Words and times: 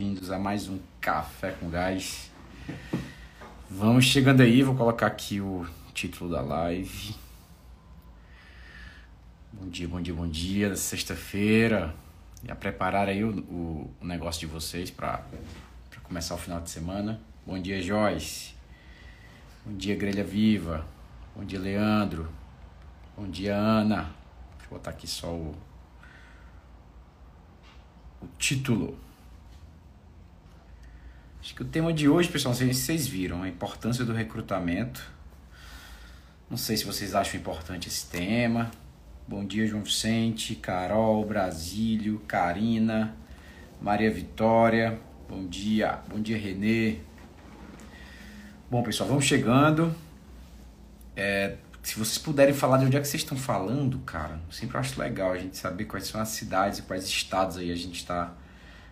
bem-vindos 0.00 0.30
a 0.30 0.38
mais 0.38 0.68
um 0.68 0.78
Café 1.00 1.50
com 1.50 1.68
Gás. 1.68 2.30
Vamos 3.68 4.04
chegando 4.04 4.42
aí, 4.42 4.62
vou 4.62 4.76
colocar 4.76 5.08
aqui 5.08 5.40
o 5.40 5.66
título 5.92 6.30
da 6.30 6.40
live. 6.40 7.16
Bom 9.52 9.68
dia, 9.68 9.88
bom 9.88 10.00
dia, 10.00 10.14
bom 10.14 10.28
dia, 10.28 10.76
sexta-feira. 10.76 11.92
Já 12.44 12.54
preparar 12.54 13.08
aí 13.08 13.24
o, 13.24 13.40
o, 13.40 13.94
o 14.00 14.06
negócio 14.06 14.38
de 14.38 14.46
vocês 14.46 14.88
para 14.88 15.20
começar 16.04 16.36
o 16.36 16.38
final 16.38 16.60
de 16.60 16.70
semana. 16.70 17.20
Bom 17.44 17.60
dia, 17.60 17.82
Joyce. 17.82 18.54
Bom 19.66 19.76
dia, 19.76 19.96
Grelha 19.96 20.22
Viva. 20.22 20.86
Bom 21.34 21.42
dia, 21.44 21.58
Leandro. 21.58 22.28
Bom 23.16 23.28
dia, 23.28 23.56
Ana. 23.56 24.14
Deixa 24.58 24.66
eu 24.66 24.78
botar 24.78 24.90
aqui 24.90 25.08
só 25.08 25.34
o, 25.34 25.56
o 28.22 28.28
título. 28.38 29.07
Acho 31.40 31.54
que 31.54 31.62
o 31.62 31.64
tema 31.64 31.92
de 31.92 32.08
hoje, 32.08 32.28
pessoal, 32.28 32.52
não 32.52 32.58
sei 32.58 32.74
se 32.74 32.82
vocês 32.82 33.06
viram, 33.06 33.42
a 33.42 33.48
importância 33.48 34.04
do 34.04 34.12
recrutamento. 34.12 35.08
Não 36.50 36.56
sei 36.56 36.76
se 36.76 36.84
vocês 36.84 37.14
acham 37.14 37.38
importante 37.38 37.88
esse 37.88 38.06
tema. 38.06 38.70
Bom 39.26 39.44
dia, 39.44 39.66
João 39.66 39.82
Vicente, 39.82 40.56
Carol, 40.56 41.24
Brasílio, 41.24 42.18
Karina, 42.26 43.14
Maria 43.80 44.10
Vitória. 44.10 44.98
Bom 45.28 45.46
dia, 45.46 46.00
bom 46.08 46.20
dia, 46.20 46.36
Renê. 46.36 46.96
Bom, 48.68 48.82
pessoal, 48.82 49.08
vamos 49.08 49.24
chegando. 49.24 49.94
É, 51.14 51.56
se 51.82 51.94
vocês 51.94 52.18
puderem 52.18 52.54
falar 52.54 52.78
de 52.78 52.86
onde 52.86 52.96
é 52.96 53.00
que 53.00 53.06
vocês 53.06 53.22
estão 53.22 53.38
falando, 53.38 54.00
cara, 54.00 54.40
sempre 54.50 54.76
acho 54.76 55.00
legal 55.00 55.32
a 55.32 55.38
gente 55.38 55.56
saber 55.56 55.84
quais 55.84 56.06
são 56.06 56.20
as 56.20 56.30
cidades 56.30 56.80
e 56.80 56.82
quais 56.82 57.04
estados 57.04 57.58
aí 57.58 57.70
a 57.70 57.76
gente 57.76 57.96
está 57.96 58.34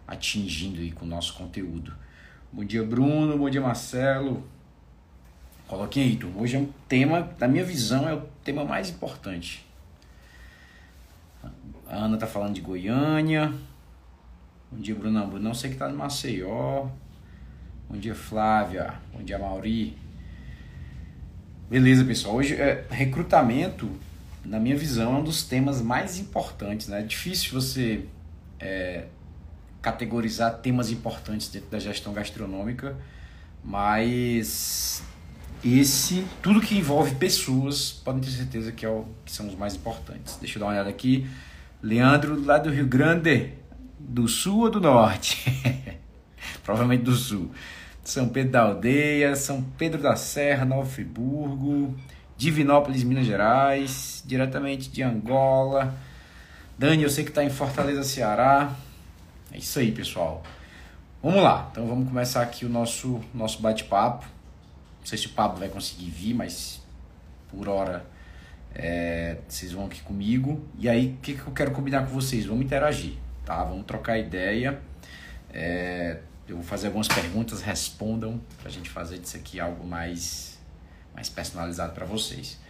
atingindo 0.07 0.81
aí 0.81 0.93
com 0.93 1.05
o 1.05 1.09
nosso 1.09 1.35
conteúdo. 1.35 2.06
Bom 2.57 2.65
dia, 2.65 2.83
Bruno. 2.83 3.37
Bom 3.37 3.51
dia, 3.51 3.61
Marcelo. 3.61 4.43
Coloquem 5.69 6.05
aí, 6.05 6.17
turma. 6.17 6.41
Hoje 6.41 6.57
é 6.57 6.59
um 6.59 6.73
tema, 6.89 7.31
na 7.39 7.47
minha 7.47 7.63
visão, 7.63 8.09
é 8.09 8.15
o 8.15 8.23
tema 8.43 8.65
mais 8.65 8.89
importante. 8.89 9.63
A 11.87 11.97
Ana 11.97 12.17
tá 12.17 12.27
falando 12.27 12.55
de 12.55 12.63
Goiânia. 12.63 13.53
Bom 14.73 14.81
dia, 14.81 14.95
Bruno. 14.95 15.27
Bruno, 15.27 15.45
não 15.45 15.53
sei 15.53 15.69
que 15.69 15.77
tá 15.77 15.87
no 15.87 15.99
Maceió. 15.99 16.89
Bom 17.91 17.99
dia, 17.99 18.15
Flávia. 18.15 18.95
Bom 19.13 19.23
dia, 19.23 19.39
Mauri. 19.39 19.95
Beleza, 21.69 22.07
pessoal. 22.07 22.37
Hoje, 22.37 22.55
é, 22.55 22.87
recrutamento, 22.89 23.87
na 24.43 24.59
minha 24.59 24.79
visão, 24.79 25.15
é 25.15 25.19
um 25.19 25.23
dos 25.25 25.43
temas 25.43 25.83
mais 25.83 26.19
importantes. 26.19 26.89
Né? 26.89 27.01
É 27.01 27.03
difícil 27.03 27.53
você 27.53 28.07
é, 28.59 29.09
categorizar 29.87 30.53
temas 30.59 30.91
importantes 30.91 31.49
dentro 31.49 31.71
da 31.71 31.79
gestão 31.79 32.13
gastronômica, 32.13 32.97
mas 33.63 35.01
esse, 35.65 36.27
tudo 36.43 36.61
que 36.61 36.77
envolve 36.77 37.15
pessoas, 37.15 37.93
podem 37.93 38.21
ter 38.21 38.31
certeza 38.31 38.73
que, 38.73 38.85
é 38.85 38.89
o, 38.89 39.07
que 39.25 39.31
são 39.31 39.47
os 39.47 39.55
mais 39.55 39.77
importantes. 39.77 40.39
Deixa 40.41 40.59
eu 40.59 40.61
dar 40.61 40.67
uma 40.67 40.73
olhada 40.73 40.91
aqui. 40.91 41.25
Leandro, 41.81 42.45
lá 42.45 42.59
do 42.59 42.69
Rio 42.69 42.85
Grande, 42.85 43.53
do 43.97 44.27
sul 44.27 44.63
ou 44.63 44.71
do 44.71 44.81
norte? 44.81 45.45
Provavelmente 46.65 47.05
do 47.05 47.15
sul. 47.15 47.53
São 48.03 48.29
Pedro 48.29 48.51
da 48.51 48.63
Aldeia, 48.63 49.37
São 49.37 49.63
Pedro 49.79 50.03
da 50.03 50.17
Serra, 50.17 50.65
Nova 50.65 50.89
Friburgo, 50.89 51.95
Divinópolis, 52.37 53.05
Minas 53.05 53.25
Gerais, 53.25 54.21
diretamente 54.27 54.91
de 54.91 55.05
Angola. 55.05 55.95
Dani, 56.77 57.05
eu 57.05 57.11
sei 57.11 57.23
que 57.23 57.31
está 57.31 57.45
em 57.45 57.51
Fortaleza, 57.51 58.03
Ceará. 58.03 58.75
É 59.57 59.59
isso 59.59 59.79
aí, 59.79 59.91
pessoal. 59.91 60.43
Vamos 61.23 61.43
lá. 61.43 61.71
Então 61.73 61.87
vamos 61.87 62.07
começar 62.11 62.43
aqui 62.43 62.67
o 62.67 62.69
nosso, 62.69 63.23
nosso 63.33 63.63
bate-papo. 63.63 64.27
Não 64.99 65.07
sei 65.07 65.17
se 65.17 65.29
o 65.29 65.31
Pablo 65.31 65.59
vai 65.59 65.71
conseguir 65.71 66.11
vir, 66.11 66.35
mas 66.35 66.83
por 67.49 67.67
hora 67.67 68.05
é, 68.75 69.39
vocês 69.49 69.73
vão 69.73 69.87
aqui 69.87 70.03
comigo. 70.03 70.63
E 70.79 70.91
aí, 70.91 71.15
o 71.15 71.23
que, 71.23 71.33
que 71.33 71.47
eu 71.47 71.55
quero 71.55 71.71
combinar 71.71 72.07
com 72.07 72.13
vocês? 72.13 72.45
Vamos 72.45 72.67
interagir, 72.67 73.15
tá? 73.47 73.65
Vamos 73.65 73.87
trocar 73.87 74.19
ideia. 74.19 74.79
É, 75.51 76.19
eu 76.47 76.57
vou 76.57 76.65
fazer 76.65 76.89
algumas 76.89 77.09
perguntas, 77.09 77.63
respondam 77.63 78.39
para 78.59 78.69
a 78.69 78.71
gente 78.71 78.91
fazer 78.91 79.19
disso 79.19 79.39
aqui 79.39 79.59
algo 79.59 79.87
mais, 79.87 80.59
mais 81.15 81.31
personalizado 81.31 81.95
para 81.95 82.05
vocês. 82.05 82.61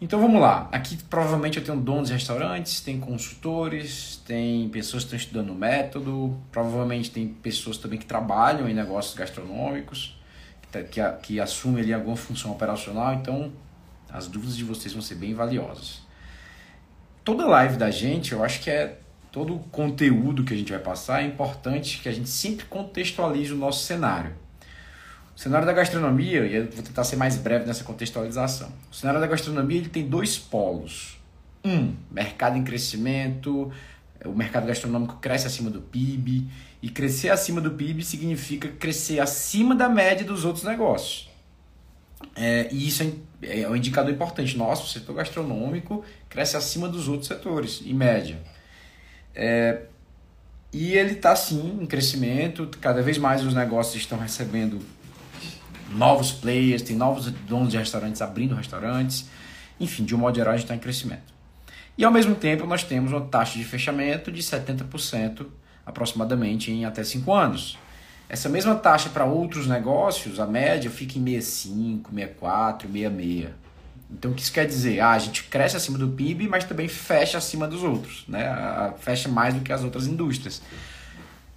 Então 0.00 0.20
vamos 0.20 0.40
lá. 0.40 0.68
Aqui 0.72 0.96
provavelmente 1.08 1.58
eu 1.58 1.64
tenho 1.64 1.80
donos 1.80 2.08
de 2.08 2.14
restaurantes, 2.14 2.80
tem 2.80 2.98
consultores, 2.98 4.22
tem 4.26 4.68
pessoas 4.68 5.04
que 5.04 5.14
estão 5.14 5.18
estudando 5.18 5.50
o 5.50 5.54
método, 5.54 6.36
provavelmente 6.50 7.10
tem 7.10 7.28
pessoas 7.28 7.78
também 7.78 7.98
que 7.98 8.04
trabalham 8.04 8.68
em 8.68 8.74
negócios 8.74 9.14
gastronômicos, 9.14 10.20
que, 10.70 10.82
que, 10.84 11.12
que 11.22 11.40
assumem 11.40 11.82
ali 11.82 11.94
alguma 11.94 12.16
função 12.16 12.50
operacional, 12.50 13.14
então 13.14 13.52
as 14.12 14.26
dúvidas 14.26 14.56
de 14.56 14.64
vocês 14.64 14.92
vão 14.92 15.02
ser 15.02 15.14
bem 15.14 15.32
valiosas. 15.32 16.02
Toda 17.24 17.46
live 17.46 17.76
da 17.76 17.90
gente, 17.90 18.32
eu 18.32 18.44
acho 18.44 18.60
que 18.60 18.70
é 18.70 18.98
todo 19.32 19.54
o 19.54 19.58
conteúdo 19.58 20.44
que 20.44 20.52
a 20.52 20.56
gente 20.56 20.70
vai 20.70 20.80
passar, 20.80 21.22
é 21.22 21.26
importante 21.26 22.00
que 22.00 22.08
a 22.08 22.12
gente 22.12 22.28
sempre 22.28 22.66
contextualize 22.66 23.52
o 23.52 23.56
nosso 23.56 23.84
cenário. 23.84 24.34
O 25.36 25.40
cenário 25.40 25.66
da 25.66 25.72
gastronomia, 25.72 26.46
e 26.46 26.54
eu 26.54 26.70
vou 26.70 26.82
tentar 26.82 27.04
ser 27.04 27.16
mais 27.16 27.36
breve 27.36 27.66
nessa 27.66 27.82
contextualização. 27.82 28.72
O 28.90 28.94
cenário 28.94 29.20
da 29.20 29.26
gastronomia 29.26 29.78
ele 29.78 29.88
tem 29.88 30.08
dois 30.08 30.38
polos. 30.38 31.18
Um, 31.64 31.94
mercado 32.10 32.56
em 32.56 32.62
crescimento, 32.62 33.72
o 34.24 34.32
mercado 34.32 34.66
gastronômico 34.66 35.16
cresce 35.16 35.46
acima 35.46 35.70
do 35.70 35.80
PIB, 35.80 36.46
e 36.80 36.88
crescer 36.88 37.30
acima 37.30 37.60
do 37.60 37.70
PIB 37.70 38.04
significa 38.04 38.68
crescer 38.68 39.18
acima 39.18 39.74
da 39.74 39.88
média 39.88 40.24
dos 40.24 40.44
outros 40.44 40.64
negócios. 40.64 41.30
É, 42.36 42.68
e 42.70 42.86
isso 42.86 43.02
é, 43.42 43.60
é 43.60 43.68
um 43.68 43.74
indicador 43.74 44.12
importante. 44.12 44.56
Nosso 44.56 44.92
setor 44.92 45.14
gastronômico 45.14 46.04
cresce 46.28 46.56
acima 46.56 46.88
dos 46.88 47.08
outros 47.08 47.26
setores, 47.26 47.82
em 47.84 47.94
média. 47.94 48.38
É, 49.34 49.82
e 50.72 50.92
ele 50.92 51.12
está 51.12 51.34
sim 51.34 51.78
em 51.80 51.86
crescimento, 51.86 52.68
cada 52.80 53.00
vez 53.02 53.16
mais 53.16 53.44
os 53.44 53.54
negócios 53.54 53.96
estão 53.96 54.18
recebendo 54.18 54.80
novos 55.90 56.32
players, 56.32 56.82
tem 56.82 56.96
novos 56.96 57.26
donos 57.26 57.70
de 57.70 57.76
restaurantes 57.76 58.22
abrindo 58.22 58.54
restaurantes. 58.54 59.28
Enfim, 59.78 60.04
de 60.04 60.14
um 60.14 60.18
modo 60.18 60.36
geral, 60.36 60.54
a 60.54 60.56
gente 60.56 60.64
está 60.64 60.74
em 60.74 60.78
crescimento. 60.78 61.34
E 61.96 62.04
ao 62.04 62.10
mesmo 62.10 62.34
tempo, 62.34 62.66
nós 62.66 62.82
temos 62.82 63.12
uma 63.12 63.20
taxa 63.20 63.58
de 63.58 63.64
fechamento 63.64 64.32
de 64.32 64.42
70% 64.42 65.46
aproximadamente 65.86 66.70
em 66.70 66.84
até 66.84 67.04
5 67.04 67.32
anos. 67.32 67.78
Essa 68.28 68.48
mesma 68.48 68.74
taxa 68.74 69.10
para 69.10 69.24
outros 69.24 69.66
negócios, 69.66 70.40
a 70.40 70.46
média 70.46 70.90
fica 70.90 71.18
em 71.18 71.24
65, 71.24 72.10
64, 72.10 72.88
66. 72.90 73.50
Então 74.10 74.30
o 74.30 74.34
que 74.34 74.42
isso 74.42 74.52
quer 74.52 74.66
dizer? 74.66 75.00
Ah, 75.00 75.12
a 75.12 75.18
gente 75.18 75.44
cresce 75.44 75.76
acima 75.76 75.98
do 75.98 76.08
PIB, 76.08 76.48
mas 76.48 76.64
também 76.64 76.88
fecha 76.88 77.38
acima 77.38 77.66
dos 77.66 77.82
outros, 77.82 78.24
né? 78.28 78.92
Fecha 78.98 79.28
mais 79.28 79.54
do 79.54 79.60
que 79.60 79.72
as 79.72 79.82
outras 79.82 80.06
indústrias. 80.06 80.62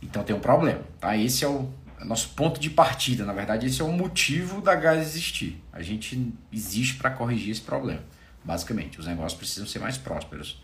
Então 0.01 0.23
tem 0.23 0.35
um 0.35 0.39
problema, 0.39 0.81
tá? 0.99 1.15
Esse 1.15 1.45
é 1.45 1.47
o, 1.47 1.69
nosso 2.05 2.29
ponto 2.29 2.59
de 2.59 2.69
partida, 2.69 3.25
na 3.25 3.33
verdade, 3.33 3.65
esse 3.65 3.81
é 3.81 3.83
o 3.83 3.91
motivo 3.91 4.61
da 4.61 4.75
gás 4.75 5.01
existir. 5.01 5.61
A 5.73 5.81
gente 5.81 6.31
existe 6.51 6.95
para 6.95 7.09
corrigir 7.09 7.51
esse 7.51 7.61
problema, 7.61 8.01
basicamente. 8.43 8.99
Os 8.99 9.07
negócios 9.07 9.33
precisam 9.33 9.65
ser 9.65 9.79
mais 9.79 9.97
prósperos. 9.97 10.61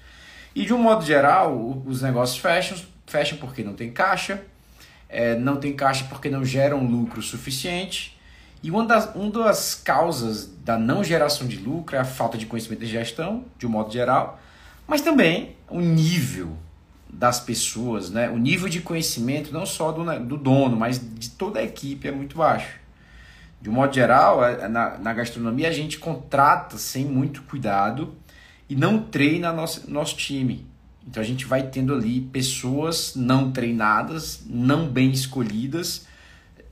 E 0.55 0.65
de 0.65 0.73
um 0.73 0.77
modo 0.77 1.03
geral, 1.03 1.81
os 1.85 2.01
negócios 2.01 2.37
fecham, 2.37 2.77
fecham 3.07 3.37
porque 3.39 3.63
não 3.63 3.73
tem 3.73 3.91
caixa, 3.91 4.43
é, 5.09 5.35
não 5.35 5.57
tem 5.57 5.75
caixa 5.75 6.05
porque 6.05 6.29
não 6.29 6.45
geram 6.45 6.85
lucro 6.85 7.21
suficiente. 7.21 8.17
E 8.61 8.69
uma 8.69 8.85
das, 8.85 9.13
uma 9.15 9.29
das 9.31 9.75
causas 9.75 10.47
da 10.63 10.77
não 10.77 11.03
geração 11.03 11.47
de 11.47 11.57
lucro 11.57 11.95
é 11.95 11.99
a 11.99 12.05
falta 12.05 12.37
de 12.37 12.45
conhecimento 12.45 12.81
de 12.81 12.87
gestão, 12.87 13.45
de 13.57 13.65
um 13.65 13.69
modo 13.69 13.91
geral, 13.91 14.39
mas 14.87 15.01
também 15.01 15.55
o 15.67 15.81
nível 15.81 16.55
das 17.13 17.39
pessoas, 17.39 18.09
né? 18.09 18.29
O 18.29 18.37
nível 18.37 18.67
de 18.67 18.81
conhecimento 18.81 19.53
não 19.53 19.65
só 19.65 19.91
do, 19.91 20.03
do 20.25 20.37
dono, 20.37 20.75
mas 20.75 20.99
de 20.99 21.29
toda 21.29 21.59
a 21.59 21.63
equipe 21.63 22.07
é 22.07 22.11
muito 22.11 22.37
baixo. 22.37 22.79
De 23.61 23.69
um 23.69 23.73
modo 23.73 23.93
geral, 23.93 24.43
é, 24.43 24.65
é, 24.65 24.67
na, 24.67 24.97
na 24.97 25.13
gastronomia 25.13 25.69
a 25.69 25.71
gente 25.71 25.97
contrata 25.99 26.77
sem 26.77 27.05
muito 27.05 27.43
cuidado 27.43 28.15
e 28.67 28.75
não 28.75 28.99
treina 28.99 29.53
nosso, 29.53 29.89
nosso 29.89 30.17
time. 30.17 30.67
Então 31.07 31.21
a 31.21 31.25
gente 31.25 31.45
vai 31.45 31.63
tendo 31.63 31.93
ali 31.93 32.19
pessoas 32.19 33.15
não 33.15 33.51
treinadas, 33.51 34.43
não 34.47 34.87
bem 34.87 35.11
escolhidas, 35.11 36.07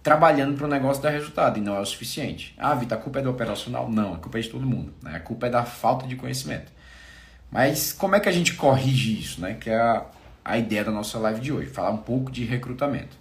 trabalhando 0.01 0.57
para 0.57 0.65
o 0.65 0.69
negócio 0.69 1.03
dar 1.03 1.11
resultado 1.11 1.59
e 1.59 1.61
não 1.61 1.75
é 1.75 1.79
o 1.79 1.85
suficiente. 1.85 2.55
Ah, 2.57 2.73
Vitor, 2.73 2.97
a 2.97 3.01
culpa 3.01 3.19
é 3.19 3.21
do 3.21 3.29
operacional? 3.29 3.89
Não, 3.89 4.15
a 4.15 4.17
culpa 4.17 4.39
é 4.39 4.41
de 4.41 4.49
todo 4.49 4.65
mundo. 4.65 4.93
Né? 5.03 5.15
A 5.15 5.19
culpa 5.19 5.47
é 5.47 5.49
da 5.49 5.63
falta 5.63 6.07
de 6.07 6.15
conhecimento. 6.15 6.71
Mas 7.51 7.93
como 7.93 8.15
é 8.15 8.19
que 8.19 8.29
a 8.29 8.31
gente 8.31 8.55
corrige 8.55 9.19
isso? 9.19 9.41
Né? 9.41 9.53
Que 9.53 9.69
é 9.69 9.79
a, 9.79 10.05
a 10.43 10.57
ideia 10.57 10.83
da 10.83 10.91
nossa 10.91 11.17
live 11.19 11.39
de 11.39 11.51
hoje, 11.51 11.69
falar 11.69 11.91
um 11.91 11.97
pouco 11.97 12.31
de 12.31 12.43
recrutamento. 12.43 13.15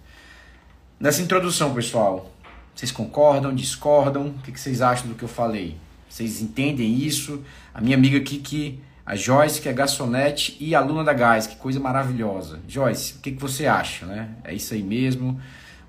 Nessa 0.99 1.21
introdução, 1.21 1.73
pessoal, 1.73 2.31
vocês 2.75 2.91
concordam, 2.91 3.53
discordam? 3.53 4.27
O 4.27 4.33
que 4.41 4.59
vocês 4.59 4.81
acham 4.81 5.07
do 5.07 5.15
que 5.15 5.23
eu 5.23 5.27
falei? 5.27 5.77
Vocês 6.09 6.41
entendem 6.41 6.93
isso? 6.97 7.43
A 7.73 7.81
minha 7.81 7.95
amiga 7.95 8.17
aqui 8.17 8.37
que 8.37 8.79
A 9.05 9.15
Joyce, 9.15 9.61
que 9.61 9.69
é 9.69 9.73
garçonete 9.73 10.57
e 10.59 10.75
aluna 10.75 11.03
da 11.03 11.13
Gás, 11.13 11.47
que 11.47 11.55
coisa 11.55 11.79
maravilhosa. 11.79 12.59
Joyce, 12.67 13.15
o 13.15 13.19
que, 13.19 13.31
que 13.31 13.41
você 13.41 13.65
acha, 13.65 14.05
né? 14.05 14.29
É 14.43 14.53
isso 14.53 14.73
aí 14.73 14.83
mesmo? 14.83 15.39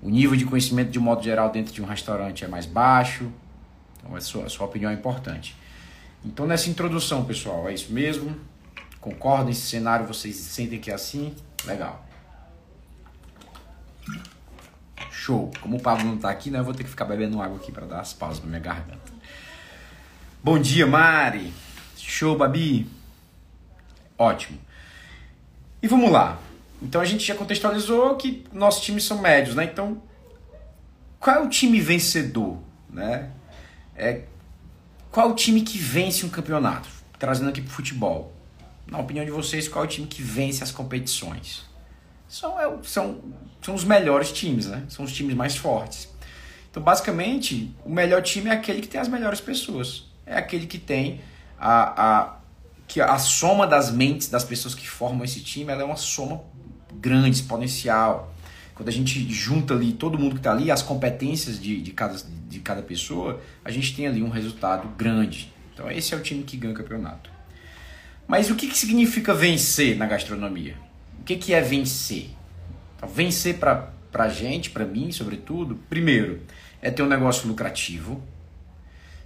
O 0.01 0.09
nível 0.09 0.35
de 0.35 0.45
conhecimento, 0.45 0.91
de 0.91 0.99
modo 0.99 1.23
geral, 1.23 1.49
dentro 1.49 1.73
de 1.73 1.81
um 1.81 1.85
restaurante 1.85 2.43
é 2.43 2.47
mais 2.47 2.65
baixo? 2.65 3.31
Então, 3.99 4.15
a 4.15 4.21
sua, 4.21 4.45
a 4.45 4.49
sua 4.49 4.65
opinião 4.65 4.91
é 4.91 4.93
importante. 4.93 5.55
Então, 6.25 6.45
nessa 6.45 6.69
introdução, 6.69 7.23
pessoal, 7.25 7.69
é 7.69 7.73
isso 7.73 7.91
mesmo? 7.91 8.35
Concordam? 9.03 9.49
Esse 9.49 9.67
cenário 9.67 10.07
vocês 10.07 10.37
sentem 10.37 10.79
que 10.79 10.89
é 10.89 10.93
assim? 10.93 11.35
Legal. 11.65 12.05
Show. 15.11 15.51
Como 15.59 15.75
o 15.75 15.81
Pablo 15.81 16.05
não 16.05 16.15
está 16.15 16.29
aqui, 16.29 16.49
né? 16.49 16.59
Eu 16.59 16.63
vou 16.63 16.73
ter 16.73 16.85
que 16.85 16.89
ficar 16.89 17.03
bebendo 17.03 17.41
água 17.41 17.57
aqui 17.57 17.69
para 17.69 17.85
dar 17.85 17.99
as 17.99 18.13
pausas 18.13 18.41
na 18.41 18.49
minha 18.49 18.61
garganta. 18.61 19.11
Bom 20.41 20.57
dia, 20.57 20.87
Mari. 20.87 21.53
Show, 21.97 22.37
Babi. 22.37 22.89
Ótimo. 24.17 24.57
E 25.81 25.87
vamos 25.87 26.09
lá. 26.09 26.39
Então 26.81 27.01
a 27.01 27.05
gente 27.05 27.25
já 27.25 27.35
contextualizou 27.35 28.15
que 28.15 28.45
nossos 28.53 28.81
times 28.85 29.03
são 29.03 29.21
médios, 29.21 29.53
né? 29.53 29.65
Então, 29.65 30.01
qual 31.19 31.35
é 31.35 31.39
o 31.39 31.49
time 31.49 31.81
vencedor, 31.81 32.57
né? 32.89 33.31
É, 33.97 34.23
qual 35.11 35.27
é 35.27 35.31
o 35.31 35.35
time 35.35 35.61
que 35.61 35.77
vence 35.77 36.25
um 36.25 36.29
campeonato? 36.29 36.87
Trazendo 37.19 37.49
aqui 37.49 37.61
para 37.61 37.69
o 37.69 37.73
futebol. 37.73 38.33
Na 38.87 38.99
opinião 38.99 39.25
de 39.25 39.31
vocês, 39.31 39.67
qual 39.67 39.83
é 39.83 39.87
o 39.87 39.89
time 39.89 40.07
que 40.07 40.21
vence 40.21 40.63
as 40.63 40.71
competições? 40.71 41.63
São, 42.27 42.59
é, 42.59 42.77
são, 42.83 43.21
são 43.61 43.75
os 43.75 43.83
melhores 43.83 44.31
times, 44.31 44.65
né? 44.67 44.83
São 44.89 45.05
os 45.05 45.13
times 45.13 45.35
mais 45.35 45.55
fortes. 45.55 46.09
Então, 46.69 46.81
basicamente, 46.81 47.73
o 47.85 47.89
melhor 47.89 48.21
time 48.21 48.49
é 48.49 48.53
aquele 48.53 48.81
que 48.81 48.87
tem 48.87 48.99
as 48.99 49.07
melhores 49.07 49.39
pessoas. 49.39 50.05
É 50.25 50.35
aquele 50.35 50.65
que 50.65 50.79
tem 50.79 51.21
a, 51.59 52.21
a 52.21 52.37
que 52.87 53.01
a 53.01 53.17
soma 53.17 53.65
das 53.65 53.91
mentes 53.91 54.27
das 54.27 54.43
pessoas 54.43 54.75
que 54.75 54.87
formam 54.87 55.23
esse 55.23 55.39
time 55.39 55.71
ela 55.71 55.81
é 55.81 55.85
uma 55.85 55.95
soma 55.95 56.41
grande, 56.93 57.37
exponencial. 57.37 58.33
Quando 58.75 58.89
a 58.89 58.91
gente 58.91 59.31
junta 59.31 59.73
ali 59.73 59.93
todo 59.93 60.17
mundo 60.17 60.33
que 60.33 60.39
está 60.39 60.51
ali, 60.51 60.69
as 60.69 60.81
competências 60.81 61.59
de, 61.59 61.81
de, 61.81 61.91
cada, 61.91 62.17
de 62.47 62.59
cada 62.59 62.81
pessoa, 62.81 63.39
a 63.63 63.71
gente 63.71 63.95
tem 63.95 64.07
ali 64.07 64.21
um 64.21 64.29
resultado 64.29 64.87
grande. 64.97 65.53
Então 65.73 65.89
esse 65.89 66.13
é 66.13 66.17
o 66.17 66.21
time 66.21 66.43
que 66.43 66.57
ganha 66.57 66.73
o 66.73 66.77
campeonato. 66.77 67.32
Mas 68.27 68.49
o 68.49 68.55
que, 68.55 68.67
que 68.67 68.77
significa 68.77 69.33
vencer 69.33 69.97
na 69.97 70.05
gastronomia? 70.05 70.75
O 71.19 71.23
que, 71.23 71.35
que 71.35 71.53
é 71.53 71.61
vencer? 71.61 72.29
Então, 72.95 73.09
vencer 73.09 73.57
para 73.57 73.91
a 74.13 74.29
gente, 74.29 74.69
para 74.69 74.85
mim, 74.85 75.11
sobretudo, 75.11 75.75
primeiro, 75.89 76.41
é 76.81 76.89
ter 76.89 77.03
um 77.03 77.07
negócio 77.07 77.47
lucrativo. 77.47 78.21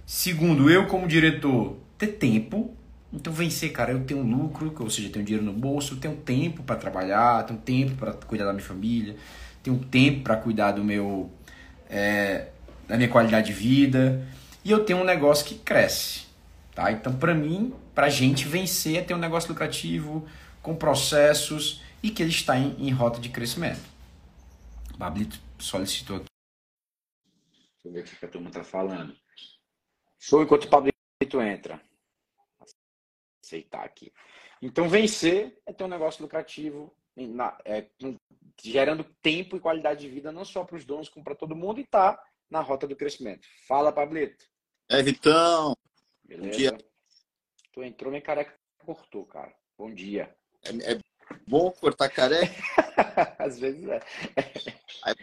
Segundo, 0.04 0.70
eu 0.70 0.86
como 0.86 1.06
diretor, 1.06 1.76
ter 1.96 2.08
tempo 2.08 2.74
então 3.12 3.32
vencer, 3.32 3.72
cara, 3.72 3.92
eu 3.92 4.00
tenho 4.00 4.22
lucro, 4.22 4.74
ou 4.78 4.90
seja, 4.90 5.08
tenho 5.08 5.24
dinheiro 5.24 5.44
no 5.44 5.52
bolso, 5.52 5.96
tenho 5.96 6.14
tempo 6.14 6.62
para 6.62 6.76
trabalhar, 6.76 7.42
tenho 7.44 7.58
tempo 7.58 7.94
para 7.96 8.12
cuidar 8.12 8.44
da 8.44 8.52
minha 8.52 8.64
família, 8.64 9.16
tenho 9.62 9.78
tempo 9.78 10.22
para 10.22 10.36
cuidar 10.36 10.72
do 10.72 10.84
meu 10.84 11.30
é, 11.88 12.48
da 12.86 12.96
minha 12.96 13.08
qualidade 13.08 13.46
de 13.46 13.52
vida 13.54 14.26
e 14.62 14.70
eu 14.70 14.84
tenho 14.84 14.98
um 15.00 15.04
negócio 15.04 15.46
que 15.46 15.54
cresce, 15.54 16.26
tá? 16.74 16.92
Então 16.92 17.14
para 17.14 17.34
mim, 17.34 17.72
para 17.98 18.08
gente 18.08 18.46
vencer 18.46 18.98
é 18.98 19.02
ter 19.02 19.12
um 19.12 19.18
negócio 19.18 19.50
lucrativo 19.50 20.24
com 20.62 20.76
processos 20.76 21.82
e 22.00 22.12
que 22.12 22.22
ele 22.22 22.30
está 22.30 22.56
em, 22.56 22.86
em 22.86 22.92
rota 22.92 23.18
de 23.18 23.28
crescimento. 23.28 23.80
O 24.94 24.96
Bablito 24.96 25.36
solicitou 25.58 26.18
aqui. 26.18 26.26
Deixa 27.82 27.88
eu 27.88 27.92
ver 27.92 28.00
o 28.02 28.04
que 28.04 28.24
a 28.24 28.28
turma 28.28 28.50
está 28.50 28.62
falando. 28.62 29.16
Show 30.16 30.44
enquanto 30.44 30.66
o 30.66 30.70
Pablito 30.70 31.42
entra 31.42 31.82
aceitar 33.42 33.84
aqui. 33.84 34.12
Então, 34.62 34.88
vencer 34.88 35.60
é 35.66 35.72
ter 35.72 35.82
um 35.82 35.88
negócio 35.88 36.22
lucrativo, 36.22 36.94
na, 37.16 37.58
é, 37.64 37.88
gerando 38.62 39.02
tempo 39.20 39.56
e 39.56 39.60
qualidade 39.60 40.02
de 40.02 40.08
vida 40.08 40.30
não 40.30 40.44
só 40.44 40.62
para 40.62 40.76
os 40.76 40.84
donos, 40.84 41.08
como 41.08 41.24
para 41.24 41.34
todo 41.34 41.56
mundo, 41.56 41.80
e 41.80 41.84
tá 41.84 42.16
na 42.48 42.60
rota 42.60 42.86
do 42.86 42.94
crescimento. 42.94 43.48
Fala, 43.66 43.90
Pablito. 43.90 44.44
É, 44.88 45.02
Vitão. 45.02 45.76
Beleza? 46.22 46.48
Bom 46.48 46.56
dia. 46.56 46.88
Tu 47.78 47.84
entrou, 47.84 48.10
minha 48.10 48.20
careca 48.20 48.52
cortou, 48.84 49.24
cara. 49.24 49.54
Bom 49.78 49.94
dia. 49.94 50.34
É, 50.64 50.94
é 50.94 50.98
bom 51.46 51.70
cortar 51.70 52.08
careca? 52.08 52.52
Às 53.38 53.60
vezes 53.60 53.88
é. 53.88 54.00
Aí, 55.04 55.14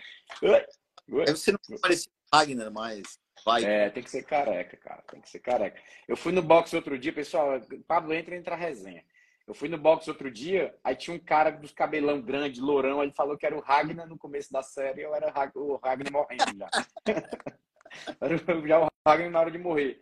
você 1.27 1.51
não 1.51 1.59
parecia 1.81 2.09
Wagner 2.33 2.71
mais. 2.71 3.19
Vai. 3.43 3.65
É, 3.65 3.89
tem 3.89 4.01
que 4.01 4.09
ser 4.09 4.23
careca, 4.23 4.77
cara. 4.77 5.01
Tem 5.01 5.19
que 5.19 5.29
ser 5.29 5.39
careca. 5.39 5.81
Eu 6.07 6.15
fui 6.15 6.31
no 6.31 6.41
box 6.41 6.73
outro 6.73 6.97
dia, 6.97 7.11
pessoal. 7.11 7.59
Pablo 7.85 8.13
entra 8.13 8.37
entra 8.37 8.55
a 8.55 8.57
resenha. 8.57 9.03
Eu 9.45 9.53
fui 9.53 9.67
no 9.67 9.77
box 9.77 10.07
outro 10.07 10.31
dia, 10.31 10.73
aí 10.81 10.95
tinha 10.95 11.13
um 11.13 11.19
cara 11.19 11.49
dos 11.49 11.73
cabelão 11.73 12.21
grande, 12.21 12.61
lourão, 12.61 13.03
ele 13.03 13.11
falou 13.11 13.37
que 13.37 13.45
era 13.45 13.57
o 13.57 13.59
Ragnar 13.59 14.07
no 14.07 14.17
começo 14.17 14.53
da 14.53 14.63
série, 14.63 15.01
eu 15.01 15.13
era 15.13 15.27
o 15.55 15.75
Ragnar 15.75 16.09
morrendo 16.09 16.57
já. 16.57 16.69
era 18.21 18.37
já 18.65 18.79
o 18.79 18.87
Ragnar 19.05 19.29
na 19.29 19.39
hora 19.41 19.51
de 19.51 19.57
morrer. 19.57 20.01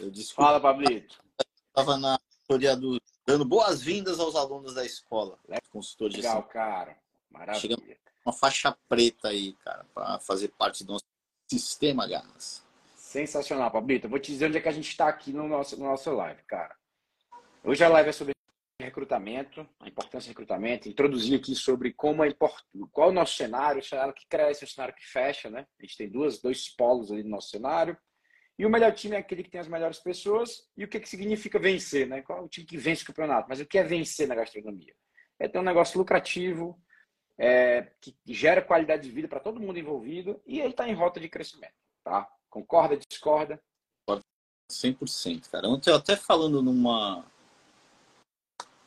Eu 0.00 0.10
Fala, 0.34 0.60
Pablito. 0.60 1.20
Estava 1.80 1.98
na 1.98 2.18
consultoria 2.18 2.76
do 2.76 3.00
dando 3.26 3.44
boas-vindas 3.44 4.20
aos 4.20 4.36
alunos 4.36 4.74
da 4.74 4.84
escola. 4.84 5.38
Consultor 5.70 6.10
de 6.10 6.16
Legal, 6.16 6.42
cara. 6.42 6.96
Maravilha. 7.30 7.60
Chega 7.60 7.98
uma 8.26 8.32
faixa 8.32 8.76
preta 8.88 9.28
aí, 9.28 9.54
cara, 9.64 9.86
para 9.94 10.18
fazer 10.18 10.48
parte 10.48 10.84
do 10.84 10.92
nosso 10.92 11.04
Sistema 11.48 12.06
Garras. 12.06 12.62
Sensacional, 12.96 13.70
Pablito. 13.70 14.08
vou 14.08 14.18
te 14.18 14.30
dizer 14.30 14.46
onde 14.46 14.58
é 14.58 14.60
que 14.60 14.68
a 14.68 14.72
gente 14.72 14.88
está 14.88 15.08
aqui 15.08 15.32
no 15.32 15.48
nosso, 15.48 15.76
no 15.78 15.86
nosso 15.86 16.10
live, 16.12 16.42
cara. 16.42 16.76
Hoje 17.64 17.82
a 17.82 17.88
live 17.88 18.10
é 18.10 18.12
sobre 18.12 18.34
recrutamento, 18.80 19.66
a 19.78 19.88
importância 19.88 20.28
do 20.28 20.30
recrutamento, 20.30 20.88
introduzir 20.88 21.38
aqui 21.38 21.54
sobre 21.54 21.92
como 21.92 22.24
é 22.24 22.28
importante, 22.28 22.64
qual 22.92 23.08
é 23.08 23.10
o 23.10 23.14
nosso 23.14 23.36
cenário, 23.36 23.80
o 23.80 23.84
cenário 23.84 24.14
que 24.14 24.26
cresce, 24.28 24.64
o 24.64 24.68
cenário 24.68 24.94
que 24.94 25.06
fecha, 25.06 25.50
né? 25.50 25.66
A 25.78 25.82
gente 25.82 25.96
tem 25.96 26.10
duas, 26.10 26.40
dois 26.40 26.68
polos 26.68 27.10
ali 27.10 27.22
no 27.22 27.30
nosso 27.30 27.50
cenário. 27.50 27.96
E 28.60 28.66
o 28.66 28.68
melhor 28.68 28.92
time 28.92 29.16
é 29.16 29.18
aquele 29.18 29.42
que 29.42 29.48
tem 29.48 29.58
as 29.58 29.68
melhores 29.68 29.98
pessoas. 29.98 30.68
E 30.76 30.84
o 30.84 30.88
que, 30.88 31.00
que 31.00 31.08
significa 31.08 31.58
vencer, 31.58 32.06
né? 32.06 32.20
Qual 32.20 32.40
é 32.40 32.42
o 32.42 32.48
time 32.48 32.66
que 32.66 32.76
vence 32.76 33.02
o 33.02 33.06
campeonato? 33.06 33.48
Mas 33.48 33.58
o 33.58 33.64
que 33.64 33.78
é 33.78 33.82
vencer 33.82 34.28
na 34.28 34.34
gastronomia? 34.34 34.94
É 35.38 35.48
ter 35.48 35.58
um 35.58 35.62
negócio 35.62 35.96
lucrativo, 35.96 36.78
é, 37.38 37.90
que 38.02 38.14
gera 38.26 38.60
qualidade 38.60 39.04
de 39.04 39.10
vida 39.10 39.26
para 39.26 39.40
todo 39.40 39.58
mundo 39.58 39.78
envolvido 39.78 40.42
e 40.44 40.60
ele 40.60 40.72
está 40.72 40.86
em 40.86 40.92
rota 40.92 41.18
de 41.18 41.30
crescimento, 41.30 41.72
tá? 42.04 42.28
Concorda, 42.50 42.98
discorda? 42.98 43.58
100%, 44.70 45.48
cara. 45.48 45.66
Ontem 45.66 45.88
eu 45.88 45.96
até 45.96 46.14
falando 46.14 46.60
numa 46.60 47.24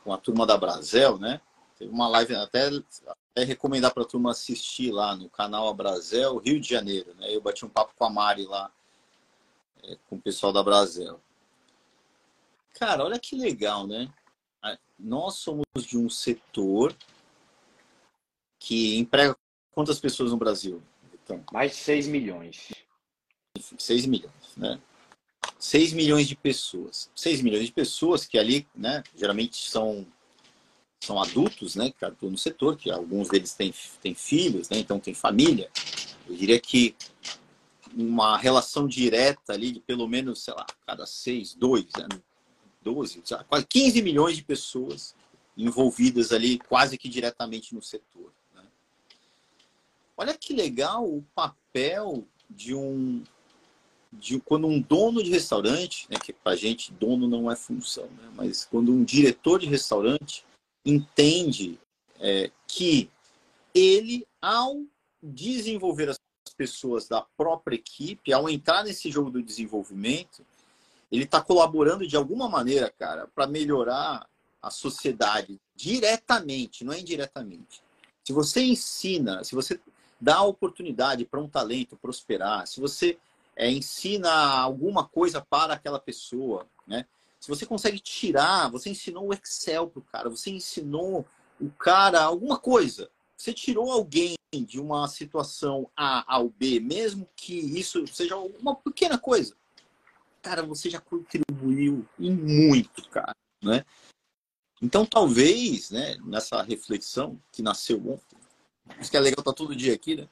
uma 0.06 0.18
turma 0.18 0.46
da 0.46 0.56
Brasel, 0.56 1.18
né? 1.18 1.40
Teve 1.76 1.90
uma 1.90 2.06
live, 2.06 2.36
até, 2.36 2.68
até 2.68 3.44
recomendar 3.44 3.92
para 3.92 4.04
a 4.04 4.06
turma 4.06 4.30
assistir 4.30 4.92
lá 4.92 5.16
no 5.16 5.28
canal 5.28 5.66
Abrazel, 5.66 6.38
Rio 6.38 6.60
de 6.60 6.68
Janeiro, 6.68 7.12
né? 7.16 7.34
Eu 7.34 7.40
bati 7.40 7.66
um 7.66 7.68
papo 7.68 7.92
com 7.96 8.04
a 8.04 8.10
Mari 8.10 8.46
lá, 8.46 8.70
é, 8.70 8.83
com 10.08 10.16
o 10.16 10.20
pessoal 10.20 10.52
da 10.52 10.62
Brasel. 10.62 11.20
Cara, 12.74 13.04
olha 13.04 13.18
que 13.18 13.36
legal, 13.36 13.86
né? 13.86 14.12
Nós 14.98 15.36
somos 15.36 15.64
de 15.76 15.98
um 15.98 16.08
setor 16.08 16.96
que 18.58 18.96
emprega 18.96 19.36
quantas 19.72 19.98
pessoas 20.00 20.30
no 20.30 20.36
Brasil? 20.36 20.82
Então, 21.12 21.44
mais 21.52 21.72
de 21.72 21.78
6 21.78 22.06
milhões. 22.06 22.72
6 23.78 24.06
milhões, 24.06 24.56
né? 24.56 24.80
6 25.58 25.92
milhões 25.92 26.26
de 26.26 26.36
pessoas. 26.36 27.10
6 27.14 27.42
milhões 27.42 27.66
de 27.66 27.72
pessoas 27.72 28.26
que 28.26 28.38
ali, 28.38 28.66
né, 28.74 29.02
geralmente 29.16 29.68
são 29.68 30.06
são 31.00 31.20
adultos, 31.20 31.76
né, 31.76 31.90
que 31.90 32.02
atuam 32.02 32.32
no 32.32 32.38
setor, 32.38 32.78
que 32.78 32.90
alguns 32.90 33.28
deles 33.28 33.52
têm, 33.52 33.74
têm 34.00 34.14
filhos, 34.14 34.70
né, 34.70 34.78
então 34.78 34.98
tem 34.98 35.12
família. 35.12 35.70
Eu 36.26 36.34
diria 36.34 36.58
que 36.58 36.96
uma 37.96 38.36
relação 38.36 38.86
direta 38.86 39.52
ali 39.52 39.72
de 39.72 39.80
pelo 39.80 40.06
menos, 40.08 40.42
sei 40.42 40.54
lá, 40.54 40.66
cada 40.86 41.06
seis, 41.06 41.54
dois, 41.54 41.86
né, 41.98 42.08
12, 42.82 43.22
quase 43.48 43.66
15 43.66 44.02
milhões 44.02 44.36
de 44.36 44.44
pessoas 44.44 45.14
envolvidas 45.56 46.32
ali 46.32 46.58
quase 46.58 46.98
que 46.98 47.08
diretamente 47.08 47.74
no 47.74 47.82
setor. 47.82 48.32
Olha 50.16 50.36
que 50.36 50.52
legal 50.52 51.04
o 51.04 51.24
papel 51.34 52.26
de 52.48 52.74
um 52.74 53.22
de 54.12 54.38
quando 54.38 54.68
um 54.68 54.80
dono 54.80 55.20
de 55.24 55.30
restaurante, 55.30 56.06
né, 56.08 56.16
que 56.16 56.32
para 56.32 56.54
gente 56.54 56.92
dono 56.92 57.26
não 57.26 57.50
é 57.50 57.56
função, 57.56 58.04
né, 58.04 58.30
mas 58.36 58.64
quando 58.64 58.92
um 58.92 59.02
diretor 59.02 59.58
de 59.58 59.66
restaurante 59.66 60.44
entende 60.84 61.80
é, 62.20 62.48
que 62.68 63.10
ele, 63.74 64.24
ao 64.40 64.80
desenvolver 65.20 66.10
as 66.10 66.18
pessoas 66.56 67.08
da 67.08 67.20
própria 67.36 67.76
equipe, 67.76 68.32
ao 68.32 68.48
entrar 68.48 68.84
nesse 68.84 69.10
jogo 69.10 69.30
do 69.30 69.42
desenvolvimento, 69.42 70.44
ele 71.10 71.24
está 71.24 71.40
colaborando 71.40 72.06
de 72.06 72.16
alguma 72.16 72.48
maneira, 72.48 72.90
cara, 72.90 73.28
para 73.34 73.46
melhorar 73.46 74.28
a 74.60 74.70
sociedade 74.70 75.60
diretamente, 75.76 76.84
não 76.84 76.92
é 76.92 77.00
indiretamente. 77.00 77.82
Se 78.24 78.32
você 78.32 78.62
ensina, 78.62 79.44
se 79.44 79.54
você 79.54 79.78
dá 80.20 80.42
oportunidade 80.42 81.24
para 81.24 81.40
um 81.40 81.48
talento 81.48 81.96
prosperar, 81.96 82.66
se 82.66 82.80
você 82.80 83.18
é, 83.54 83.70
ensina 83.70 84.32
alguma 84.32 85.06
coisa 85.06 85.40
para 85.40 85.74
aquela 85.74 86.00
pessoa, 86.00 86.66
né? 86.86 87.06
se 87.38 87.48
você 87.48 87.66
consegue 87.66 88.00
tirar, 88.00 88.70
você 88.70 88.88
ensinou 88.88 89.28
o 89.28 89.34
Excel 89.34 89.86
pro 89.88 90.00
cara, 90.00 90.30
você 90.30 90.50
ensinou 90.50 91.26
o 91.60 91.70
cara 91.70 92.22
alguma 92.22 92.58
coisa, 92.58 93.10
você 93.36 93.52
tirou 93.52 93.90
alguém 93.90 94.34
de 94.66 94.80
uma 94.80 95.08
situação 95.08 95.90
A 95.96 96.24
ao 96.32 96.48
B, 96.48 96.78
mesmo 96.78 97.28
que 97.34 97.54
isso 97.54 98.06
seja 98.06 98.36
uma 98.36 98.76
pequena 98.76 99.18
coisa, 99.18 99.56
cara, 100.40 100.62
você 100.62 100.88
já 100.88 101.00
contribuiu 101.00 102.06
em 102.18 102.30
muito, 102.30 103.08
cara, 103.08 103.34
né? 103.62 103.84
Então, 104.80 105.06
talvez, 105.06 105.90
né, 105.90 106.16
nessa 106.24 106.62
reflexão 106.62 107.40
que 107.50 107.62
nasceu 107.62 107.98
ontem, 108.06 108.38
isso 109.00 109.10
que 109.10 109.16
é 109.16 109.20
legal, 109.20 109.42
tá 109.42 109.52
todo 109.52 109.74
dia 109.74 109.94
aqui, 109.94 110.16
né? 110.16 110.28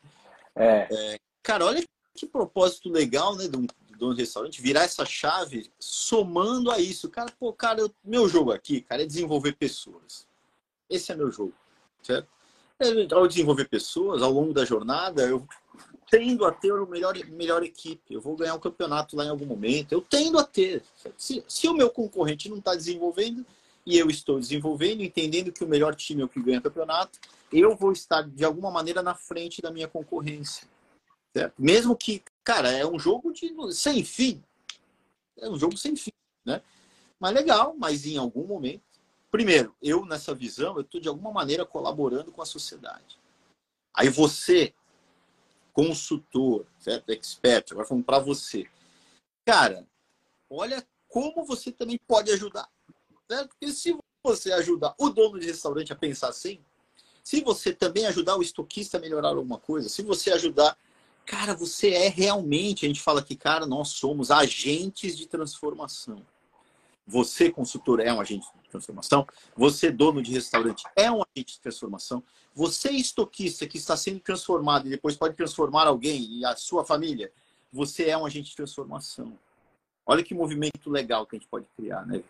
É. 0.54 0.88
é 0.90 1.18
cara, 1.42 1.64
olha 1.64 1.82
que 2.14 2.26
propósito 2.26 2.90
legal, 2.90 3.34
né, 3.34 3.48
de 3.48 3.56
um 3.56 3.66
dono 3.96 4.14
de 4.14 4.20
restaurante, 4.20 4.60
virar 4.60 4.82
essa 4.82 5.06
chave 5.06 5.70
somando 5.78 6.70
a 6.70 6.78
isso. 6.78 7.08
Cara, 7.08 7.32
pô, 7.38 7.52
cara, 7.52 7.80
eu, 7.80 7.94
meu 8.04 8.28
jogo 8.28 8.52
aqui, 8.52 8.82
cara, 8.82 9.02
é 9.02 9.06
desenvolver 9.06 9.56
pessoas. 9.56 10.26
Esse 10.90 11.12
é 11.12 11.16
meu 11.16 11.30
jogo, 11.30 11.54
certo? 12.02 12.28
Ao 13.12 13.26
desenvolver 13.26 13.68
pessoas, 13.68 14.22
ao 14.22 14.30
longo 14.30 14.52
da 14.52 14.64
jornada, 14.64 15.22
eu 15.22 15.46
tendo 16.10 16.44
a 16.44 16.52
ter 16.52 16.72
o 16.72 16.86
melhor, 16.86 17.16
melhor 17.30 17.62
equipe. 17.62 18.12
Eu 18.12 18.20
vou 18.20 18.36
ganhar 18.36 18.54
um 18.54 18.60
campeonato 18.60 19.16
lá 19.16 19.24
em 19.24 19.30
algum 19.30 19.46
momento. 19.46 19.92
Eu 19.92 20.02
tendo 20.02 20.38
a 20.38 20.44
ter. 20.44 20.82
Se, 21.16 21.42
se 21.48 21.68
o 21.68 21.74
meu 21.74 21.88
concorrente 21.88 22.50
não 22.50 22.58
está 22.58 22.74
desenvolvendo 22.74 23.46
e 23.86 23.98
eu 23.98 24.10
estou 24.10 24.38
desenvolvendo, 24.38 25.02
entendendo 25.02 25.50
que 25.50 25.64
o 25.64 25.68
melhor 25.68 25.94
time 25.94 26.20
é 26.20 26.24
o 26.24 26.28
que 26.28 26.42
ganha 26.42 26.58
o 26.58 26.62
campeonato, 26.62 27.18
eu 27.50 27.74
vou 27.74 27.92
estar 27.92 28.22
de 28.28 28.44
alguma 28.44 28.70
maneira 28.70 29.02
na 29.02 29.14
frente 29.14 29.62
da 29.62 29.70
minha 29.70 29.88
concorrência. 29.88 30.68
Certo? 31.34 31.54
Mesmo 31.58 31.96
que, 31.96 32.22
cara, 32.44 32.70
é 32.70 32.86
um 32.86 32.98
jogo 32.98 33.32
de 33.32 33.50
sem 33.72 34.04
fim. 34.04 34.42
É 35.38 35.48
um 35.48 35.58
jogo 35.58 35.78
sem 35.78 35.96
fim, 35.96 36.12
né? 36.44 36.60
Mas 37.18 37.32
legal, 37.32 37.74
mas 37.78 38.04
em 38.04 38.18
algum 38.18 38.46
momento. 38.46 38.82
Primeiro, 39.32 39.74
eu 39.82 40.04
nessa 40.04 40.34
visão, 40.34 40.74
eu 40.76 40.82
estou 40.82 41.00
de 41.00 41.08
alguma 41.08 41.32
maneira 41.32 41.64
colaborando 41.64 42.30
com 42.30 42.42
a 42.42 42.46
sociedade. 42.46 43.18
Aí 43.94 44.10
você 44.10 44.74
consultor, 45.72 46.66
certo? 46.78 47.08
Expert, 47.08 47.72
agora 47.72 47.88
falando 47.88 48.04
para 48.04 48.18
você. 48.18 48.68
Cara, 49.46 49.88
olha 50.50 50.86
como 51.08 51.46
você 51.46 51.72
também 51.72 51.98
pode 52.06 52.30
ajudar. 52.30 52.68
Certo? 53.26 53.48
Porque 53.48 53.72
se 53.72 53.96
você 54.22 54.52
ajudar 54.52 54.94
o 54.98 55.08
dono 55.08 55.40
de 55.40 55.46
restaurante 55.46 55.94
a 55.94 55.96
pensar 55.96 56.28
assim, 56.28 56.62
se 57.24 57.40
você 57.40 57.72
também 57.72 58.04
ajudar 58.04 58.36
o 58.36 58.42
estoquista 58.42 58.98
a 58.98 59.00
melhorar 59.00 59.28
alguma 59.28 59.58
coisa, 59.58 59.88
se 59.88 60.02
você 60.02 60.30
ajudar. 60.30 60.76
Cara, 61.24 61.54
você 61.54 61.90
é 61.90 62.08
realmente, 62.08 62.84
a 62.84 62.88
gente 62.88 63.00
fala 63.00 63.22
que, 63.22 63.34
cara, 63.34 63.64
nós 63.64 63.90
somos 63.90 64.30
agentes 64.30 65.16
de 65.16 65.26
transformação. 65.26 66.26
Você, 67.06 67.50
consultor, 67.50 68.00
é 68.00 68.12
um 68.12 68.20
agente 68.20 68.44
transformação. 68.72 69.26
Você, 69.56 69.90
dono 69.90 70.22
de 70.22 70.32
restaurante, 70.32 70.84
é 70.96 71.10
um 71.10 71.22
agente 71.22 71.54
de 71.54 71.60
transformação. 71.60 72.22
Você, 72.54 72.90
estoquista, 72.90 73.66
que 73.66 73.78
está 73.78 73.96
sendo 73.96 74.20
transformado 74.20 74.86
e 74.86 74.90
depois 74.90 75.16
pode 75.16 75.36
transformar 75.36 75.86
alguém 75.86 76.38
e 76.38 76.44
a 76.44 76.56
sua 76.56 76.84
família, 76.84 77.32
você 77.72 78.08
é 78.08 78.16
um 78.16 78.26
agente 78.26 78.50
de 78.50 78.56
transformação. 78.56 79.38
Olha 80.04 80.22
que 80.22 80.34
movimento 80.34 80.90
legal 80.90 81.26
que 81.26 81.36
a 81.36 81.38
gente 81.38 81.48
pode 81.48 81.66
criar, 81.76 82.04
né? 82.04 82.22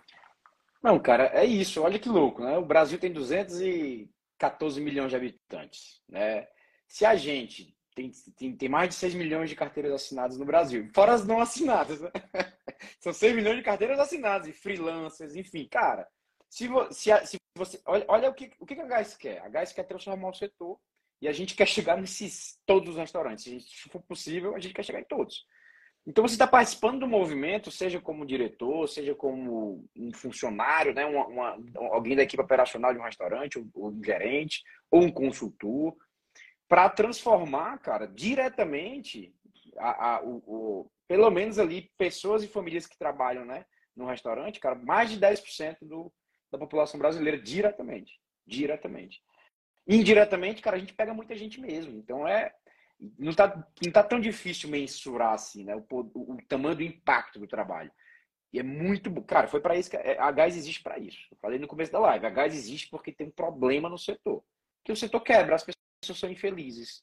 Não, 0.82 0.98
cara, 0.98 1.30
é 1.32 1.44
isso. 1.44 1.80
Olha 1.80 1.98
que 1.98 2.08
louco, 2.08 2.42
né? 2.42 2.58
O 2.58 2.64
Brasil 2.64 2.98
tem 2.98 3.12
214 3.12 4.80
milhões 4.80 5.10
de 5.10 5.16
habitantes, 5.16 6.00
né? 6.08 6.48
Se 6.86 7.04
a 7.06 7.16
gente 7.16 7.74
tem, 7.94 8.10
tem, 8.36 8.56
tem 8.56 8.68
mais 8.68 8.88
de 8.88 8.94
6 8.96 9.14
milhões 9.14 9.48
de 9.48 9.56
carteiras 9.56 9.92
assinadas 9.92 10.38
no 10.38 10.44
Brasil, 10.44 10.88
fora 10.94 11.12
as 11.12 11.26
não 11.26 11.40
assinadas, 11.40 12.00
né? 12.00 12.10
São 13.00 13.12
6 13.12 13.34
milhões 13.34 13.56
de 13.56 13.62
carteiras 13.62 13.98
assinadas 13.98 14.48
e 14.48 14.52
freelancers, 14.52 15.36
enfim, 15.36 15.66
cara. 15.66 16.06
Se, 16.52 16.68
se, 16.90 17.26
se 17.26 17.36
você. 17.56 17.80
Olha, 17.86 18.04
olha, 18.08 18.28
o, 18.28 18.34
que, 18.34 18.52
o 18.60 18.66
que 18.66 18.74
a 18.74 18.84
Gás 18.84 19.16
quer. 19.16 19.40
A 19.40 19.48
Gás 19.48 19.72
quer 19.72 19.84
transformar 19.84 20.28
o 20.28 20.34
setor 20.34 20.78
e 21.18 21.26
a 21.26 21.32
gente 21.32 21.54
quer 21.54 21.66
chegar 21.66 21.96
nesses 21.96 22.60
todos 22.66 22.90
os 22.90 22.96
restaurantes. 22.98 23.44
Se 23.44 23.88
for 23.88 24.02
possível, 24.02 24.54
a 24.54 24.58
gente 24.58 24.74
quer 24.74 24.84
chegar 24.84 25.00
em 25.00 25.04
todos. 25.04 25.46
Então 26.06 26.28
você 26.28 26.34
está 26.34 26.46
participando 26.46 27.00
do 27.00 27.08
movimento, 27.08 27.70
seja 27.70 28.02
como 28.02 28.26
diretor, 28.26 28.86
seja 28.86 29.14
como 29.14 29.88
um 29.96 30.12
funcionário, 30.12 30.92
né, 30.92 31.06
uma, 31.06 31.26
uma, 31.26 31.58
alguém 31.90 32.14
da 32.14 32.22
equipe 32.22 32.42
operacional 32.42 32.92
de 32.92 33.00
um 33.00 33.04
restaurante, 33.04 33.58
ou 33.72 33.88
um 33.88 34.04
gerente, 34.04 34.62
ou 34.90 35.00
um 35.00 35.10
consultor, 35.10 35.96
para 36.68 36.90
transformar, 36.90 37.78
cara, 37.78 38.06
diretamente 38.06 39.34
a, 39.78 40.16
a, 40.16 40.22
o, 40.22 40.42
o, 40.46 40.90
pelo 41.08 41.30
menos 41.30 41.58
ali 41.58 41.90
pessoas 41.96 42.42
e 42.42 42.48
famílias 42.48 42.86
que 42.86 42.98
trabalham, 42.98 43.46
né, 43.46 43.64
no 43.96 44.04
restaurante, 44.04 44.60
cara, 44.60 44.74
mais 44.74 45.08
de 45.10 45.18
10% 45.18 45.76
do, 45.82 46.12
da 46.52 46.58
população 46.58 47.00
brasileira 47.00 47.40
diretamente, 47.40 48.20
diretamente. 48.46 49.22
Indiretamente, 49.88 50.62
cara, 50.62 50.76
a 50.76 50.78
gente 50.78 50.94
pega 50.94 51.14
muita 51.14 51.34
gente 51.34 51.60
mesmo. 51.60 51.98
Então 51.98 52.28
é 52.28 52.54
não 53.18 53.32
tá, 53.32 53.68
não 53.84 53.90
tá 53.90 54.02
tão 54.04 54.20
difícil 54.20 54.68
mensurar 54.68 55.32
assim, 55.32 55.64
né, 55.64 55.74
o, 55.74 55.84
o, 55.90 56.34
o 56.34 56.38
tamanho 56.46 56.76
do 56.76 56.82
impacto 56.82 57.40
do 57.40 57.48
trabalho. 57.48 57.90
E 58.52 58.60
é 58.60 58.62
muito, 58.62 59.10
cara, 59.22 59.48
foi 59.48 59.60
para 59.60 59.76
isso 59.76 59.90
que 59.90 59.96
a 59.96 60.30
Gás 60.30 60.56
existe 60.56 60.82
para 60.82 60.98
isso. 60.98 61.18
Eu 61.30 61.38
falei 61.38 61.58
no 61.58 61.66
começo 61.66 61.90
da 61.90 61.98
live, 61.98 62.26
a 62.26 62.30
Gás 62.30 62.54
existe 62.54 62.88
porque 62.90 63.10
tem 63.10 63.26
um 63.26 63.32
problema 63.32 63.88
no 63.88 63.98
setor. 63.98 64.44
Que 64.84 64.92
o 64.92 64.96
setor 64.96 65.20
quebra, 65.20 65.56
as 65.56 65.64
pessoas 65.64 66.18
são 66.18 66.30
infelizes. 66.30 67.02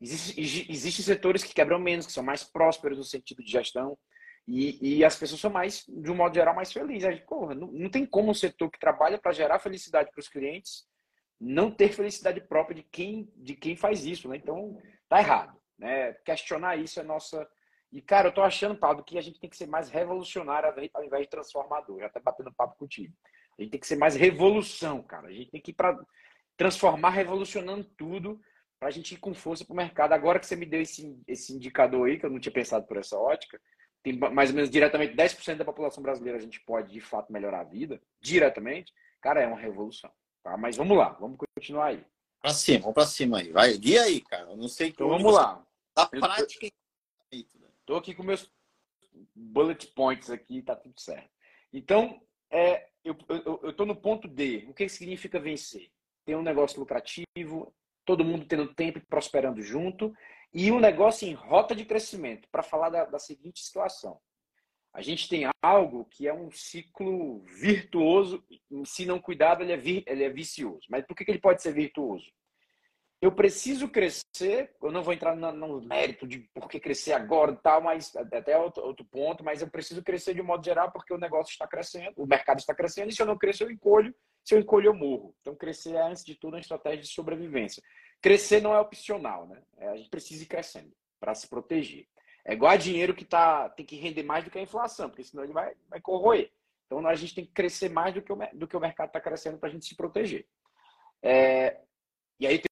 Existem 0.00 0.42
existe 0.68 1.02
setores 1.02 1.44
que 1.44 1.54
quebram 1.54 1.78
menos, 1.78 2.04
que 2.04 2.12
são 2.12 2.22
mais 2.22 2.42
prósperos 2.42 2.98
no 2.98 3.04
sentido 3.04 3.42
de 3.42 3.50
gestão, 3.50 3.96
e, 4.48 4.98
e 4.98 5.04
as 5.04 5.14
pessoas 5.14 5.42
são 5.42 5.50
mais, 5.50 5.84
de 5.86 6.10
um 6.10 6.14
modo 6.14 6.34
geral, 6.34 6.54
mais 6.54 6.72
felizes. 6.72 7.20
Porra, 7.20 7.54
não, 7.54 7.66
não 7.66 7.90
tem 7.90 8.06
como 8.06 8.30
um 8.30 8.34
setor 8.34 8.70
que 8.70 8.80
trabalha 8.80 9.18
para 9.18 9.32
gerar 9.32 9.58
felicidade 9.58 10.10
para 10.10 10.20
os 10.20 10.28
clientes 10.28 10.88
não 11.40 11.70
ter 11.70 11.92
felicidade 11.92 12.40
própria 12.40 12.76
de 12.76 12.82
quem, 12.82 13.30
de 13.36 13.54
quem 13.54 13.76
faz 13.76 14.04
isso, 14.04 14.28
né? 14.28 14.36
Então, 14.36 14.76
tá 15.08 15.20
errado, 15.20 15.56
né? 15.78 16.12
Questionar 16.24 16.76
isso 16.76 16.98
é 16.98 17.02
nossa... 17.02 17.48
E, 17.92 18.02
cara, 18.02 18.28
eu 18.28 18.32
tô 18.32 18.42
achando, 18.42 18.76
Pablo, 18.76 19.04
que 19.04 19.16
a 19.16 19.20
gente 19.20 19.38
tem 19.38 19.48
que 19.48 19.56
ser 19.56 19.66
mais 19.66 19.88
revolucionário 19.88 20.68
ao 20.92 21.04
invés 21.04 21.22
de 21.22 21.30
transformador. 21.30 22.00
Já 22.00 22.08
tá 22.08 22.20
batendo 22.20 22.52
papo 22.52 22.76
contigo. 22.76 23.14
A 23.58 23.62
gente 23.62 23.70
tem 23.70 23.80
que 23.80 23.86
ser 23.86 23.96
mais 23.96 24.14
revolução, 24.14 25.02
cara. 25.02 25.28
A 25.28 25.32
gente 25.32 25.50
tem 25.50 25.60
que 25.60 25.70
ir 25.70 25.74
para 25.74 25.98
transformar, 26.56 27.10
revolucionando 27.10 27.84
tudo 27.96 28.40
para 28.78 28.88
a 28.88 28.90
gente 28.90 29.14
ir 29.14 29.18
com 29.18 29.32
força 29.32 29.64
para 29.64 29.72
o 29.72 29.76
mercado. 29.76 30.12
Agora 30.12 30.38
que 30.38 30.46
você 30.46 30.56
me 30.56 30.66
deu 30.66 30.82
esse, 30.82 31.18
esse 31.26 31.54
indicador 31.54 32.08
aí, 32.08 32.18
que 32.18 32.26
eu 32.26 32.30
não 32.30 32.40
tinha 32.40 32.52
pensado 32.52 32.86
por 32.86 32.96
essa 32.96 33.18
ótica, 33.18 33.60
tem 34.02 34.16
mais 34.16 34.50
ou 34.50 34.56
menos 34.56 34.70
diretamente 34.70 35.14
10% 35.14 35.56
da 35.56 35.64
população 35.64 36.02
brasileira 36.02 36.38
a 36.38 36.40
gente 36.40 36.60
pode 36.60 36.92
de 36.92 37.00
fato 37.00 37.32
melhorar 37.32 37.60
a 37.60 37.64
vida, 37.64 38.00
diretamente, 38.20 38.92
cara, 39.20 39.40
é 39.40 39.46
uma 39.46 39.58
revolução. 39.58 40.10
Tá? 40.42 40.56
Mas 40.56 40.76
vamos 40.76 40.96
lá, 40.96 41.10
vamos 41.10 41.38
continuar 41.56 41.86
aí. 41.86 42.04
Pra 42.40 42.52
cima, 42.52 42.80
vamos 42.80 42.94
pra 42.94 43.06
cima 43.06 43.38
aí. 43.38 43.50
Vai, 43.50 43.76
guia 43.76 44.02
aí, 44.02 44.20
cara. 44.20 44.50
Eu 44.50 44.56
não 44.56 44.68
sei 44.68 44.88
Então 44.88 45.08
vamos 45.08 45.34
lá. 45.34 45.64
Da 45.94 46.06
prática. 46.06 46.68
Tô 47.84 47.96
aqui 47.96 48.14
com 48.14 48.22
meus 48.22 48.50
bullet 49.34 49.86
points 49.88 50.30
aqui, 50.30 50.62
tá 50.62 50.76
tudo 50.76 51.00
certo. 51.00 51.28
Então, 51.72 52.20
é, 52.50 52.88
eu, 53.04 53.16
eu, 53.28 53.60
eu 53.64 53.72
tô 53.72 53.84
no 53.84 53.96
ponto 53.96 54.28
D. 54.28 54.66
O 54.68 54.74
que 54.74 54.88
significa 54.88 55.40
vencer? 55.40 55.90
Ter 56.24 56.36
um 56.36 56.42
negócio 56.42 56.78
lucrativo, 56.78 57.74
todo 58.04 58.24
mundo 58.24 58.46
tendo 58.46 58.72
tempo 58.74 58.98
e 58.98 59.04
prosperando 59.04 59.60
junto 59.60 60.14
e 60.52 60.72
um 60.72 60.80
negócio 60.80 61.28
em 61.28 61.34
rota 61.34 61.74
de 61.74 61.84
crescimento, 61.84 62.48
para 62.50 62.62
falar 62.62 62.90
da, 62.90 63.04
da, 63.04 63.18
seguinte 63.18 63.60
situação. 63.60 64.18
A 64.92 65.02
gente 65.02 65.28
tem 65.28 65.44
algo 65.62 66.06
que 66.06 66.26
é 66.26 66.32
um 66.32 66.50
ciclo 66.50 67.44
virtuoso, 67.60 68.42
se 68.84 69.04
não 69.04 69.20
cuidado, 69.20 69.62
ele 69.62 69.72
é, 69.72 69.76
vi, 69.76 70.02
ele 70.06 70.24
é 70.24 70.30
vicioso. 70.30 70.86
Mas 70.88 71.04
por 71.06 71.14
que, 71.14 71.24
que 71.24 71.30
ele 71.30 71.40
pode 71.40 71.62
ser 71.62 71.72
virtuoso? 71.72 72.26
Eu 73.20 73.32
preciso 73.32 73.88
crescer, 73.88 74.74
eu 74.80 74.92
não 74.92 75.02
vou 75.02 75.12
entrar 75.12 75.34
no, 75.34 75.52
no 75.52 75.80
mérito 75.82 76.26
de 76.26 76.38
por 76.54 76.68
que 76.68 76.78
crescer 76.78 77.12
agora 77.12 77.52
e 77.52 77.56
tal, 77.56 77.82
mas 77.82 78.14
até 78.14 78.56
outro, 78.56 78.82
outro 78.84 79.04
ponto, 79.04 79.42
mas 79.44 79.60
eu 79.60 79.68
preciso 79.68 80.04
crescer 80.04 80.34
de 80.34 80.42
modo 80.42 80.64
geral 80.64 80.92
porque 80.92 81.12
o 81.12 81.18
negócio 81.18 81.50
está 81.50 81.66
crescendo, 81.66 82.12
o 82.16 82.26
mercado 82.26 82.60
está 82.60 82.72
crescendo, 82.72 83.10
e 83.10 83.12
se 83.12 83.20
eu 83.20 83.26
não 83.26 83.36
crescer, 83.36 83.64
eu 83.64 83.70
encolho, 83.72 84.14
se 84.44 84.54
eu 84.54 84.60
encolho, 84.60 84.86
eu 84.86 84.94
morro. 84.94 85.34
Então, 85.40 85.54
crescer 85.56 85.94
é, 85.94 86.02
antes 86.02 86.24
de 86.24 86.36
tudo, 86.36 86.54
uma 86.54 86.60
estratégia 86.60 87.02
de 87.02 87.08
sobrevivência. 87.08 87.82
Crescer 88.20 88.60
não 88.60 88.74
é 88.74 88.80
opcional, 88.80 89.46
né? 89.46 89.62
É, 89.76 89.88
a 89.88 89.96
gente 89.96 90.10
precisa 90.10 90.42
ir 90.42 90.46
crescendo 90.46 90.92
para 91.20 91.34
se 91.34 91.48
proteger. 91.48 92.06
É 92.44 92.52
igual 92.52 92.72
a 92.72 92.76
dinheiro 92.76 93.14
que 93.14 93.24
tá, 93.24 93.68
tem 93.68 93.84
que 93.84 93.96
render 93.96 94.22
mais 94.22 94.44
do 94.44 94.50
que 94.50 94.58
a 94.58 94.62
inflação, 94.62 95.08
porque 95.08 95.24
senão 95.24 95.44
ele 95.44 95.52
vai, 95.52 95.74
vai 95.88 96.00
corroer. 96.00 96.50
Então 96.86 97.06
a 97.06 97.14
gente 97.14 97.34
tem 97.34 97.44
que 97.44 97.52
crescer 97.52 97.90
mais 97.90 98.14
do 98.14 98.22
que 98.22 98.32
o, 98.32 98.38
do 98.54 98.66
que 98.66 98.76
o 98.76 98.80
mercado 98.80 99.08
está 99.08 99.20
crescendo 99.20 99.58
para 99.58 99.68
a 99.68 99.72
gente 99.72 99.86
se 99.86 99.94
proteger. 99.94 100.46
É, 101.22 101.80
e 102.40 102.46
aí 102.46 102.58
tem 102.58 102.68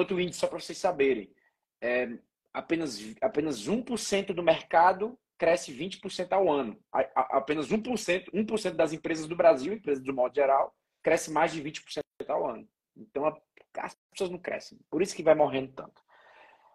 outro 0.00 0.20
índice 0.20 0.40
só 0.40 0.46
para 0.46 0.60
vocês 0.60 0.76
saberem. 0.76 1.32
É, 1.80 2.18
apenas, 2.52 2.98
apenas 3.20 3.66
1% 3.66 4.34
do 4.34 4.42
mercado 4.42 5.18
cresce 5.38 5.72
20% 5.72 6.32
ao 6.32 6.52
ano. 6.52 6.78
A, 6.92 7.00
a, 7.00 7.38
apenas 7.38 7.68
1%, 7.68 8.30
1% 8.30 8.70
das 8.72 8.92
empresas 8.92 9.26
do 9.26 9.34
Brasil, 9.34 9.72
empresas 9.72 10.04
do 10.04 10.12
modo 10.12 10.34
geral, 10.34 10.76
cresce 11.02 11.30
mais 11.30 11.52
de 11.52 11.62
20% 11.62 12.02
ao 12.28 12.46
ano. 12.46 12.68
Então, 12.94 13.34
as 13.76 13.94
pessoas 14.10 14.30
não 14.30 14.38
crescem. 14.38 14.78
Por 14.90 15.02
isso 15.02 15.14
que 15.14 15.22
vai 15.22 15.34
morrendo 15.34 15.72
tanto. 15.72 16.02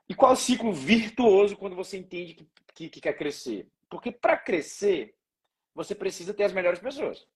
E 0.07 0.13
qual 0.13 0.31
é 0.31 0.33
o 0.33 0.37
ciclo 0.37 0.71
virtuoso 0.71 1.57
quando 1.57 1.75
você 1.75 1.97
entende 1.97 2.35
que, 2.35 2.47
que, 2.73 2.89
que 2.89 3.01
quer 3.01 3.13
crescer? 3.13 3.67
Porque 3.89 4.11
para 4.11 4.37
crescer, 4.37 5.15
você 5.73 5.95
precisa 5.95 6.33
ter 6.33 6.43
as 6.43 6.53
melhores 6.53 6.79
pessoas. 6.79 7.27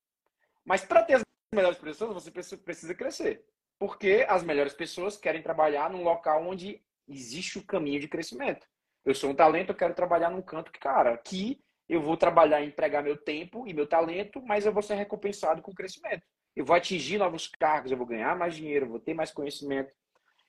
Mas 0.63 0.83
para 0.85 1.03
ter 1.03 1.15
as 1.15 1.23
melhores 1.53 1.79
pessoas, 1.79 2.13
você 2.13 2.31
precisa 2.31 2.93
crescer. 2.93 3.43
Porque 3.77 4.25
as 4.27 4.43
melhores 4.43 4.73
pessoas 4.73 5.17
querem 5.17 5.41
trabalhar 5.41 5.89
num 5.89 6.03
local 6.03 6.45
onde 6.45 6.83
existe 7.07 7.57
o 7.57 7.65
caminho 7.65 7.99
de 7.99 8.07
crescimento. 8.07 8.67
Eu 9.03 9.15
sou 9.15 9.31
um 9.31 9.35
talento, 9.35 9.69
eu 9.69 9.75
quero 9.75 9.95
trabalhar 9.95 10.29
num 10.29 10.41
canto 10.41 10.71
que, 10.71 10.79
cara, 10.79 11.13
aqui 11.13 11.63
eu 11.87 12.01
vou 12.01 12.15
trabalhar 12.15 12.61
e 12.61 12.67
empregar 12.67 13.01
meu 13.01 13.17
tempo 13.17 13.67
e 13.67 13.73
meu 13.73 13.87
talento, 13.87 14.41
mas 14.43 14.65
eu 14.65 14.71
vou 14.71 14.83
ser 14.83 14.95
recompensado 14.95 15.61
com 15.61 15.73
crescimento. 15.73 16.23
Eu 16.55 16.65
vou 16.65 16.75
atingir 16.75 17.17
novos 17.17 17.47
cargos, 17.47 17.91
eu 17.91 17.97
vou 17.97 18.07
ganhar 18.07 18.37
mais 18.37 18.55
dinheiro, 18.55 18.85
eu 18.85 18.89
vou 18.89 18.99
ter 18.99 19.13
mais 19.13 19.31
conhecimento. 19.31 19.93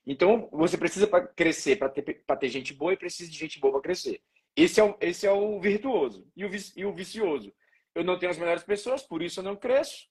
Então, 0.06 0.48
você 0.50 0.76
precisa 0.76 1.06
para 1.06 1.26
crescer, 1.26 1.76
para 1.76 1.88
ter, 1.88 2.24
ter 2.24 2.48
gente 2.48 2.74
boa, 2.74 2.92
e 2.92 2.96
precisa 2.96 3.30
de 3.30 3.36
gente 3.36 3.60
boa 3.60 3.72
para 3.74 3.82
crescer. 3.82 4.20
Esse 4.56 4.80
é, 4.80 4.84
o, 4.84 4.96
esse 5.00 5.26
é 5.26 5.32
o 5.32 5.60
virtuoso. 5.60 6.26
E 6.36 6.44
o, 6.44 6.50
e 6.76 6.84
o 6.84 6.94
vicioso? 6.94 7.52
Eu 7.94 8.04
não 8.04 8.18
tenho 8.18 8.30
as 8.30 8.38
melhores 8.38 8.62
pessoas, 8.62 9.02
por 9.02 9.22
isso 9.22 9.40
eu 9.40 9.44
não 9.44 9.56
cresço. 9.56 10.08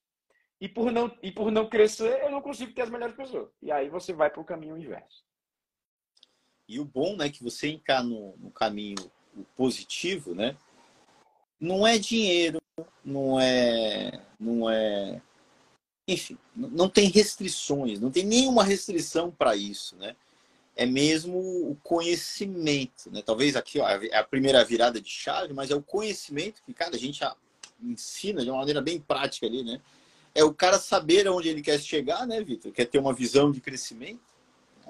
E 0.61 0.67
por 0.67 0.91
não, 0.91 1.15
e 1.23 1.31
por 1.31 1.51
não 1.51 1.69
crescer, 1.69 2.21
eu 2.21 2.31
não 2.31 2.41
consigo 2.41 2.73
ter 2.73 2.81
as 2.81 2.89
melhores 2.89 3.15
pessoas. 3.15 3.49
E 3.61 3.71
aí 3.71 3.89
você 3.89 4.11
vai 4.11 4.29
para 4.29 4.41
o 4.41 4.45
caminho 4.45 4.77
inverso. 4.77 5.23
E 6.67 6.79
o 6.79 6.85
bom, 6.85 7.15
né, 7.15 7.29
que 7.29 7.43
você 7.43 7.69
entrar 7.69 8.03
no, 8.03 8.35
no 8.37 8.51
caminho 8.51 8.97
positivo, 9.55 10.35
né, 10.35 10.55
não 11.59 11.87
é 11.87 11.97
dinheiro, 11.97 12.59
não 13.03 13.39
é, 13.39 14.21
não 14.39 14.69
é, 14.69 15.21
enfim, 16.11 16.37
não 16.55 16.89
tem 16.89 17.09
restrições, 17.09 17.99
não 17.99 18.11
tem 18.11 18.25
nenhuma 18.25 18.63
restrição 18.63 19.31
para 19.31 19.55
isso, 19.55 19.95
né? 19.97 20.15
É 20.75 20.85
mesmo 20.85 21.37
o 21.37 21.77
conhecimento, 21.83 23.11
né? 23.11 23.21
Talvez 23.21 23.55
aqui 23.55 23.79
ó, 23.79 23.87
é 23.87 24.17
a 24.17 24.23
primeira 24.23 24.63
virada 24.63 25.01
de 25.01 25.09
chave, 25.09 25.53
mas 25.53 25.71
é 25.71 25.75
o 25.75 25.81
conhecimento 25.81 26.61
que 26.65 26.73
cada 26.73 26.95
a 26.95 26.99
gente 26.99 27.21
ensina 27.81 28.43
de 28.43 28.49
uma 28.49 28.59
maneira 28.59 28.81
bem 28.81 28.99
prática 28.99 29.45
ali, 29.45 29.63
né? 29.63 29.81
É 30.33 30.43
o 30.43 30.53
cara 30.53 30.79
saber 30.79 31.27
aonde 31.27 31.49
ele 31.49 31.61
quer 31.61 31.79
chegar, 31.79 32.25
né, 32.25 32.41
Vitor? 32.41 32.71
Quer 32.71 32.85
ter 32.85 32.99
uma 32.99 33.13
visão 33.13 33.51
de 33.51 33.59
crescimento 33.59 34.29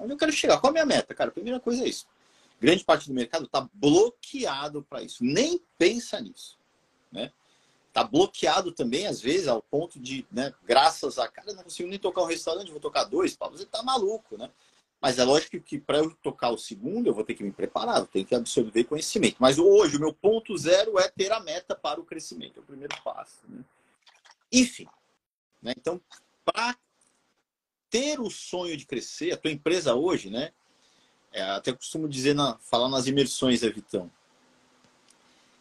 Onde 0.00 0.12
eu 0.14 0.16
quero 0.16 0.32
chegar? 0.32 0.58
Qual 0.58 0.70
a 0.70 0.72
minha 0.72 0.86
meta? 0.86 1.14
Cara, 1.14 1.28
a 1.28 1.32
primeira 1.32 1.60
coisa 1.60 1.84
é 1.84 1.88
isso. 1.88 2.06
Grande 2.58 2.82
parte 2.82 3.06
do 3.06 3.14
mercado 3.14 3.44
está 3.44 3.68
bloqueado 3.72 4.82
para 4.82 5.02
isso. 5.02 5.22
Nem 5.22 5.60
pensa 5.76 6.20
nisso. 6.20 6.58
Né? 7.12 7.30
Tá 7.92 8.04
bloqueado 8.04 8.70
também, 8.70 9.06
às 9.06 9.20
vezes, 9.20 9.48
ao 9.48 9.60
ponto 9.60 9.98
de, 9.98 10.24
né, 10.30 10.54
graças 10.64 11.18
a 11.18 11.26
cara, 11.26 11.52
não 11.52 11.64
consigo 11.64 11.88
nem 11.88 11.98
tocar 11.98 12.22
um 12.22 12.26
restaurante, 12.26 12.70
vou 12.70 12.80
tocar 12.80 13.04
dois, 13.04 13.34
Paulo, 13.34 13.58
você 13.58 13.66
tá 13.66 13.82
maluco, 13.82 14.36
né? 14.36 14.48
Mas 15.00 15.18
é 15.18 15.24
lógico 15.24 15.58
que, 15.60 15.78
para 15.78 15.98
eu 15.98 16.14
tocar 16.22 16.50
o 16.50 16.58
segundo, 16.58 17.06
eu 17.06 17.14
vou 17.14 17.24
ter 17.24 17.34
que 17.34 17.42
me 17.42 17.50
preparar, 17.50 18.00
eu 18.00 18.06
tenho 18.06 18.26
que 18.26 18.34
absorver 18.34 18.84
conhecimento. 18.84 19.36
Mas 19.40 19.58
hoje, 19.58 19.96
o 19.96 20.00
meu 20.00 20.12
ponto 20.12 20.56
zero 20.58 20.98
é 20.98 21.08
ter 21.08 21.32
a 21.32 21.40
meta 21.40 21.74
para 21.74 21.98
o 21.98 22.04
crescimento, 22.04 22.58
é 22.58 22.60
o 22.60 22.66
primeiro 22.66 22.94
passo. 23.02 23.40
Né? 23.48 23.64
Enfim, 24.52 24.86
né? 25.62 25.72
então, 25.76 26.00
para 26.44 26.76
ter 27.88 28.20
o 28.20 28.30
sonho 28.30 28.76
de 28.76 28.84
crescer, 28.84 29.32
a 29.32 29.36
tua 29.36 29.50
empresa 29.50 29.94
hoje, 29.94 30.30
né? 30.30 30.52
É, 31.32 31.42
até 31.42 31.72
costumo 31.72 32.08
dizer, 32.08 32.34
na, 32.34 32.58
falar 32.58 32.88
nas 32.88 33.06
imersões, 33.06 33.62
né, 33.62 33.70
Vitão? 33.70 34.10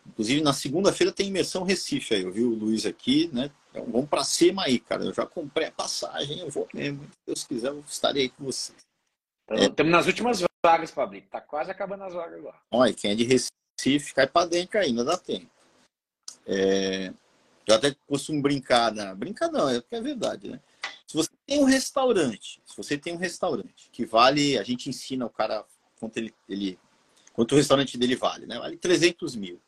Inclusive, 0.10 0.42
na 0.42 0.54
segunda-feira 0.54 1.14
tem 1.14 1.28
imersão 1.28 1.64
Recife 1.64 2.16
aí, 2.16 2.24
eu 2.24 2.32
vi 2.32 2.44
o 2.44 2.50
Luiz 2.50 2.86
aqui, 2.86 3.30
né? 3.32 3.52
Então, 3.70 3.86
vamos 3.86 4.10
para 4.10 4.24
cima 4.24 4.64
aí, 4.64 4.80
cara. 4.80 5.04
Eu 5.06 5.14
já 5.14 5.26
comprei 5.26 5.68
a 5.68 5.72
passagem, 5.72 6.40
eu 6.40 6.50
vou 6.50 6.68
mesmo. 6.74 7.04
Se 7.04 7.18
Deus 7.28 7.44
quiser, 7.44 7.68
eu 7.70 7.84
estarei 7.88 8.24
aí 8.24 8.30
com 8.30 8.44
vocês. 8.44 8.78
Estamos 9.52 9.80
é... 9.80 9.96
nas 9.96 10.08
últimas 10.08 10.44
vagas, 10.66 10.92
Fabrício. 10.92 11.30
Tá 11.30 11.40
quase 11.40 11.70
acabando 11.70 12.04
as 12.04 12.14
vagas 12.14 12.40
agora. 12.40 12.56
Olha, 12.72 12.94
quem 12.94 13.12
é 13.12 13.16
de 13.16 13.24
Recife, 13.24 14.14
cai 14.14 14.28
para 14.28 14.48
dentro 14.48 14.80
ainda, 14.80 15.04
dá 15.04 15.18
tempo. 15.18 15.50
É... 16.48 17.14
Eu 17.68 17.76
até 17.76 17.96
costumo 18.08 18.42
brincar, 18.42 18.92
né? 18.92 19.14
Brincar 19.14 19.52
não, 19.52 19.70
é 19.70 19.80
porque 19.80 19.96
é 19.96 20.02
verdade, 20.02 20.50
né? 20.50 20.60
Se 21.06 21.16
você 21.16 21.30
tem 21.46 21.60
um 21.60 21.66
restaurante, 21.66 22.62
se 22.66 22.76
você 22.76 22.98
tem 22.98 23.14
um 23.14 23.18
restaurante 23.18 23.90
que 23.92 24.06
vale, 24.06 24.58
a 24.58 24.64
gente 24.64 24.90
ensina 24.90 25.26
o 25.26 25.30
cara 25.30 25.64
quanto 26.00 26.18
ele, 26.18 26.34
ele 26.48 26.80
quanto 27.32 27.54
o 27.54 27.56
restaurante 27.56 27.98
dele 27.98 28.16
vale, 28.16 28.48
né? 28.48 28.58
Vale 28.58 28.76
300 28.76 29.36
mil. 29.36 29.62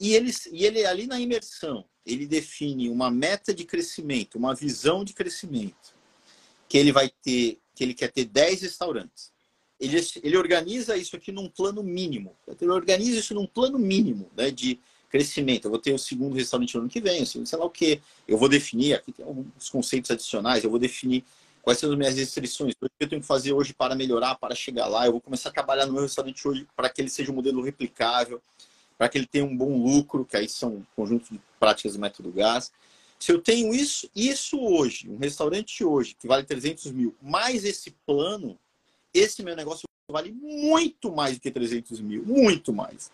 E 0.00 0.14
ele, 0.14 0.32
e 0.52 0.64
ele 0.64 0.84
ali 0.84 1.06
na 1.06 1.20
imersão, 1.20 1.84
ele 2.06 2.26
define 2.26 2.88
uma 2.88 3.10
meta 3.10 3.52
de 3.52 3.64
crescimento, 3.64 4.36
uma 4.36 4.54
visão 4.54 5.04
de 5.04 5.12
crescimento, 5.12 5.94
que 6.68 6.78
ele 6.78 6.92
vai 6.92 7.10
ter, 7.22 7.58
que 7.74 7.84
ele 7.84 7.94
quer 7.94 8.12
ter 8.12 8.24
10 8.24 8.62
restaurantes. 8.62 9.32
Ele, 9.80 9.96
ele 10.22 10.36
organiza 10.36 10.96
isso 10.96 11.14
aqui 11.14 11.30
num 11.30 11.48
plano 11.48 11.82
mínimo. 11.82 12.36
Ele 12.60 12.70
organiza 12.70 13.18
isso 13.18 13.34
num 13.34 13.46
plano 13.46 13.78
mínimo, 13.78 14.28
né? 14.36 14.50
De 14.50 14.80
crescimento. 15.08 15.66
Eu 15.66 15.70
vou 15.70 15.78
ter 15.78 15.92
o 15.92 15.98
segundo 15.98 16.34
restaurante 16.34 16.74
no 16.74 16.82
ano 16.82 16.90
que 16.90 17.00
vem, 17.00 17.22
assim, 17.22 17.44
sei 17.44 17.58
lá 17.58 17.64
o 17.64 17.70
que. 17.70 18.00
Eu 18.26 18.36
vou 18.36 18.48
definir, 18.48 18.94
aqui 18.94 19.12
tem 19.12 19.24
alguns 19.24 19.68
conceitos 19.70 20.10
adicionais, 20.10 20.64
eu 20.64 20.70
vou 20.70 20.78
definir 20.78 21.24
quais 21.62 21.78
são 21.78 21.90
as 21.90 21.96
minhas 21.96 22.16
restrições, 22.16 22.74
o 22.80 22.88
que 22.88 22.94
eu 23.00 23.08
tenho 23.08 23.20
que 23.20 23.26
fazer 23.26 23.52
hoje 23.52 23.74
para 23.74 23.94
melhorar, 23.94 24.34
para 24.36 24.54
chegar 24.54 24.86
lá. 24.86 25.06
Eu 25.06 25.12
vou 25.12 25.20
começar 25.20 25.50
a 25.50 25.52
trabalhar 25.52 25.86
no 25.86 25.92
meu 25.92 26.02
restaurante 26.02 26.46
hoje 26.46 26.66
para 26.76 26.88
que 26.88 27.00
ele 27.00 27.10
seja 27.10 27.30
um 27.30 27.34
modelo 27.34 27.62
replicável, 27.62 28.40
para 28.98 29.08
que 29.08 29.16
ele 29.16 29.26
tenha 29.26 29.44
um 29.44 29.56
bom 29.56 29.80
lucro, 29.80 30.24
que 30.24 30.36
aí 30.36 30.48
são 30.48 30.74
um 30.74 30.86
conjunto 30.96 31.32
de 31.32 31.40
práticas 31.60 31.92
do 31.92 32.00
método 32.00 32.32
gás. 32.32 32.72
Se 33.18 33.32
eu 33.32 33.40
tenho 33.40 33.72
isso, 33.72 34.10
isso 34.14 34.60
hoje, 34.60 35.08
um 35.08 35.16
restaurante 35.16 35.84
hoje, 35.84 36.16
que 36.18 36.26
vale 36.26 36.44
300 36.44 36.90
mil, 36.90 37.14
mais 37.22 37.64
esse 37.64 37.92
plano, 38.04 38.58
esse 39.14 39.42
meu 39.42 39.54
negócio 39.54 39.88
vale 40.10 40.32
muito 40.32 41.12
mais 41.12 41.36
do 41.36 41.40
que 41.40 41.50
300 41.50 42.00
mil, 42.00 42.24
muito 42.24 42.72
mais. 42.72 43.10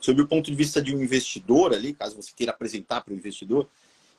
Sob 0.00 0.20
o 0.20 0.28
ponto 0.28 0.50
de 0.50 0.56
vista 0.56 0.82
de 0.82 0.94
um 0.94 1.02
investidor 1.02 1.72
ali, 1.72 1.92
caso 1.92 2.16
você 2.16 2.32
queira 2.34 2.52
apresentar 2.52 3.00
para 3.02 3.14
o 3.14 3.16
investidor, 3.16 3.68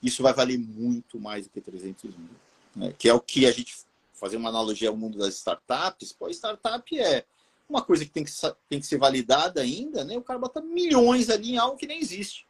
isso 0.02 0.24
vai 0.24 0.34
valer 0.34 0.58
muito 0.58 1.20
mais 1.20 1.46
do 1.46 1.50
que 1.50 1.60
300 1.60 2.16
mil. 2.16 2.30
Né? 2.76 2.94
Que 2.98 3.10
é 3.10 3.14
o 3.14 3.20
que 3.20 3.46
a 3.46 3.52
gente, 3.52 3.76
fazer 4.14 4.38
uma 4.38 4.50
analogia 4.50 4.90
ao 4.90 4.96
mundo 4.96 5.18
das 5.18 5.36
startups, 5.36 6.14
pô, 6.14 6.30
startup 6.30 7.00
é 7.00 7.26
uma 7.70 7.82
coisa 7.82 8.04
que 8.04 8.12
tem 8.12 8.24
que, 8.24 8.32
tem 8.68 8.80
que 8.80 8.88
ser 8.88 8.98
validada 8.98 9.62
ainda, 9.62 10.04
né? 10.04 10.18
o 10.18 10.24
cara 10.24 10.40
bota 10.40 10.60
milhões 10.60 11.30
ali 11.30 11.52
em 11.54 11.58
algo 11.58 11.78
que 11.78 11.88
nem 11.88 12.00
existe. 12.00 12.48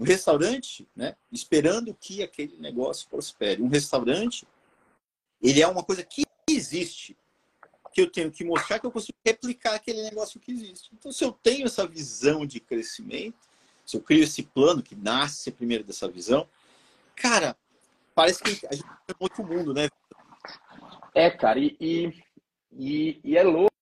Um 0.00 0.04
restaurante, 0.04 0.88
né? 0.96 1.14
esperando 1.30 1.94
que 1.94 2.22
aquele 2.22 2.56
negócio 2.58 3.08
prospere. 3.08 3.62
Um 3.62 3.68
restaurante, 3.68 4.46
ele 5.42 5.60
é 5.60 5.66
uma 5.66 5.82
coisa 5.82 6.02
que 6.02 6.24
existe 6.50 7.16
que 7.92 8.02
eu 8.02 8.10
tenho 8.10 8.30
que 8.30 8.44
mostrar 8.44 8.78
que 8.78 8.84
eu 8.84 8.92
consigo 8.92 9.16
replicar 9.24 9.74
aquele 9.74 10.02
negócio 10.02 10.38
que 10.38 10.52
existe. 10.52 10.90
Então, 10.92 11.10
se 11.10 11.24
eu 11.24 11.32
tenho 11.32 11.64
essa 11.64 11.86
visão 11.86 12.44
de 12.44 12.60
crescimento, 12.60 13.38
se 13.86 13.96
eu 13.96 14.02
crio 14.02 14.22
esse 14.22 14.42
plano 14.42 14.82
que 14.82 14.94
nasce 14.94 15.50
primeiro 15.50 15.82
dessa 15.82 16.06
visão, 16.06 16.46
cara, 17.14 17.56
parece 18.14 18.42
que 18.42 18.66
a 18.66 18.74
gente 18.74 18.84
é 18.84 19.14
outro 19.18 19.42
mundo, 19.46 19.72
né? 19.72 19.88
É, 21.14 21.30
cara, 21.30 21.58
e, 21.58 22.22
e, 22.70 23.18
e 23.24 23.34
é 23.34 23.42
louco, 23.42 23.72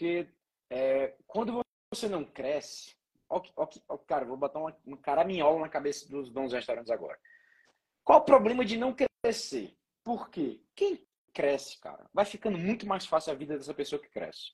porque 0.00 0.26
é, 0.70 1.14
quando 1.26 1.60
você 1.92 2.08
não 2.08 2.24
cresce, 2.24 2.96
ó, 3.28 3.42
ó, 3.54 3.68
ó, 3.86 3.98
cara, 3.98 4.24
vou 4.24 4.34
botar 4.34 4.58
uma, 4.58 4.74
uma 4.86 4.96
caraminhola 4.96 5.60
na 5.60 5.68
cabeça 5.68 6.08
dos 6.08 6.30
donos 6.30 6.54
restaurantes 6.54 6.90
agora. 6.90 7.18
Qual 8.02 8.20
o 8.20 8.24
problema 8.24 8.64
de 8.64 8.78
não 8.78 8.96
crescer? 9.22 9.76
Por 10.02 10.30
quê? 10.30 10.62
Quem 10.74 11.06
cresce, 11.34 11.78
cara, 11.78 12.08
vai 12.14 12.24
ficando 12.24 12.56
muito 12.56 12.86
mais 12.86 13.04
fácil 13.04 13.30
a 13.30 13.36
vida 13.36 13.58
dessa 13.58 13.74
pessoa 13.74 14.00
que 14.00 14.08
cresce. 14.08 14.52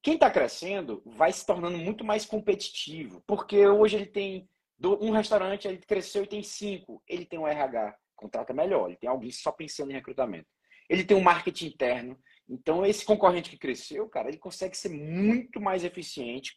Quem 0.00 0.14
está 0.14 0.30
crescendo 0.30 1.02
vai 1.04 1.32
se 1.32 1.44
tornando 1.44 1.78
muito 1.78 2.04
mais 2.04 2.24
competitivo, 2.24 3.20
porque 3.26 3.66
hoje 3.66 3.96
ele 3.96 4.06
tem 4.06 4.48
um 4.80 5.10
restaurante, 5.10 5.66
ele 5.66 5.78
cresceu 5.78 6.22
e 6.22 6.28
tem 6.28 6.44
cinco, 6.44 7.02
ele 7.08 7.26
tem 7.26 7.40
um 7.40 7.48
RH, 7.48 7.96
contrata 8.14 8.54
melhor, 8.54 8.86
ele 8.86 8.98
tem 8.98 9.10
alguém 9.10 9.32
só 9.32 9.50
pensando 9.50 9.90
em 9.90 9.94
recrutamento. 9.94 10.46
Ele 10.88 11.02
tem 11.02 11.16
um 11.16 11.22
marketing 11.22 11.66
interno, 11.66 12.16
então 12.48 12.86
esse 12.86 13.04
concorrente 13.04 13.50
que 13.50 13.58
cresceu, 13.58 14.08
cara, 14.08 14.28
ele 14.28 14.38
consegue 14.38 14.76
ser 14.76 14.90
muito 14.90 15.60
mais 15.60 15.84
eficiente, 15.84 16.56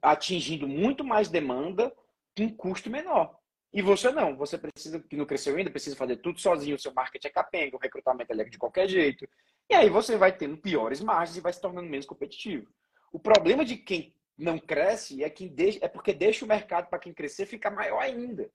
atingindo 0.00 0.68
muito 0.68 1.02
mais 1.02 1.28
demanda 1.28 1.92
com 2.36 2.54
custo 2.54 2.90
menor. 2.90 3.38
E 3.72 3.82
você 3.82 4.10
não, 4.10 4.36
você 4.36 4.58
precisa, 4.58 5.00
que 5.00 5.16
não 5.16 5.24
cresceu 5.24 5.56
ainda, 5.56 5.70
precisa 5.70 5.96
fazer 5.96 6.16
tudo 6.16 6.40
sozinho, 6.40 6.76
o 6.76 6.78
seu 6.78 6.92
marketing 6.92 7.28
é 7.28 7.30
capenga, 7.30 7.76
o 7.76 7.80
recrutamento 7.80 8.32
é 8.32 8.44
de 8.44 8.58
qualquer 8.58 8.88
jeito. 8.88 9.28
E 9.68 9.74
aí 9.74 9.88
você 9.88 10.16
vai 10.16 10.36
tendo 10.36 10.56
piores 10.56 11.00
margens 11.00 11.36
e 11.36 11.40
vai 11.40 11.52
se 11.52 11.60
tornando 11.60 11.88
menos 11.88 12.06
competitivo. 12.06 12.68
O 13.12 13.18
problema 13.18 13.64
de 13.64 13.76
quem 13.76 14.14
não 14.36 14.58
cresce 14.58 15.22
é, 15.22 15.30
quem 15.30 15.48
deixa, 15.48 15.78
é 15.82 15.88
porque 15.88 16.12
deixa 16.12 16.44
o 16.44 16.48
mercado 16.48 16.88
para 16.88 16.98
quem 16.98 17.12
crescer 17.14 17.46
ficar 17.46 17.70
maior 17.70 18.00
ainda. 18.00 18.50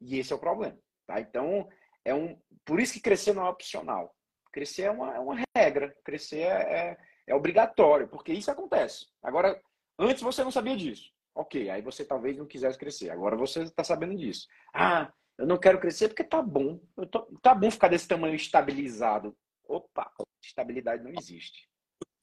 E 0.00 0.18
esse 0.18 0.32
é 0.32 0.36
o 0.36 0.40
problema. 0.40 0.76
Tá? 1.06 1.20
Então, 1.20 1.68
é 2.04 2.12
um, 2.12 2.36
por 2.64 2.80
isso 2.80 2.94
que 2.94 3.00
crescer 3.00 3.34
não 3.34 3.46
é 3.46 3.50
opcional. 3.50 4.14
Crescer 4.58 4.82
é 4.82 4.90
uma, 4.90 5.14
é 5.14 5.20
uma 5.20 5.36
regra, 5.56 5.96
crescer 6.02 6.40
é, 6.40 6.48
é, 6.48 6.98
é 7.28 7.34
obrigatório, 7.36 8.08
porque 8.08 8.32
isso 8.32 8.50
acontece. 8.50 9.06
Agora, 9.22 9.62
antes 9.96 10.20
você 10.20 10.42
não 10.42 10.50
sabia 10.50 10.76
disso. 10.76 11.12
Ok, 11.32 11.70
aí 11.70 11.80
você 11.80 12.04
talvez 12.04 12.36
não 12.36 12.44
quisesse 12.44 12.76
crescer. 12.76 13.10
Agora 13.10 13.36
você 13.36 13.62
está 13.62 13.84
sabendo 13.84 14.16
disso. 14.16 14.48
Ah, 14.74 15.12
eu 15.38 15.46
não 15.46 15.58
quero 15.58 15.78
crescer 15.78 16.08
porque 16.08 16.24
tá 16.24 16.42
bom. 16.42 16.80
Tô, 17.08 17.20
tá 17.40 17.54
bom 17.54 17.70
ficar 17.70 17.86
desse 17.86 18.08
tamanho 18.08 18.34
estabilizado. 18.34 19.32
Opa, 19.62 20.10
estabilidade 20.42 21.04
não 21.04 21.12
existe. 21.16 21.70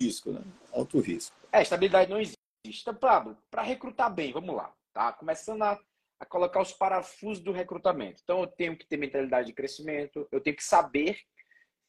Risco, 0.01 0.33
né? 0.33 0.41
Alto 0.73 0.99
risco. 0.99 1.33
É, 1.53 1.61
estabilidade 1.61 2.11
não 2.11 2.19
existe. 2.19 2.37
Então, 2.65 2.95
Pablo, 2.95 3.37
para 3.49 3.61
recrutar 3.61 4.13
bem, 4.13 4.33
vamos 4.33 4.53
lá. 4.53 4.75
Tá? 4.91 5.13
Começando 5.13 5.61
a, 5.61 5.79
a 6.19 6.25
colocar 6.25 6.61
os 6.61 6.73
parafusos 6.73 7.41
do 7.41 7.53
recrutamento. 7.53 8.19
Então, 8.21 8.41
eu 8.41 8.47
tenho 8.47 8.77
que 8.77 8.85
ter 8.85 8.97
mentalidade 8.97 9.47
de 9.47 9.53
crescimento, 9.53 10.27
eu 10.29 10.41
tenho 10.41 10.57
que 10.57 10.63
saber, 10.65 11.17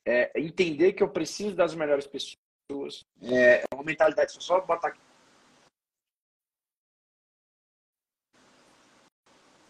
é, 0.07 0.31
entender 0.37 0.93
que 0.93 1.03
eu 1.03 1.11
preciso 1.11 1.57
das 1.57 1.75
melhores 1.75 2.07
pessoas. 2.07 3.05
É 3.21 3.65
uma 3.75 3.83
mentalidade, 3.83 4.33
só 4.43 4.61
botar 4.61 4.89
aqui. 4.89 5.01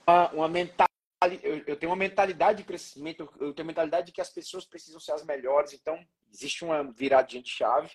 Uma, 0.07 0.31
uma 0.33 0.49
mentalidade, 0.49 1.41
eu, 1.43 1.65
eu, 1.67 1.77
tenho 1.77 1.91
uma 1.91 1.97
mentalidade 1.97 2.59
de 2.59 2.65
crescimento, 2.65 3.23
eu 3.41 3.53
tenho 3.55 3.65
uma 3.65 3.73
mentalidade 3.73 4.07
de 4.07 4.13
que 4.13 4.21
as 4.21 4.31
pessoas 4.31 4.65
precisam 4.65 5.01
ser 5.01 5.13
as 5.13 5.25
melhores, 5.25 5.73
então 5.73 5.99
existe 6.33 6.65
uma 6.65 6.85
viradinha 6.93 7.43
de 7.43 7.51
chave. 7.51 7.91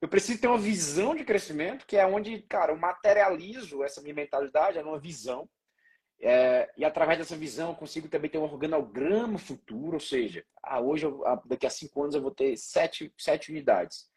Eu 0.00 0.08
preciso 0.08 0.40
ter 0.40 0.48
uma 0.48 0.58
visão 0.58 1.14
de 1.14 1.24
crescimento, 1.24 1.86
que 1.86 1.96
é 1.96 2.06
onde, 2.06 2.40
cara, 2.42 2.72
eu 2.72 2.76
materializo 2.76 3.84
essa 3.84 4.00
minha 4.00 4.14
mentalidade, 4.14 4.78
é 4.78 4.82
uma 4.82 4.98
visão. 4.98 5.48
É, 6.22 6.70
e 6.76 6.84
através 6.84 7.18
dessa 7.18 7.36
visão 7.36 7.70
eu 7.70 7.76
consigo 7.76 8.08
também 8.08 8.30
ter 8.30 8.38
um 8.38 8.42
organograma 8.42 9.38
futuro, 9.38 9.94
ou 9.94 10.00
seja, 10.00 10.44
ah, 10.62 10.78
hoje, 10.78 11.06
eu, 11.06 11.22
daqui 11.46 11.66
a 11.66 11.70
cinco 11.70 12.02
anos, 12.02 12.14
eu 12.14 12.20
vou 12.20 12.30
ter 12.30 12.56
sete, 12.56 13.12
sete 13.18 13.50
unidades. 13.50 14.08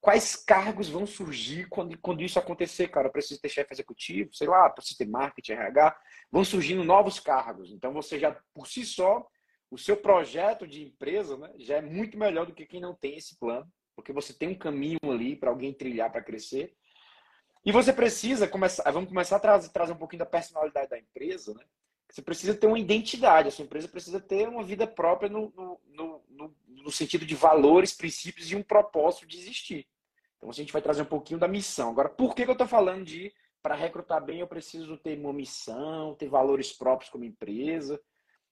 Quais 0.00 0.34
cargos 0.34 0.88
vão 0.88 1.06
surgir 1.06 1.68
quando, 1.68 1.96
quando 1.98 2.22
isso 2.22 2.38
acontecer, 2.38 2.88
cara? 2.88 3.06
Eu 3.06 3.12
preciso 3.12 3.40
ter 3.40 3.48
chefe 3.48 3.72
executivo, 3.72 4.34
sei 4.34 4.48
lá, 4.48 4.68
preciso 4.68 4.98
ter 4.98 5.06
marketing, 5.06 5.52
RH. 5.52 5.96
Vão 6.30 6.44
surgindo 6.44 6.82
novos 6.82 7.20
cargos. 7.20 7.70
Então, 7.70 7.92
você 7.92 8.18
já, 8.18 8.36
por 8.52 8.66
si 8.66 8.84
só, 8.84 9.24
o 9.70 9.78
seu 9.78 9.96
projeto 9.96 10.66
de 10.66 10.82
empresa 10.82 11.36
né, 11.36 11.50
já 11.58 11.76
é 11.76 11.80
muito 11.80 12.18
melhor 12.18 12.46
do 12.46 12.54
que 12.54 12.66
quem 12.66 12.80
não 12.80 12.94
tem 12.94 13.16
esse 13.16 13.38
plano, 13.38 13.70
porque 13.94 14.12
você 14.12 14.32
tem 14.34 14.48
um 14.48 14.58
caminho 14.58 14.98
ali 15.04 15.36
para 15.36 15.50
alguém 15.50 15.72
trilhar 15.72 16.10
para 16.10 16.22
crescer. 16.22 16.74
E 17.64 17.70
você 17.70 17.92
precisa 17.92 18.48
começar, 18.48 18.90
vamos 18.90 19.08
começar 19.08 19.36
a 19.36 19.40
trazer, 19.40 19.68
trazer 19.70 19.92
um 19.92 19.96
pouquinho 19.96 20.18
da 20.18 20.26
personalidade 20.26 20.90
da 20.90 20.98
empresa, 20.98 21.54
né? 21.54 21.64
Você 22.10 22.20
precisa 22.20 22.54
ter 22.54 22.66
uma 22.66 22.78
identidade, 22.78 23.48
a 23.48 23.50
sua 23.50 23.64
empresa 23.64 23.88
precisa 23.88 24.20
ter 24.20 24.46
uma 24.46 24.62
vida 24.62 24.86
própria 24.86 25.30
no, 25.30 25.50
no, 25.86 26.22
no, 26.28 26.54
no 26.68 26.90
sentido 26.90 27.24
de 27.24 27.34
valores, 27.34 27.94
princípios 27.94 28.50
e 28.50 28.56
um 28.56 28.62
propósito 28.62 29.26
de 29.26 29.38
existir. 29.38 29.86
Então 30.36 30.50
a 30.50 30.52
gente 30.52 30.72
vai 30.72 30.82
trazer 30.82 31.02
um 31.02 31.06
pouquinho 31.06 31.38
da 31.40 31.48
missão. 31.48 31.90
Agora, 31.90 32.10
por 32.10 32.34
que, 32.34 32.44
que 32.44 32.50
eu 32.50 32.54
estou 32.54 32.66
falando 32.66 33.04
de 33.04 33.32
para 33.62 33.76
recrutar 33.76 34.22
bem 34.22 34.40
eu 34.40 34.46
preciso 34.48 34.98
ter 34.98 35.16
uma 35.16 35.32
missão, 35.32 36.16
ter 36.16 36.28
valores 36.28 36.72
próprios 36.72 37.10
como 37.10 37.24
empresa? 37.24 37.98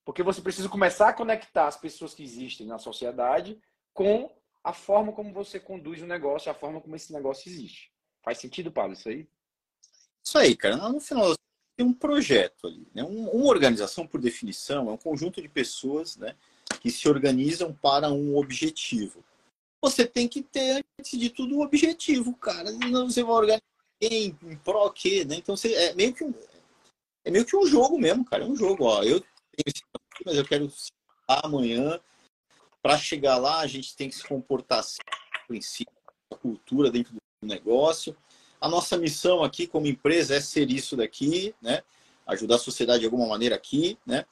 Porque 0.04 0.22
você 0.22 0.40
precisa 0.40 0.68
começar 0.68 1.08
a 1.08 1.12
conectar 1.12 1.66
as 1.66 1.76
pessoas 1.76 2.14
que 2.14 2.22
existem 2.22 2.66
na 2.66 2.78
sociedade 2.78 3.60
com 3.92 4.34
a 4.62 4.72
forma 4.72 5.12
como 5.12 5.34
você 5.34 5.58
conduz 5.58 6.00
o 6.00 6.06
negócio, 6.06 6.50
a 6.50 6.54
forma 6.54 6.80
como 6.80 6.96
esse 6.96 7.12
negócio 7.12 7.50
existe. 7.50 7.92
Faz 8.22 8.38
sentido, 8.38 8.70
Paulo, 8.70 8.92
isso 8.92 9.08
aí? 9.08 9.26
Isso 10.24 10.38
aí, 10.38 10.56
cara. 10.56 10.76
No 10.76 11.00
final, 11.00 11.34
tem 11.76 11.86
um 11.86 11.92
projeto 11.92 12.66
ali. 12.66 12.86
Né? 12.94 13.02
uma 13.02 13.46
organização, 13.46 14.06
por 14.06 14.20
definição, 14.20 14.90
é 14.90 14.92
um 14.92 14.96
conjunto 14.96 15.40
de 15.40 15.48
pessoas 15.48 16.16
né, 16.16 16.36
que 16.80 16.90
se 16.90 17.08
organizam 17.08 17.72
para 17.72 18.10
um 18.10 18.36
objetivo. 18.36 19.24
Você 19.82 20.06
tem 20.06 20.28
que 20.28 20.42
ter, 20.42 20.84
antes 20.98 21.18
de 21.18 21.30
tudo, 21.30 21.56
um 21.56 21.62
objetivo, 21.62 22.34
cara. 22.36 22.70
Não 22.70 23.08
você 23.08 23.22
vai 23.22 23.32
organizar 23.32 23.62
em, 24.00 24.36
em 24.42 24.56
pró 24.56 24.90
quê, 24.90 25.24
né? 25.24 25.36
Então, 25.36 25.56
você, 25.56 25.72
é, 25.74 25.94
meio 25.94 26.12
que 26.12 26.22
um, 26.22 26.34
é 27.24 27.30
meio 27.30 27.46
que 27.46 27.56
um 27.56 27.66
jogo 27.66 27.98
mesmo, 27.98 28.24
cara. 28.24 28.44
É 28.44 28.46
um 28.46 28.56
jogo. 28.56 28.84
Ó. 28.84 29.02
Eu 29.02 29.20
tenho 29.20 29.74
mas 30.24 30.36
eu 30.36 30.44
quero 30.44 30.70
amanhã. 31.26 31.98
Para 32.82 32.96
chegar 32.96 33.36
lá, 33.36 33.60
a 33.60 33.66
gente 33.66 33.94
tem 33.94 34.08
que 34.08 34.14
se 34.14 34.26
comportar 34.26 34.78
assim, 34.78 34.98
princípio, 35.46 35.92
cultura 36.40 36.90
dentro 36.90 37.12
do 37.12 37.20
negócio. 37.42 38.16
A 38.60 38.68
nossa 38.68 38.96
missão 38.98 39.42
aqui 39.42 39.66
como 39.66 39.86
empresa 39.86 40.34
é 40.34 40.40
ser 40.40 40.70
isso 40.70 40.96
daqui, 40.96 41.54
né? 41.60 41.82
Ajudar 42.26 42.56
a 42.56 42.58
sociedade 42.58 43.00
de 43.00 43.06
alguma 43.06 43.26
maneira 43.26 43.56
aqui, 43.56 43.98
né? 44.06 44.24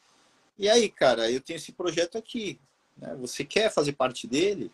E 0.59 0.69
aí, 0.69 0.89
cara, 0.89 1.31
eu 1.31 1.41
tenho 1.41 1.57
esse 1.57 1.73
projeto 1.73 2.19
aqui. 2.19 2.61
Né? 2.97 3.17
Você 3.21 3.45
quer 3.45 3.73
fazer 3.73 3.93
parte 3.93 4.27
dele? 4.27 4.71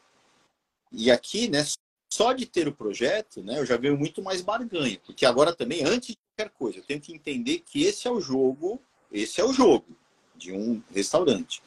E 0.90 1.10
aqui, 1.10 1.48
né? 1.48 1.64
Só 2.10 2.32
de 2.32 2.46
ter 2.46 2.68
o 2.68 2.74
projeto, 2.74 3.42
né? 3.42 3.58
Eu 3.58 3.66
já 3.66 3.76
vejo 3.76 3.96
muito 3.96 4.22
mais 4.22 4.40
barganha, 4.40 5.00
porque 5.04 5.26
agora 5.26 5.54
também, 5.54 5.84
antes 5.84 6.10
de 6.10 6.18
qualquer 6.36 6.52
coisa, 6.52 6.78
eu 6.78 6.84
tenho 6.84 7.00
que 7.00 7.12
entender 7.12 7.60
que 7.60 7.84
esse 7.84 8.06
é 8.06 8.10
o 8.10 8.20
jogo, 8.20 8.80
esse 9.12 9.40
é 9.40 9.44
o 9.44 9.52
jogo 9.52 9.96
de 10.36 10.52
um 10.52 10.82
restaurante. 10.92 11.62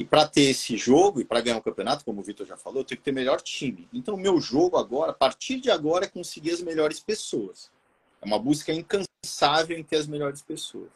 E 0.00 0.04
para 0.04 0.26
ter 0.26 0.48
esse 0.48 0.78
jogo 0.78 1.20
e 1.20 1.26
para 1.26 1.42
ganhar 1.42 1.56
o 1.56 1.58
um 1.58 1.62
campeonato, 1.62 2.06
como 2.06 2.22
o 2.22 2.24
Vitor 2.24 2.46
já 2.46 2.56
falou, 2.56 2.80
eu 2.80 2.84
tenho 2.86 2.96
que 2.96 3.04
ter 3.04 3.12
melhor 3.12 3.38
time. 3.38 3.86
Então, 3.92 4.14
o 4.14 4.18
meu 4.18 4.40
jogo 4.40 4.78
agora, 4.78 5.10
a 5.10 5.14
partir 5.14 5.60
de 5.60 5.70
agora, 5.70 6.06
é 6.06 6.08
conseguir 6.08 6.52
as 6.52 6.62
melhores 6.62 6.98
pessoas. 7.00 7.70
É 8.18 8.24
uma 8.24 8.38
busca 8.38 8.72
incansável 8.72 9.76
em 9.78 9.84
ter 9.84 9.96
as 9.96 10.06
melhores 10.06 10.40
pessoas. 10.40 10.88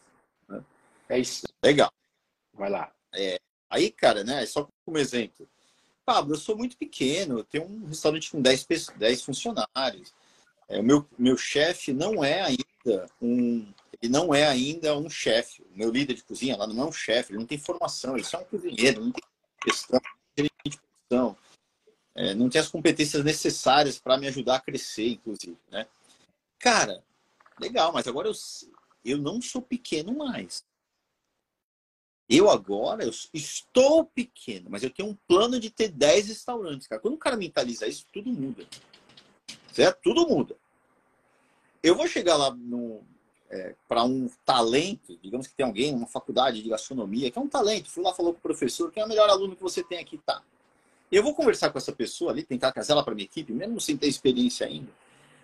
Né? 0.48 0.64
É 1.06 1.18
isso. 1.18 1.46
Legal. 1.62 1.92
Vai 2.54 2.70
lá. 2.70 2.90
É, 3.14 3.38
aí, 3.68 3.90
cara, 3.90 4.24
né? 4.24 4.46
Só 4.46 4.66
como 4.86 4.96
exemplo. 4.96 5.46
Pablo, 6.06 6.32
eu 6.32 6.38
sou 6.38 6.56
muito 6.56 6.74
pequeno, 6.78 7.40
eu 7.40 7.44
tenho 7.44 7.66
um 7.66 7.84
restaurante 7.84 8.30
com 8.30 8.40
10, 8.40 8.66
10 8.96 9.22
funcionários. 9.22 10.14
É, 10.66 10.80
o 10.80 10.82
meu, 10.82 11.06
meu 11.18 11.36
chefe 11.36 11.92
não 11.92 12.24
é 12.24 12.40
ainda 12.40 13.06
um 13.20 13.70
ele 14.00 14.12
não 14.12 14.34
é 14.34 14.46
ainda 14.46 14.96
um 14.96 15.08
chefe. 15.08 15.62
O 15.62 15.76
meu 15.76 15.90
líder 15.90 16.14
de 16.14 16.24
cozinha 16.24 16.56
lá 16.56 16.66
não 16.66 16.84
é 16.84 16.86
um 16.88 16.92
chefe, 16.92 17.32
ele 17.32 17.38
não 17.38 17.46
tem 17.46 17.58
formação, 17.58 18.16
ele 18.16 18.24
só 18.24 18.38
é 18.38 18.42
um 18.42 18.44
cozinheiro, 18.44 19.04
não 19.04 19.12
tem 19.12 19.22
questão 19.62 20.00
produção. 21.14 21.36
É, 22.14 22.34
não 22.34 22.48
tem 22.48 22.60
as 22.60 22.68
competências 22.68 23.24
necessárias 23.24 23.98
para 23.98 24.16
me 24.16 24.28
ajudar 24.28 24.56
a 24.56 24.60
crescer, 24.60 25.08
inclusive. 25.08 25.58
Né? 25.70 25.86
Cara, 26.58 27.02
legal, 27.60 27.92
mas 27.92 28.06
agora 28.06 28.28
eu, 28.28 28.34
eu 29.04 29.18
não 29.18 29.40
sou 29.42 29.60
pequeno 29.60 30.16
mais. 30.16 30.64
Eu 32.28 32.48
agora 32.48 33.04
eu 33.04 33.10
estou 33.34 34.06
pequeno, 34.06 34.70
mas 34.70 34.82
eu 34.82 34.90
tenho 34.90 35.10
um 35.10 35.14
plano 35.28 35.60
de 35.60 35.70
ter 35.70 35.88
10 35.88 36.28
restaurantes. 36.28 36.86
Cara. 36.86 37.00
Quando 37.00 37.14
o 37.14 37.18
cara 37.18 37.36
mentaliza 37.36 37.86
isso, 37.86 38.06
tudo 38.12 38.30
muda. 38.30 38.66
Certo? 39.72 40.00
Tudo 40.02 40.26
muda. 40.26 40.56
Eu 41.82 41.94
vou 41.94 42.08
chegar 42.08 42.36
lá 42.36 42.50
no, 42.54 43.04
é, 43.50 43.74
para 43.88 44.04
um 44.04 44.28
talento, 44.44 45.18
digamos 45.22 45.46
que 45.46 45.54
tem 45.54 45.64
alguém, 45.64 45.94
uma 45.94 46.06
faculdade 46.06 46.62
de 46.62 46.68
gastronomia, 46.68 47.30
que 47.30 47.38
é 47.38 47.42
um 47.42 47.48
talento, 47.48 47.90
fui 47.90 48.02
lá, 48.02 48.12
falou 48.14 48.32
com 48.32 48.38
o 48.38 48.42
professor, 48.42 48.90
quem 48.90 49.02
é 49.02 49.06
o 49.06 49.08
melhor 49.08 49.28
aluno 49.28 49.56
que 49.56 49.62
você 49.62 49.82
tem 49.82 49.98
aqui, 49.98 50.18
tá. 50.18 50.42
Eu 51.10 51.22
vou 51.22 51.34
conversar 51.34 51.70
com 51.70 51.78
essa 51.78 51.92
pessoa 51.92 52.32
ali, 52.32 52.42
tentar 52.42 52.72
trazer 52.72 52.92
ela 52.92 53.04
para 53.04 53.14
minha 53.14 53.26
equipe, 53.26 53.52
mesmo 53.52 53.80
sem 53.80 53.96
ter 53.96 54.08
experiência 54.08 54.66
ainda, 54.66 54.90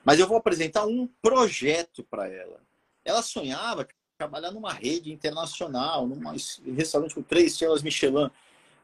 mas 0.04 0.18
eu 0.18 0.26
vou 0.26 0.36
apresentar 0.36 0.86
um 0.86 1.06
projeto 1.22 2.02
para 2.04 2.26
ela. 2.26 2.60
Ela 3.04 3.22
sonhava 3.22 3.86
trabalhar 4.18 4.50
numa 4.50 4.72
rede 4.72 5.12
internacional, 5.12 6.06
num 6.06 6.20
restaurante 6.74 7.14
com 7.14 7.22
três 7.22 7.52
estrelas 7.52 7.82
Michelin, 7.82 8.30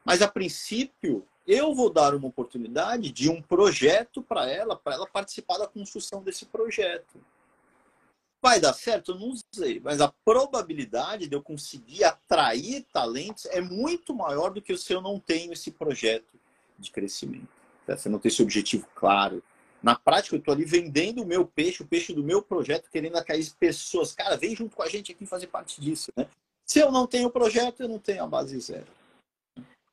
mas 0.03 0.21
a 0.21 0.27
princípio 0.27 1.27
eu 1.45 1.73
vou 1.73 1.89
dar 1.89 2.13
uma 2.13 2.27
oportunidade 2.27 3.11
de 3.11 3.29
um 3.29 3.41
projeto 3.41 4.21
para 4.21 4.49
ela, 4.49 4.75
para 4.75 4.95
ela 4.95 5.07
participar 5.07 5.57
da 5.57 5.67
construção 5.67 6.21
desse 6.21 6.45
projeto. 6.45 7.19
Vai 8.41 8.59
dar 8.59 8.73
certo? 8.73 9.11
Eu 9.11 9.19
não 9.19 9.33
sei. 9.51 9.79
Mas 9.79 9.99
a 9.99 10.13
probabilidade 10.23 11.27
de 11.27 11.35
eu 11.35 11.41
conseguir 11.41 12.03
atrair 12.03 12.85
talentos 12.93 13.45
é 13.45 13.61
muito 13.61 14.13
maior 14.13 14.51
do 14.51 14.61
que 14.61 14.77
se 14.77 14.93
eu 14.93 15.01
não 15.01 15.19
tenho 15.19 15.53
esse 15.53 15.71
projeto 15.71 16.39
de 16.77 16.91
crescimento. 16.91 17.49
Tá? 17.85 17.97
Se 17.97 18.07
eu 18.07 18.11
não 18.11 18.19
tenho 18.19 18.31
esse 18.31 18.43
objetivo 18.43 18.87
claro. 18.93 19.43
Na 19.81 19.95
prática, 19.95 20.35
eu 20.35 20.39
estou 20.39 20.53
ali 20.53 20.65
vendendo 20.65 21.21
o 21.21 21.25
meu 21.25 21.45
peixe, 21.45 21.83
o 21.83 21.87
peixe 21.87 22.13
do 22.13 22.23
meu 22.23 22.41
projeto, 22.41 22.89
querendo 22.91 23.17
atrair 23.17 23.49
pessoas. 23.59 24.13
Cara, 24.13 24.35
vem 24.35 24.55
junto 24.55 24.75
com 24.75 24.83
a 24.83 24.89
gente 24.89 25.11
aqui 25.11 25.25
fazer 25.25 25.47
parte 25.47 25.79
disso. 25.79 26.11
Né? 26.15 26.27
Se 26.65 26.79
eu 26.79 26.91
não 26.91 27.07
tenho 27.07 27.27
o 27.27 27.31
projeto, 27.31 27.81
eu 27.81 27.87
não 27.87 27.99
tenho 27.99 28.23
a 28.23 28.27
base 28.27 28.59
zero. 28.59 28.87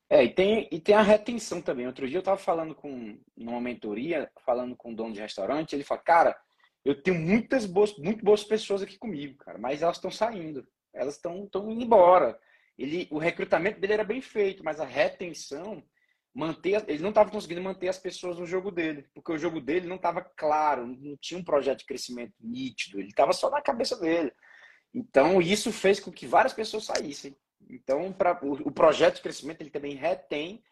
É, 0.08 0.22
e 0.22 0.28
tem, 0.28 0.68
e 0.70 0.78
tem 0.78 0.94
a 0.94 1.02
retenção 1.02 1.60
também. 1.60 1.86
Outro 1.86 2.06
dia 2.06 2.18
eu 2.18 2.20
estava 2.20 2.36
falando 2.36 2.74
com, 2.74 3.16
numa 3.36 3.60
mentoria, 3.60 4.30
falando 4.44 4.76
com 4.76 4.90
um 4.90 4.94
dono 4.94 5.12
de 5.14 5.20
restaurante, 5.20 5.74
ele 5.74 5.84
fala, 5.84 6.00
cara, 6.00 6.36
eu 6.84 7.00
tenho 7.00 7.18
muitas 7.18 7.64
boas, 7.64 7.96
muito 7.96 8.24
boas 8.24 8.44
pessoas 8.44 8.82
aqui 8.82 8.98
comigo, 8.98 9.38
cara, 9.38 9.58
mas 9.58 9.82
elas 9.82 9.96
estão 9.96 10.10
saindo, 10.10 10.66
elas 10.92 11.14
estão 11.14 11.48
indo 11.70 11.82
embora. 11.82 12.38
Ele, 12.76 13.08
o 13.10 13.18
recrutamento 13.18 13.80
dele 13.80 13.94
era 13.94 14.04
bem 14.04 14.20
feito, 14.20 14.64
mas 14.64 14.80
a 14.80 14.84
retenção, 14.84 15.82
manter, 16.34 16.84
ele 16.88 17.02
não 17.02 17.10
estava 17.10 17.30
conseguindo 17.30 17.62
manter 17.62 17.88
as 17.88 17.98
pessoas 17.98 18.38
no 18.38 18.46
jogo 18.46 18.70
dele, 18.70 19.08
porque 19.14 19.32
o 19.32 19.38
jogo 19.38 19.60
dele 19.60 19.86
não 19.86 19.96
estava 19.96 20.20
claro, 20.20 20.86
não 20.86 21.16
tinha 21.16 21.38
um 21.38 21.44
projeto 21.44 21.78
de 21.78 21.86
crescimento 21.86 22.34
nítido, 22.40 22.98
ele 22.98 23.08
estava 23.08 23.32
só 23.32 23.48
na 23.48 23.62
cabeça 23.62 23.96
dele. 23.98 24.32
Então, 24.92 25.40
isso 25.40 25.72
fez 25.72 25.98
com 25.98 26.12
que 26.12 26.26
várias 26.26 26.52
pessoas 26.52 26.84
saíssem. 26.84 27.36
Então, 27.68 28.12
pra, 28.12 28.38
o, 28.42 28.68
o 28.68 28.70
projeto 28.70 29.16
de 29.16 29.22
crescimento 29.22 29.60
ele 29.60 29.70
também 29.70 29.94
retém 29.94 30.62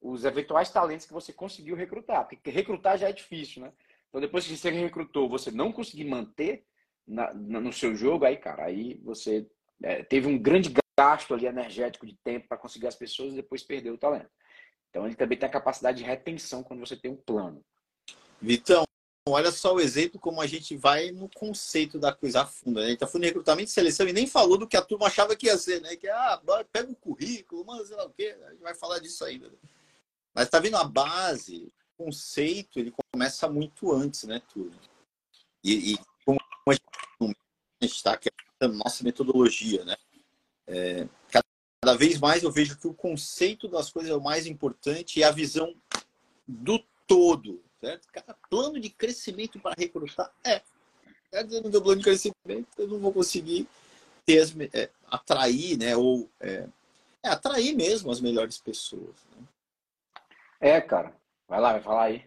os 0.00 0.24
eventuais 0.24 0.70
talentos 0.70 1.06
que 1.06 1.12
você 1.12 1.32
conseguiu 1.32 1.76
recrutar, 1.76 2.26
porque 2.26 2.50
recrutar 2.50 2.98
já 2.98 3.08
é 3.08 3.12
difícil, 3.12 3.62
né? 3.62 3.72
Então, 4.10 4.20
depois 4.20 4.46
que 4.46 4.56
você 4.56 4.70
recrutou, 4.70 5.28
você 5.28 5.50
não 5.50 5.72
conseguir 5.72 6.04
manter 6.04 6.64
na, 7.06 7.32
na, 7.32 7.60
no 7.60 7.72
seu 7.72 7.94
jogo, 7.94 8.24
aí, 8.24 8.36
cara, 8.36 8.64
aí 8.64 9.00
você 9.04 9.48
é, 9.82 10.02
teve 10.02 10.26
um 10.26 10.36
grande 10.36 10.74
gasto 10.98 11.32
ali 11.32 11.46
energético 11.46 12.04
de 12.06 12.16
tempo 12.22 12.48
para 12.48 12.58
conseguir 12.58 12.88
as 12.88 12.96
pessoas 12.96 13.32
e 13.32 13.36
depois 13.36 13.62
perdeu 13.62 13.94
o 13.94 13.98
talento. 13.98 14.30
Então, 14.90 15.06
ele 15.06 15.14
também 15.14 15.38
tem 15.38 15.48
a 15.48 15.52
capacidade 15.52 15.98
de 15.98 16.04
retenção 16.04 16.64
quando 16.64 16.80
você 16.80 16.96
tem 16.96 17.10
um 17.10 17.16
plano. 17.16 17.64
Vitão, 18.42 18.84
olha 19.28 19.52
só 19.52 19.74
o 19.74 19.80
exemplo 19.80 20.18
como 20.18 20.40
a 20.40 20.46
gente 20.46 20.76
vai 20.76 21.12
no 21.12 21.28
conceito 21.28 21.98
da 21.98 22.12
coisa 22.12 22.42
a 22.42 22.46
fundo. 22.46 22.80
Né? 22.80 22.86
A 22.86 22.88
gente 22.88 22.98
tá 22.98 23.06
falando 23.06 23.22
de 23.22 23.28
recrutamento 23.28 23.66
de 23.66 23.72
seleção 23.72 24.08
e 24.08 24.12
nem 24.12 24.26
falou 24.26 24.58
do 24.58 24.66
que 24.66 24.76
a 24.76 24.82
turma 24.82 25.06
achava 25.06 25.36
que 25.36 25.46
ia 25.46 25.56
ser, 25.56 25.80
né? 25.80 25.94
Que 25.94 26.08
ah, 26.08 26.40
pega 26.72 26.90
o 26.90 26.96
currículo, 26.96 27.64
manda 27.64 27.84
sei 27.84 27.96
lá 27.96 28.06
o 28.06 28.10
quê, 28.10 28.36
a 28.46 28.50
gente 28.50 28.62
vai 28.62 28.74
falar 28.74 28.98
disso 28.98 29.24
ainda. 29.24 29.48
Né? 29.48 29.56
Mas 30.34 30.48
tá 30.48 30.58
vendo 30.58 30.76
a 30.76 30.84
base, 30.84 31.72
conceito, 32.00 32.78
ele 32.78 32.94
começa 33.12 33.48
muito 33.48 33.92
antes, 33.92 34.24
né, 34.24 34.40
turma? 34.52 34.80
E, 35.62 35.92
e 35.92 35.98
como 36.24 36.38
a 36.66 36.72
gente 37.82 37.94
está, 37.94 38.16
que 38.16 38.30
é 38.30 38.64
a 38.64 38.68
nossa 38.68 39.04
metodologia, 39.04 39.84
né? 39.84 39.96
É, 40.66 41.06
cada 41.30 41.98
vez 41.98 42.18
mais 42.18 42.42
eu 42.42 42.50
vejo 42.50 42.78
que 42.78 42.86
o 42.86 42.94
conceito 42.94 43.68
das 43.68 43.90
coisas 43.90 44.10
é 44.10 44.14
o 44.14 44.22
mais 44.22 44.46
importante 44.46 45.18
e 45.18 45.24
a 45.24 45.30
visão 45.30 45.74
do 46.48 46.82
todo, 47.06 47.62
certo? 47.80 48.08
Cada 48.10 48.34
plano 48.48 48.80
de 48.80 48.88
crescimento 48.88 49.60
para 49.60 49.74
recrutar 49.76 50.32
é. 50.42 50.62
Quer 51.30 51.44
dizer, 51.44 51.62
no 51.62 51.70
meu 51.70 51.82
plano 51.82 51.98
de 51.98 52.04
crescimento, 52.04 52.68
eu 52.78 52.88
não 52.88 52.98
vou 52.98 53.12
conseguir 53.12 53.68
ter 54.24 54.40
as, 54.40 54.54
é, 54.72 54.90
atrair, 55.06 55.76
né? 55.76 55.94
Ou 55.96 56.30
é, 56.40 56.66
é, 57.22 57.28
atrair 57.28 57.74
mesmo 57.76 58.10
as 58.10 58.20
melhores 58.20 58.58
pessoas. 58.58 59.16
Né? 59.36 59.46
É, 60.60 60.80
cara. 60.80 61.19
Vai 61.50 61.60
lá, 61.60 61.72
vai 61.72 61.80
falar 61.80 62.04
aí. 62.04 62.24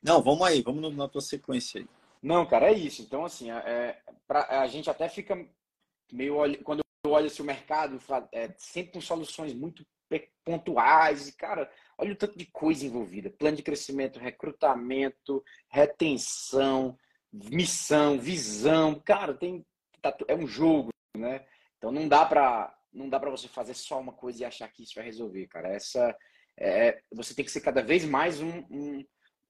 Não, 0.00 0.22
vamos 0.22 0.46
aí, 0.46 0.62
vamos 0.62 0.94
na 0.94 1.08
tua 1.08 1.20
sequência 1.20 1.80
aí. 1.80 1.88
Não, 2.22 2.46
cara, 2.46 2.70
é 2.70 2.72
isso. 2.72 3.02
Então, 3.02 3.24
assim, 3.24 3.50
é, 3.50 4.00
pra, 4.28 4.60
a 4.60 4.66
gente 4.68 4.88
até 4.88 5.08
fica 5.08 5.36
meio. 6.12 6.36
Quando 6.62 6.80
eu 7.04 7.10
olho 7.10 7.26
assim, 7.26 7.42
o 7.42 7.44
mercado, 7.44 7.98
é, 8.30 8.54
sempre 8.56 8.92
com 8.92 9.00
soluções 9.00 9.52
muito 9.52 9.84
pontuais. 10.44 11.26
E, 11.26 11.32
cara, 11.32 11.68
olha 11.98 12.12
o 12.12 12.16
tanto 12.16 12.38
de 12.38 12.46
coisa 12.46 12.86
envolvida: 12.86 13.28
plano 13.28 13.56
de 13.56 13.62
crescimento, 13.64 14.20
recrutamento, 14.20 15.42
retenção, 15.68 16.96
missão, 17.32 18.20
visão. 18.20 18.94
Cara, 19.04 19.34
tem, 19.34 19.66
tá, 20.00 20.16
é 20.28 20.36
um 20.36 20.46
jogo, 20.46 20.90
né? 21.16 21.44
Então 21.76 21.90
não 21.90 22.06
dá 22.06 22.24
para 22.24 22.72
não 22.92 23.08
dá 23.08 23.18
para 23.18 23.30
você 23.30 23.48
fazer 23.48 23.74
só 23.74 23.98
uma 23.98 24.12
coisa 24.12 24.42
e 24.42 24.44
achar 24.44 24.68
que 24.68 24.84
isso 24.84 24.94
vai 24.94 25.04
resolver, 25.04 25.48
cara. 25.48 25.70
Essa 25.70 26.16
é, 26.58 27.00
você 27.12 27.34
tem 27.34 27.44
que 27.44 27.50
ser 27.50 27.60
cada 27.60 27.82
vez 27.82 28.04
mais 28.04 28.40
um, 28.40 28.64
um 28.70 29.04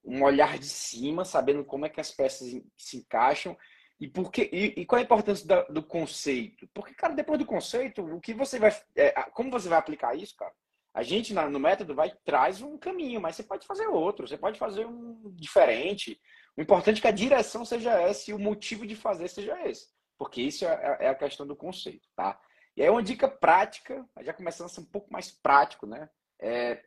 um 0.04 0.22
olhar 0.22 0.58
de 0.58 0.66
cima, 0.66 1.24
sabendo 1.24 1.64
como 1.64 1.86
é 1.86 1.88
que 1.88 2.00
as 2.00 2.10
peças 2.10 2.46
se 2.76 2.96
encaixam 2.98 3.56
e, 3.98 4.06
por 4.06 4.30
que, 4.30 4.50
e, 4.52 4.80
e 4.80 4.86
qual 4.86 4.98
é 4.98 5.02
a 5.02 5.04
importância 5.04 5.46
da, 5.46 5.62
do 5.62 5.82
conceito. 5.82 6.68
Porque, 6.74 6.94
cara, 6.94 7.14
depois 7.14 7.38
do 7.38 7.46
conceito, 7.46 8.04
o 8.04 8.20
que 8.20 8.34
você 8.34 8.58
vai. 8.58 8.70
É, 8.94 9.12
como 9.30 9.50
você 9.50 9.68
vai 9.68 9.78
aplicar 9.78 10.14
isso, 10.14 10.36
cara? 10.36 10.52
A 10.92 11.02
gente 11.02 11.34
no 11.34 11.58
método 11.58 11.94
vai 11.94 12.12
traz 12.24 12.62
um 12.62 12.78
caminho, 12.78 13.20
mas 13.20 13.34
você 13.34 13.42
pode 13.42 13.66
fazer 13.66 13.86
outro, 13.86 14.28
você 14.28 14.36
pode 14.36 14.58
fazer 14.58 14.86
um 14.86 15.32
diferente. 15.34 16.20
O 16.56 16.62
importante 16.62 16.98
é 16.98 17.00
que 17.00 17.08
a 17.08 17.12
direção 17.12 17.64
seja 17.64 18.00
essa 18.00 18.30
e 18.30 18.34
o 18.34 18.38
motivo 18.38 18.86
de 18.86 18.94
fazer 18.94 19.26
seja 19.28 19.60
esse. 19.66 19.88
Porque 20.16 20.40
isso 20.40 20.64
é, 20.64 20.98
é 21.00 21.08
a 21.08 21.14
questão 21.14 21.44
do 21.44 21.56
conceito, 21.56 22.08
tá? 22.14 22.38
E 22.76 22.82
aí 22.82 22.88
uma 22.88 23.02
dica 23.02 23.28
prática, 23.28 24.06
já 24.20 24.32
começando 24.32 24.66
a 24.66 24.68
ser 24.68 24.80
um 24.80 24.86
pouco 24.86 25.12
mais 25.12 25.32
prático, 25.32 25.84
né? 25.84 26.08
É, 26.40 26.80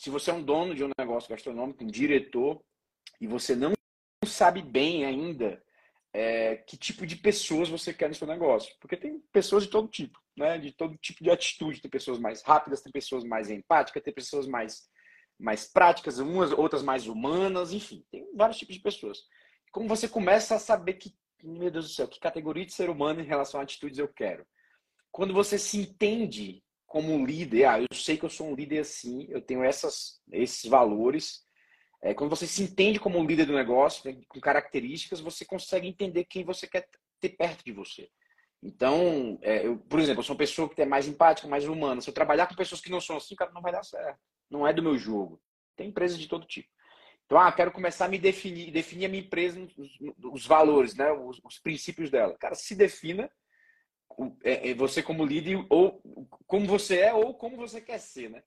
se 0.00 0.08
você 0.08 0.30
é 0.30 0.34
um 0.34 0.42
dono 0.42 0.74
de 0.74 0.82
um 0.82 0.90
negócio 0.98 1.28
gastronômico, 1.28 1.84
um 1.84 1.86
diretor, 1.86 2.64
e 3.20 3.26
você 3.26 3.54
não 3.54 3.74
sabe 4.24 4.62
bem 4.62 5.04
ainda 5.04 5.62
é, 6.10 6.56
que 6.56 6.78
tipo 6.78 7.06
de 7.06 7.16
pessoas 7.16 7.68
você 7.68 7.92
quer 7.92 8.08
no 8.08 8.14
seu 8.14 8.26
negócio. 8.26 8.74
Porque 8.80 8.96
tem 8.96 9.20
pessoas 9.30 9.64
de 9.64 9.68
todo 9.68 9.88
tipo, 9.88 10.18
né? 10.34 10.56
De 10.56 10.72
todo 10.72 10.96
tipo 10.96 11.22
de 11.22 11.30
atitude. 11.30 11.82
Tem 11.82 11.90
pessoas 11.90 12.18
mais 12.18 12.40
rápidas, 12.40 12.80
tem 12.80 12.90
pessoas 12.90 13.24
mais 13.24 13.50
empáticas, 13.50 14.02
tem 14.02 14.14
pessoas 14.14 14.46
mais, 14.46 14.88
mais 15.38 15.70
práticas, 15.70 16.18
umas, 16.18 16.50
outras 16.52 16.82
mais 16.82 17.06
humanas, 17.06 17.74
enfim, 17.74 18.02
tem 18.10 18.26
vários 18.34 18.56
tipos 18.56 18.76
de 18.76 18.80
pessoas. 18.80 19.18
Como 19.70 19.86
você 19.86 20.08
começa 20.08 20.54
a 20.54 20.58
saber 20.58 20.94
que, 20.94 21.14
meu 21.44 21.70
Deus 21.70 21.88
do 21.88 21.92
céu, 21.92 22.08
que 22.08 22.18
categoria 22.18 22.64
de 22.64 22.72
ser 22.72 22.88
humano 22.88 23.20
em 23.20 23.26
relação 23.26 23.60
a 23.60 23.64
atitudes 23.64 23.98
eu 23.98 24.08
quero? 24.08 24.46
Quando 25.12 25.34
você 25.34 25.58
se 25.58 25.76
entende 25.76 26.62
como 26.90 27.24
líder, 27.24 27.66
ah, 27.66 27.80
eu 27.80 27.86
sei 27.94 28.18
que 28.18 28.24
eu 28.24 28.28
sou 28.28 28.48
um 28.50 28.54
líder 28.56 28.80
assim, 28.80 29.24
eu 29.28 29.40
tenho 29.40 29.62
essas, 29.62 30.20
esses 30.32 30.68
valores. 30.68 31.44
É, 32.02 32.12
quando 32.12 32.30
você 32.30 32.48
se 32.48 32.64
entende 32.64 32.98
como 32.98 33.16
um 33.16 33.24
líder 33.24 33.46
do 33.46 33.52
negócio, 33.52 34.10
né, 34.10 34.20
com 34.28 34.40
características, 34.40 35.20
você 35.20 35.44
consegue 35.44 35.86
entender 35.86 36.24
quem 36.24 36.44
você 36.44 36.66
quer 36.66 36.88
ter 37.20 37.28
perto 37.28 37.64
de 37.64 37.70
você. 37.70 38.10
Então, 38.60 39.38
é, 39.40 39.64
eu, 39.64 39.78
por 39.78 40.00
exemplo, 40.00 40.18
eu 40.18 40.24
sou 40.24 40.34
uma 40.34 40.40
pessoa 40.40 40.68
que 40.68 40.82
é 40.82 40.84
mais 40.84 41.06
empática, 41.06 41.46
mais 41.46 41.64
humana. 41.64 42.00
Se 42.00 42.10
eu 42.10 42.14
trabalhar 42.14 42.48
com 42.48 42.56
pessoas 42.56 42.80
que 42.80 42.90
não 42.90 43.00
são 43.00 43.18
assim, 43.18 43.36
cara, 43.36 43.52
não 43.52 43.62
vai 43.62 43.70
dar 43.70 43.84
certo. 43.84 44.18
Não 44.50 44.66
é 44.66 44.72
do 44.72 44.82
meu 44.82 44.98
jogo. 44.98 45.40
Tem 45.76 45.90
empresas 45.90 46.18
de 46.18 46.26
todo 46.26 46.44
tipo. 46.44 46.68
Então, 47.24 47.38
ah, 47.38 47.52
quero 47.52 47.70
começar 47.70 48.06
a 48.06 48.08
me 48.08 48.18
definir, 48.18 48.72
definir 48.72 49.06
a 49.06 49.08
minha 49.08 49.22
empresa, 49.22 49.64
os, 49.78 49.96
os 50.24 50.44
valores, 50.44 50.96
né, 50.96 51.12
os, 51.12 51.40
os 51.44 51.60
princípios 51.60 52.10
dela. 52.10 52.36
Cara, 52.36 52.56
se 52.56 52.74
defina 52.74 53.30
é, 54.42 54.70
é, 54.70 54.74
você 54.74 55.02
como 55.02 55.24
líder 55.24 55.64
ou 55.68 56.00
como 56.46 56.66
você 56.66 57.00
é 57.00 57.14
ou 57.14 57.34
como 57.34 57.56
você 57.56 57.80
quer 57.80 57.98
ser, 57.98 58.30
né? 58.30 58.42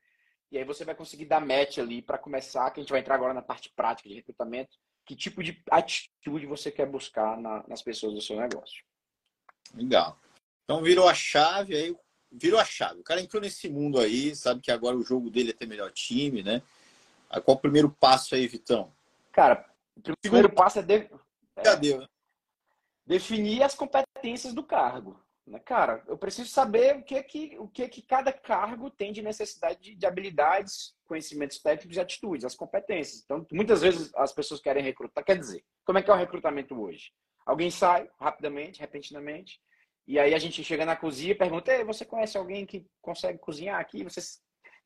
E 0.52 0.58
aí 0.58 0.64
você 0.64 0.86
vai 0.86 0.94
conseguir 0.94 1.26
dar 1.26 1.44
match 1.44 1.80
ali 1.80 2.02
para 2.02 2.18
começar, 2.18 2.70
que 2.72 2.80
a 2.80 2.84
gente 2.84 2.92
vai 2.92 3.00
entrar 3.00 3.16
agora 3.16 3.34
na 3.34 3.42
parte 3.42 3.72
prática 3.76 4.08
de 4.08 4.16
recrutamento, 4.16 4.78
que 5.06 5.16
tipo 5.16 5.44
de 5.44 5.62
atitude 5.72 6.46
você 6.46 6.72
quer 6.72 6.86
buscar 6.86 7.38
na, 7.38 7.64
nas 7.68 7.82
pessoas 7.82 8.14
do 8.14 8.22
seu 8.22 8.38
negócio. 8.40 8.84
Legal. 9.74 10.20
Então 10.64 10.84
virou 10.84 11.10
a 11.10 11.14
chave 11.14 11.76
aí, 11.76 11.96
virou 12.32 12.60
a 12.60 12.66
chave. 12.66 13.00
O 13.00 13.04
cara 13.04 13.22
entrou 13.22 13.42
nesse 13.42 13.68
mundo 13.68 14.00
aí, 14.00 14.36
sabe 14.36 14.62
que 14.62 14.72
agora 14.72 14.96
o 14.96 15.04
jogo 15.04 15.30
dele 15.30 15.50
é 15.50 15.54
ter 15.54 15.66
melhor 15.66 15.92
time, 15.92 16.44
né? 16.44 16.62
Qual 17.44 17.58
o 17.58 17.60
primeiro 17.60 17.90
passo 17.90 18.36
aí, 18.36 18.48
Vitão? 18.48 18.94
Cara, 19.32 19.68
o 19.98 20.18
primeiro 20.22 20.54
passo 20.54 20.80
é, 20.80 20.84
de... 20.84 20.94
é... 21.56 21.98
Né? 21.98 22.08
definir 23.06 23.64
as 23.64 23.76
competências 23.76 24.54
do 24.54 24.64
cargo. 24.64 25.23
Né, 25.46 25.60
cara, 25.60 26.02
eu 26.08 26.18
preciso 26.18 26.50
saber 26.50 26.96
o 26.96 27.04
que 27.04 27.16
é 27.16 27.24
que, 27.24 27.58
o 27.60 27.68
que, 27.68 27.84
é 27.84 27.90
que 27.90 28.02
cada 28.02 28.32
cargo 28.32 28.90
tem 28.90 29.12
de 29.12 29.22
necessidade 29.22 29.80
de, 29.82 29.96
de, 29.96 30.06
habilidades, 30.06 30.96
conhecimentos 31.06 31.60
técnicos 31.60 31.98
e 31.98 32.00
atitudes, 32.00 32.46
as 32.46 32.56
competências. 32.56 33.22
Então, 33.24 33.46
muitas 33.52 33.82
vezes 33.82 34.14
as 34.16 34.32
pessoas 34.32 34.62
querem 34.62 34.84
recrutar. 34.84 35.24
Quer 35.24 35.38
dizer, 35.38 35.64
como 35.86 36.00
é 36.00 36.02
que 36.02 36.10
é 36.10 36.14
o 36.14 36.18
recrutamento 36.18 36.80
hoje? 36.80 37.12
Alguém 37.46 37.70
sai 37.70 38.10
rapidamente, 38.18 38.80
repentinamente, 38.80 39.60
e 40.08 40.18
aí 40.18 40.34
a 40.34 40.40
gente 40.40 40.64
chega 40.64 40.86
na 40.86 40.96
cozinha 40.96 41.32
e 41.32 41.36
pergunta: 41.36 41.74
Ei, 41.74 41.84
você 41.84 42.06
conhece 42.06 42.38
alguém 42.38 42.66
que 42.66 42.86
consegue 43.02 43.38
cozinhar 43.38 43.80
aqui? 43.80 44.04
Você 44.04 44.22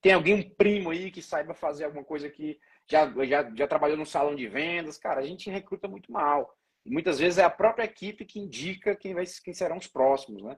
tem 0.02 0.14
alguém, 0.14 0.36
um 0.36 0.50
primo 0.56 0.90
aí 0.92 1.12
que 1.12 1.22
saiba 1.22 1.54
fazer 1.54 1.86
alguma 1.86 2.04
coisa 2.04 2.30
que 2.30 2.60
já, 2.90 3.12
já, 3.26 3.52
já 3.56 3.68
trabalhou 3.68 3.98
no 3.98 4.06
salão 4.06 4.36
de 4.36 4.48
vendas? 4.48 4.98
Cara, 4.98 5.20
a 5.20 5.26
gente 5.26 5.50
recruta 5.50 5.88
muito 5.88 6.12
mal. 6.12 6.57
E 6.88 6.90
muitas 6.90 7.20
vezes 7.20 7.38
é 7.38 7.44
a 7.44 7.50
própria 7.50 7.84
equipe 7.84 8.24
que 8.24 8.40
indica 8.40 8.96
quem, 8.96 9.14
vai, 9.14 9.26
quem 9.44 9.54
serão 9.54 9.76
os 9.76 9.88
próximos, 9.88 10.42
né? 10.42 10.58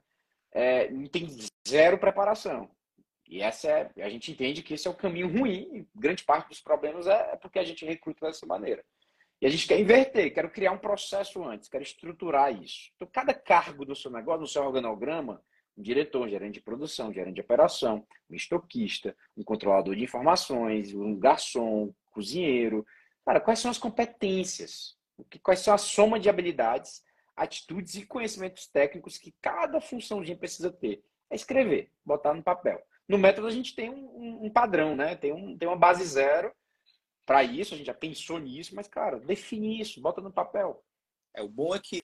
É, 0.51 0.85
tem 1.11 1.27
zero 1.67 1.97
preparação. 1.97 2.69
E 3.27 3.41
essa 3.41 3.67
é, 3.67 3.91
a 4.03 4.09
gente 4.09 4.31
entende 4.31 4.61
que 4.61 4.75
esse 4.75 4.87
é 4.87 4.91
o 4.91 4.95
caminho 4.95 5.27
ruim. 5.27 5.67
E 5.73 5.87
grande 5.95 6.23
parte 6.23 6.49
dos 6.49 6.61
problemas 6.61 7.07
é, 7.07 7.31
é 7.33 7.35
porque 7.35 7.57
a 7.57 7.63
gente 7.63 7.83
recruta 7.83 8.27
dessa 8.27 8.45
maneira. 8.45 8.85
E 9.41 9.47
a 9.47 9.49
gente 9.49 9.67
quer 9.67 9.79
inverter, 9.79 10.31
quero 10.31 10.51
criar 10.51 10.71
um 10.71 10.77
processo 10.77 11.43
antes, 11.43 11.67
quero 11.67 11.81
estruturar 11.81 12.53
isso. 12.53 12.91
Então, 12.95 13.09
cada 13.11 13.33
cargo 13.33 13.83
do 13.83 13.95
seu 13.95 14.11
negócio, 14.11 14.41
no 14.41 14.47
seu 14.47 14.63
organograma, 14.63 15.41
um 15.75 15.81
diretor, 15.81 16.27
um 16.27 16.29
gerente 16.29 16.55
de 16.55 16.61
produção, 16.61 17.09
um 17.09 17.13
gerente 17.13 17.35
de 17.35 17.41
operação, 17.41 18.05
um 18.29 18.35
estoquista, 18.35 19.15
um 19.35 19.43
controlador 19.43 19.95
de 19.95 20.03
informações, 20.03 20.93
um 20.93 21.17
garçom, 21.17 21.85
um 21.85 21.93
cozinheiro. 22.11 22.85
Cara, 23.25 23.39
quais 23.39 23.57
são 23.57 23.71
as 23.71 23.79
competências? 23.79 24.98
Quais 25.41 25.59
são 25.59 25.73
a 25.73 25.77
soma 25.77 26.19
de 26.19 26.29
habilidades, 26.29 27.03
atitudes 27.35 27.95
e 27.95 28.05
conhecimentos 28.05 28.67
técnicos 28.67 29.17
que 29.17 29.33
cada 29.41 29.79
funçãozinha 29.79 30.37
precisa 30.37 30.71
ter. 30.71 31.03
É 31.29 31.35
escrever, 31.35 31.91
botar 32.03 32.33
no 32.33 32.43
papel. 32.43 32.81
No 33.07 33.17
método 33.17 33.47
a 33.47 33.51
gente 33.51 33.75
tem 33.75 33.89
um, 33.89 34.45
um 34.45 34.49
padrão, 34.49 34.95
né? 34.95 35.15
Tem, 35.15 35.31
um, 35.31 35.57
tem 35.57 35.67
uma 35.67 35.77
base 35.77 36.03
zero 36.05 36.51
para 37.25 37.43
isso, 37.43 37.73
a 37.73 37.77
gente 37.77 37.87
já 37.87 37.93
pensou 37.93 38.39
nisso, 38.39 38.75
mas, 38.75 38.87
cara, 38.87 39.19
define 39.19 39.79
isso, 39.79 40.01
bota 40.01 40.19
no 40.19 40.31
papel. 40.31 40.83
É, 41.33 41.41
o 41.41 41.47
bom 41.47 41.75
é 41.75 41.79
que 41.79 42.01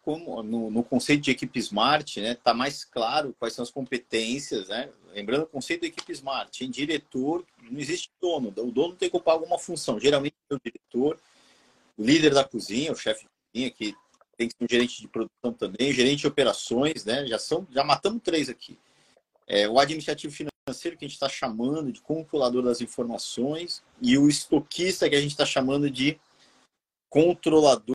como 0.00 0.42
no, 0.42 0.70
no, 0.70 0.82
conceito 0.82 1.22
de 1.22 1.30
equipe 1.30 1.58
smart, 1.58 2.20
né, 2.20 2.34
tá 2.34 2.54
mais 2.54 2.84
claro 2.84 3.34
quais 3.38 3.52
são 3.52 3.62
as 3.62 3.70
competências, 3.70 4.68
né? 4.68 4.90
Lembrando 5.12 5.42
o 5.42 5.46
conceito 5.46 5.82
da 5.82 5.86
equipe 5.86 6.10
smart, 6.12 6.64
em 6.64 6.70
diretor 6.70 7.44
não 7.70 7.78
existe 7.78 8.10
dono, 8.20 8.48
o 8.48 8.72
dono 8.72 8.96
tem 8.96 9.10
que 9.10 9.16
ocupar 9.16 9.34
alguma 9.34 9.58
função, 9.58 10.00
geralmente 10.00 10.34
é 10.50 10.54
o 10.54 10.60
diretor, 10.64 11.20
o 11.96 12.04
líder 12.04 12.34
da 12.34 12.44
cozinha, 12.44 12.92
o 12.92 12.96
chefe 12.96 13.24
de 13.24 13.28
cozinha, 13.52 13.70
que 13.70 13.94
tem 14.36 14.48
que 14.48 14.54
ser 14.56 14.64
um 14.64 14.68
gerente 14.68 15.00
de 15.00 15.08
produção 15.08 15.52
também, 15.52 15.92
gerente 15.92 16.20
de 16.20 16.26
operações, 16.26 17.04
né? 17.04 17.26
Já 17.26 17.38
são, 17.38 17.66
já 17.70 17.84
matamos 17.84 18.22
três 18.22 18.48
aqui. 18.48 18.78
É, 19.46 19.68
o 19.68 19.78
administrativo 19.78 20.32
financeiro, 20.32 20.96
que 20.96 21.04
a 21.04 21.08
gente 21.08 21.14
está 21.14 21.28
chamando 21.28 21.92
de 21.92 22.00
controlador 22.00 22.62
das 22.62 22.80
informações, 22.80 23.82
e 24.00 24.16
o 24.18 24.28
estoquista, 24.28 25.08
que 25.08 25.16
a 25.16 25.20
gente 25.20 25.32
está 25.32 25.46
chamando 25.46 25.90
de 25.90 26.18
controlador 27.08 27.94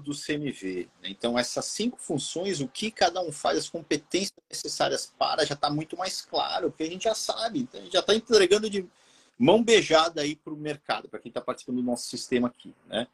do 0.00 0.14
CMV. 0.14 0.88
Né? 1.02 1.10
Então, 1.10 1.38
essas 1.38 1.64
cinco 1.66 1.98
funções, 1.98 2.60
o 2.60 2.68
que 2.68 2.90
cada 2.90 3.20
um 3.20 3.32
faz, 3.32 3.58
as 3.58 3.68
competências 3.68 4.32
necessárias 4.48 5.12
para, 5.18 5.44
já 5.44 5.54
está 5.54 5.68
muito 5.68 5.96
mais 5.96 6.22
claro, 6.22 6.70
porque 6.70 6.84
a 6.84 6.90
gente 6.90 7.04
já 7.04 7.14
sabe, 7.14 7.60
então 7.60 7.80
a 7.80 7.82
gente 7.82 7.92
já 7.92 8.00
está 8.00 8.14
entregando 8.14 8.70
de 8.70 8.88
mão 9.36 9.62
beijada 9.62 10.22
aí 10.22 10.36
para 10.36 10.54
o 10.54 10.56
mercado, 10.56 11.08
para 11.08 11.18
quem 11.18 11.28
está 11.28 11.40
participando 11.40 11.76
do 11.76 11.82
nosso 11.82 12.06
sistema 12.06 12.48
aqui. 12.48 12.72
Né? 12.86 13.08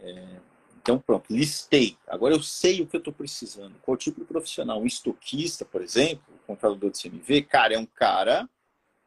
É, 0.00 0.40
então, 0.86 0.98
pronto, 0.98 1.32
listei. 1.32 1.96
Agora 2.06 2.34
eu 2.34 2.42
sei 2.42 2.80
o 2.80 2.86
que 2.86 2.96
eu 2.96 2.98
estou 2.98 3.12
precisando. 3.12 3.74
Qual 3.82 3.96
tipo 3.96 4.20
de 4.20 4.26
profissional? 4.26 4.80
Um 4.80 4.86
estoquista, 4.86 5.64
por 5.64 5.82
exemplo, 5.82 6.22
o 6.32 6.46
controlador 6.46 6.90
de 6.90 7.02
CMV, 7.02 7.42
cara, 7.42 7.74
é 7.74 7.78
um 7.78 7.86
cara 7.86 8.48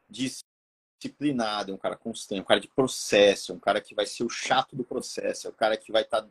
disciplinado, 0.10 1.72
é 1.72 1.74
um 1.74 1.78
cara 1.78 1.96
constante, 1.96 2.40
é 2.40 2.42
um 2.42 2.46
cara 2.46 2.60
de 2.60 2.68
processo, 2.68 3.52
é 3.52 3.56
um 3.56 3.60
cara 3.60 3.80
que 3.80 3.96
vai 3.96 4.06
ser 4.06 4.24
o 4.24 4.30
chato 4.30 4.76
do 4.76 4.84
processo, 4.84 5.48
é 5.48 5.50
o 5.50 5.54
cara 5.54 5.78
que 5.78 5.92
vai 5.92 6.02
estar 6.02 6.24
tá 6.24 6.28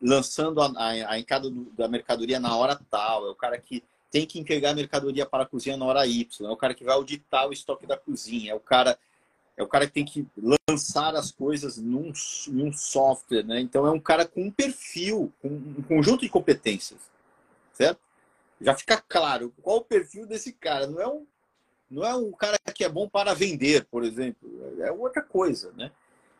lançando 0.00 0.62
a, 0.62 0.72
a, 0.76 1.12
a 1.12 1.18
encada 1.18 1.50
da 1.76 1.86
mercadoria 1.88 2.40
na 2.40 2.56
hora 2.56 2.80
tal, 2.90 3.26
é 3.26 3.30
o 3.30 3.34
cara 3.34 3.58
que 3.58 3.84
tem 4.10 4.26
que 4.26 4.38
entregar 4.38 4.70
a 4.70 4.74
mercadoria 4.74 5.26
para 5.26 5.42
a 5.42 5.46
cozinha 5.46 5.76
na 5.76 5.84
hora 5.84 6.06
Y, 6.06 6.46
é 6.46 6.50
o 6.50 6.56
cara 6.56 6.74
que 6.74 6.84
vai 6.84 6.94
auditar 6.94 7.48
o 7.48 7.52
estoque 7.52 7.86
da 7.86 7.96
cozinha, 7.96 8.52
é 8.52 8.54
o 8.54 8.60
cara 8.60 8.98
é 9.56 9.62
o 9.62 9.68
cara 9.68 9.86
que 9.86 9.92
tem 9.92 10.04
que 10.04 10.26
lançar 10.68 11.14
as 11.14 11.30
coisas 11.30 11.76
num, 11.76 12.12
num 12.48 12.72
software, 12.72 13.44
né? 13.44 13.60
Então 13.60 13.86
é 13.86 13.90
um 13.90 14.00
cara 14.00 14.26
com 14.26 14.44
um 14.44 14.50
perfil, 14.50 15.32
com 15.40 15.48
um 15.48 15.82
conjunto 15.82 16.22
de 16.22 16.28
competências, 16.28 17.00
certo? 17.72 18.00
Já 18.60 18.74
fica 18.74 19.02
claro 19.06 19.52
qual 19.60 19.78
o 19.78 19.84
perfil 19.84 20.26
desse 20.26 20.52
cara. 20.52 20.86
Não 20.86 21.00
é 21.00 21.06
um, 21.06 21.26
não 21.90 22.04
é 22.04 22.14
um 22.14 22.32
cara 22.32 22.58
que 22.74 22.84
é 22.84 22.88
bom 22.88 23.08
para 23.08 23.34
vender, 23.34 23.84
por 23.86 24.04
exemplo. 24.04 24.48
É 24.80 24.90
outra 24.90 25.22
coisa, 25.22 25.72
né? 25.72 25.90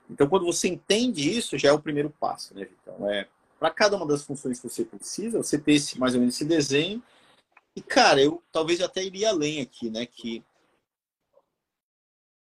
Então 0.09 0.29
quando 0.29 0.46
você 0.46 0.68
entende 0.68 1.37
isso, 1.37 1.59
já 1.59 1.68
é 1.68 1.72
o 1.72 1.81
primeiro 1.81 2.11
passo, 2.11 2.55
né? 2.55 2.68
Então 2.81 3.11
é 3.11 3.29
para 3.59 3.70
cada 3.70 3.96
uma 3.96 4.07
das 4.07 4.25
funções 4.25 4.59
que 4.59 4.68
você 4.68 4.85
precisa, 4.85 5.38
você 5.38 5.57
ter 5.57 5.75
esse, 5.75 5.98
mais 5.98 6.14
ou 6.14 6.20
menos 6.20 6.35
esse 6.35 6.44
desenho. 6.44 7.03
E 7.77 7.81
cara, 7.81 8.20
eu 8.20 8.42
talvez 8.51 8.81
até 8.81 9.05
iria 9.05 9.31
além 9.31 9.61
aqui, 9.61 9.90
né? 9.90 10.07
Que 10.07 10.42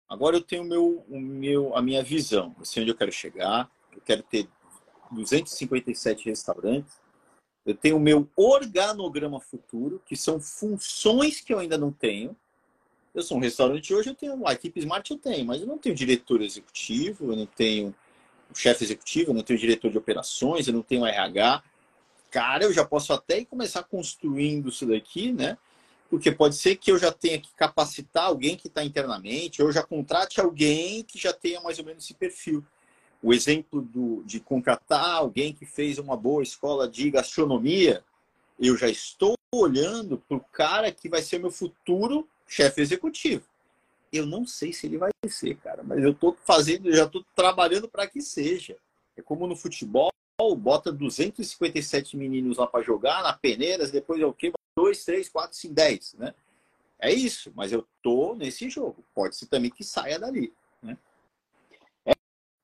Agora 0.09 0.37
eu 0.37 0.41
tenho 0.41 0.65
meu, 0.65 1.05
o 1.09 1.19
meu, 1.19 1.77
a 1.77 1.83
minha 1.83 2.03
visão, 2.03 2.55
eu 2.59 2.65
sei 2.65 2.83
onde 2.83 2.93
eu 2.93 2.97
quero 2.97 3.11
chegar, 3.11 3.71
eu 3.93 4.01
quero 4.01 4.23
ter 4.23 4.49
257 5.11 6.27
restaurantes, 6.27 7.01
eu 7.65 7.75
tenho 7.75 7.97
o 7.97 8.01
meu 8.01 8.29
organograma 8.37 9.41
futuro, 9.41 10.03
que 10.05 10.17
são 10.17 10.39
funções 10.39 11.41
que 11.41 11.53
eu 11.53 11.59
ainda 11.59 11.79
não 11.79 11.91
tenho. 11.91 12.37
Eu 13.15 13.23
sou 13.23 13.39
um 13.39 13.41
restaurante 13.41 13.95
hoje, 13.95 14.11
eu 14.11 14.15
tenho 14.15 14.47
a 14.47 14.53
equipe 14.53 14.81
Smart, 14.81 15.11
eu 15.11 15.19
tenho, 15.19 15.47
mas 15.47 15.63
eu 15.63 15.67
não 15.67 15.79
tenho 15.79 15.95
diretor 15.95 16.43
executivo, 16.43 17.33
eu 17.33 17.37
não 17.37 17.47
tenho 17.47 17.95
chefe 18.55 18.85
executivo, 18.85 19.31
eu 19.31 19.35
não 19.35 19.43
tenho 19.43 19.59
diretor 19.59 19.91
de 19.91 19.97
operações, 19.97 20.67
eu 20.67 20.75
não 20.75 20.83
tenho 20.83 21.07
RH. 21.07 21.63
Cara, 22.31 22.65
eu 22.65 22.73
já 22.73 22.85
posso 22.85 23.13
até 23.13 23.45
começar 23.45 23.85
construindo 23.85 24.69
isso 24.69 24.85
daqui, 24.85 25.33
né? 25.33 25.57
Porque 26.09 26.31
pode 26.31 26.57
ser 26.57 26.77
que 26.77 26.93
eu 26.93 26.99
já 26.99 27.11
tenha 27.11 27.41
que 27.41 27.53
capacitar 27.55 28.27
alguém 28.27 28.57
que 28.57 28.69
está 28.69 28.85
internamente, 28.85 29.63
ou 29.63 29.73
já 29.73 29.83
contrate 29.83 30.41
alguém 30.41 31.03
que 31.03 31.19
já 31.19 31.33
tenha 31.33 31.61
mais 31.61 31.79
ou 31.79 31.85
menos 31.85 32.05
esse 32.05 32.15
perfil. 32.15 32.65
O 33.23 33.33
exemplo 33.33 33.81
do, 33.81 34.23
de 34.25 34.39
contratar 34.39 35.17
alguém 35.17 35.53
que 35.53 35.65
fez 35.65 35.99
uma 35.99 36.17
boa 36.17 36.43
escola 36.43 36.89
de 36.89 37.11
gastronomia, 37.11 38.05
eu 38.61 38.77
já 38.77 38.89
estou 38.89 39.35
olhando 39.53 40.19
para 40.19 40.37
o 40.37 40.41
cara 40.41 40.93
que 40.93 41.09
vai 41.09 41.23
ser 41.23 41.39
meu 41.39 41.51
futuro 41.51 42.29
chefe 42.47 42.81
executivo. 42.81 43.45
Eu 44.13 44.27
não 44.27 44.47
sei 44.47 44.73
se 44.73 44.87
ele 44.87 44.99
vai 44.99 45.11
ser, 45.29 45.57
cara, 45.57 45.83
mas 45.83 46.03
eu 46.03 46.13
estou 46.13 46.37
fazendo, 46.45 46.93
já 46.93 47.05
estou 47.05 47.25
trabalhando 47.35 47.89
para 47.89 48.07
que 48.07 48.21
seja. 48.21 48.77
É 49.17 49.23
como 49.23 49.47
no 49.47 49.57
futebol, 49.57 50.11
bota 50.57 50.93
257 50.93 52.17
meninos 52.17 52.59
lá 52.59 52.67
para 52.67 52.85
jogar 52.85 53.23
na 53.23 53.33
peneiras, 53.33 53.91
depois 53.91 54.21
é 54.21 54.27
o 54.27 54.33
quê? 54.33 54.53
2, 54.77 55.05
3, 55.05 55.29
4, 55.29 55.57
5, 55.57 55.75
10, 55.75 56.15
né? 56.15 56.35
É 56.99 57.13
isso, 57.13 57.53
mas 57.55 57.73
eu 57.73 57.87
tô 58.03 58.35
nesse 58.35 58.69
jogo. 58.71 59.05
Pode 59.15 59.37
ser 59.37 59.47
também 59.47 59.71
que 59.71 59.85
saia 59.85 60.19
dali, 60.19 60.53
né? 60.83 60.97
É, 62.07 62.13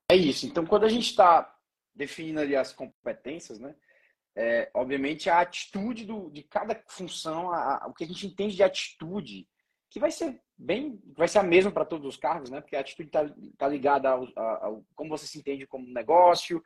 é 0.09 0.15
isso. 0.15 0.45
Então, 0.45 0.65
quando 0.65 0.85
a 0.85 0.89
gente 0.89 1.09
está 1.09 1.55
definindo 1.93 2.39
ali 2.39 2.55
as 2.55 2.73
competências, 2.73 3.59
né? 3.59 3.75
É, 4.33 4.71
obviamente 4.73 5.29
a 5.29 5.41
atitude 5.41 6.05
do, 6.05 6.29
de 6.29 6.41
cada 6.43 6.81
função, 6.87 7.51
a, 7.51 7.83
a, 7.83 7.87
o 7.87 7.93
que 7.93 8.05
a 8.05 8.07
gente 8.07 8.25
entende 8.25 8.55
de 8.55 8.63
atitude, 8.63 9.45
que 9.89 9.99
vai 9.99 10.09
ser 10.09 10.41
bem, 10.57 11.01
vai 11.17 11.27
ser 11.27 11.39
a 11.39 11.43
mesma 11.43 11.69
para 11.69 11.83
todos 11.83 12.07
os 12.07 12.15
cargos, 12.15 12.49
né? 12.49 12.61
Porque 12.61 12.75
a 12.75 12.79
atitude 12.79 13.09
está 13.09 13.29
tá 13.57 13.67
ligada 13.67 14.09
ao, 14.09 14.27
ao, 14.37 14.85
como 14.95 15.09
você 15.09 15.27
se 15.27 15.37
entende 15.37 15.67
como 15.67 15.93
negócio, 15.93 16.63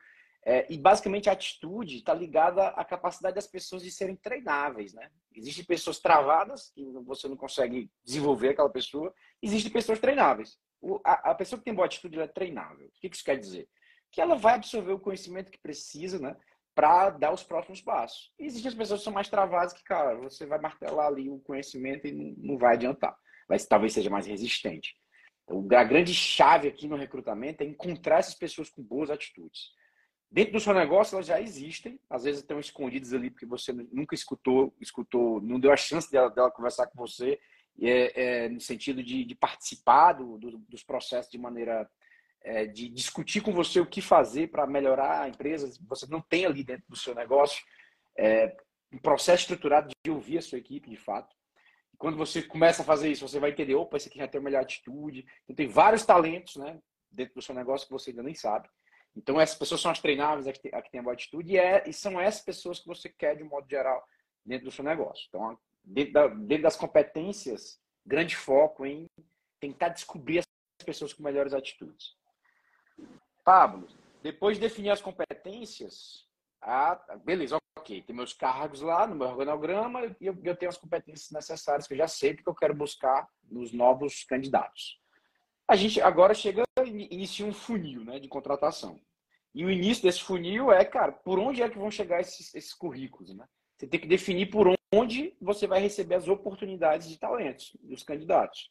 é, 0.48 0.64
e 0.70 0.78
basicamente 0.78 1.28
a 1.28 1.32
atitude 1.32 1.96
está 1.96 2.14
ligada 2.14 2.68
à 2.68 2.84
capacidade 2.84 3.34
das 3.34 3.48
pessoas 3.48 3.82
de 3.82 3.90
serem 3.90 4.14
treináveis, 4.14 4.94
né? 4.94 5.10
Existem 5.34 5.64
pessoas 5.64 5.98
travadas 5.98 6.70
que 6.70 6.84
você 7.04 7.26
não 7.26 7.36
consegue 7.36 7.90
desenvolver 8.04 8.50
aquela 8.50 8.70
pessoa. 8.70 9.12
Existem 9.42 9.72
pessoas 9.72 9.98
treináveis. 9.98 10.56
O, 10.80 11.00
a, 11.04 11.32
a, 11.32 11.34
pessoa 11.34 11.58
que 11.58 11.64
tem 11.64 11.74
boa 11.74 11.86
atitude 11.86 12.20
é 12.20 12.28
treinável. 12.28 12.86
O 12.86 12.90
que 13.00 13.08
isso 13.08 13.24
quer 13.24 13.36
dizer? 13.36 13.68
Que 14.12 14.20
ela 14.20 14.36
vai 14.36 14.54
absorver 14.54 14.92
o 14.92 15.00
conhecimento 15.00 15.50
que 15.50 15.58
precisa, 15.58 16.20
né? 16.20 16.36
Para 16.76 17.10
dar 17.10 17.32
os 17.32 17.42
próximos 17.42 17.80
passos. 17.80 18.32
E 18.38 18.46
existem 18.46 18.68
as 18.68 18.74
pessoas 18.76 19.00
que 19.00 19.04
são 19.04 19.12
mais 19.12 19.28
travadas 19.28 19.72
que, 19.72 19.82
cara, 19.82 20.14
você 20.14 20.46
vai 20.46 20.60
martelar 20.60 21.08
ali 21.08 21.28
o 21.28 21.40
conhecimento 21.40 22.06
e 22.06 22.12
não, 22.12 22.52
não 22.52 22.56
vai 22.56 22.74
adiantar. 22.74 23.16
Mas 23.48 23.66
talvez 23.66 23.94
seja 23.94 24.10
mais 24.10 24.26
resistente. 24.26 24.94
Então, 25.42 25.66
a 25.76 25.82
grande 25.82 26.14
chave 26.14 26.68
aqui 26.68 26.86
no 26.86 26.94
recrutamento 26.94 27.64
é 27.64 27.66
encontrar 27.66 28.20
essas 28.20 28.34
pessoas 28.36 28.70
com 28.70 28.80
boas 28.80 29.10
atitudes. 29.10 29.74
Dentro 30.30 30.54
do 30.54 30.60
seu 30.60 30.74
negócio, 30.74 31.14
elas 31.14 31.26
já 31.26 31.40
existem, 31.40 32.00
às 32.10 32.24
vezes 32.24 32.40
estão 32.40 32.58
escondidas 32.58 33.12
ali 33.12 33.30
porque 33.30 33.46
você 33.46 33.72
nunca 33.72 34.14
escutou, 34.14 34.74
escutou, 34.80 35.40
não 35.40 35.60
deu 35.60 35.72
a 35.72 35.76
chance 35.76 36.10
dela, 36.10 36.28
dela 36.28 36.50
conversar 36.50 36.88
com 36.88 36.98
você, 36.98 37.38
é, 37.80 38.44
é, 38.44 38.48
no 38.48 38.60
sentido 38.60 39.02
de, 39.02 39.24
de 39.24 39.34
participar 39.34 40.14
do, 40.14 40.38
do, 40.38 40.58
dos 40.58 40.82
processos 40.82 41.30
de 41.30 41.38
maneira 41.38 41.88
é, 42.42 42.64
de 42.64 42.88
discutir 42.88 43.40
com 43.40 43.52
você 43.52 43.80
o 43.80 43.86
que 43.86 44.00
fazer 44.00 44.48
para 44.48 44.66
melhorar 44.66 45.22
a 45.22 45.28
empresa. 45.28 45.68
Você 45.88 46.06
não 46.06 46.20
tem 46.20 46.46
ali 46.46 46.64
dentro 46.64 46.84
do 46.88 46.96
seu 46.96 47.14
negócio 47.14 47.64
é, 48.16 48.56
um 48.92 48.98
processo 48.98 49.42
estruturado 49.42 49.88
de 50.04 50.10
ouvir 50.10 50.38
a 50.38 50.42
sua 50.42 50.58
equipe, 50.58 50.88
de 50.88 50.96
fato. 50.96 51.34
quando 51.98 52.16
você 52.16 52.42
começa 52.42 52.82
a 52.82 52.84
fazer 52.84 53.10
isso, 53.10 53.26
você 53.26 53.40
vai 53.40 53.50
entender, 53.50 53.74
opa, 53.74 53.96
esse 53.96 54.08
aqui 54.08 54.18
já 54.18 54.28
tem 54.28 54.40
a 54.40 54.44
melhor 54.44 54.62
atitude. 54.62 55.26
Então, 55.44 55.56
tem 55.56 55.66
vários 55.66 56.04
talentos 56.04 56.56
né, 56.56 56.78
dentro 57.10 57.34
do 57.34 57.42
seu 57.42 57.54
negócio 57.54 57.86
que 57.86 57.92
você 57.92 58.10
ainda 58.10 58.22
nem 58.22 58.34
sabe. 58.34 58.68
Então, 59.16 59.40
essas 59.40 59.58
pessoas 59.58 59.80
são 59.80 59.90
as 59.90 60.00
treináveis, 60.00 60.46
a 60.46 60.52
que, 60.52 60.90
tem 60.90 61.02
boa 61.02 61.14
atitude, 61.14 61.54
e, 61.54 61.58
é, 61.58 61.82
e 61.88 61.92
são 61.92 62.20
essas 62.20 62.42
pessoas 62.42 62.78
que 62.78 62.86
você 62.86 63.08
quer, 63.08 63.36
de 63.36 63.42
um 63.42 63.48
modo 63.48 63.68
geral, 63.68 64.06
dentro 64.44 64.66
do 64.66 64.70
seu 64.70 64.84
negócio. 64.84 65.24
Então, 65.28 65.58
dentro, 65.82 66.12
da, 66.12 66.26
dentro 66.28 66.64
das 66.64 66.76
competências, 66.76 67.80
grande 68.04 68.36
foco 68.36 68.84
em 68.84 69.06
tentar 69.58 69.88
descobrir 69.88 70.40
as 70.40 70.84
pessoas 70.84 71.12
com 71.12 71.22
melhores 71.22 71.54
atitudes. 71.54 72.14
Pablo, 73.42 73.88
depois 74.22 74.56
de 74.56 74.60
definir 74.60 74.90
as 74.90 75.00
competências, 75.00 76.26
ah, 76.60 77.00
beleza, 77.24 77.58
ok, 77.78 78.02
tem 78.02 78.14
meus 78.14 78.32
cargos 78.32 78.80
lá 78.80 79.06
no 79.06 79.14
meu 79.14 79.28
organograma 79.28 80.04
e 80.20 80.26
eu, 80.26 80.36
eu 80.42 80.56
tenho 80.56 80.68
as 80.68 80.76
competências 80.76 81.30
necessárias 81.30 81.86
que 81.86 81.94
eu 81.94 81.98
já 81.98 82.08
sei 82.08 82.34
que 82.34 82.46
eu 82.46 82.54
quero 82.54 82.74
buscar 82.74 83.28
nos 83.44 83.72
novos 83.72 84.24
candidatos. 84.24 85.00
A 85.68 85.76
gente 85.76 86.00
agora 86.00 86.34
chega 86.34 86.62
e 86.84 87.14
inicia 87.14 87.46
um 87.46 87.52
funil 87.52 88.04
né, 88.04 88.18
de 88.18 88.28
contratação. 88.28 89.00
E 89.56 89.64
o 89.64 89.70
início 89.70 90.02
desse 90.02 90.22
funil 90.22 90.70
é, 90.70 90.84
cara, 90.84 91.12
por 91.12 91.38
onde 91.38 91.62
é 91.62 91.68
que 91.70 91.78
vão 91.78 91.90
chegar 91.90 92.20
esses, 92.20 92.54
esses 92.54 92.74
currículos, 92.74 93.34
né? 93.34 93.48
Você 93.74 93.86
tem 93.86 93.98
que 93.98 94.06
definir 94.06 94.50
por 94.50 94.70
onde 94.92 95.34
você 95.40 95.66
vai 95.66 95.80
receber 95.80 96.16
as 96.16 96.28
oportunidades 96.28 97.08
de 97.08 97.18
talentos 97.18 97.74
dos 97.80 98.02
candidatos. 98.02 98.70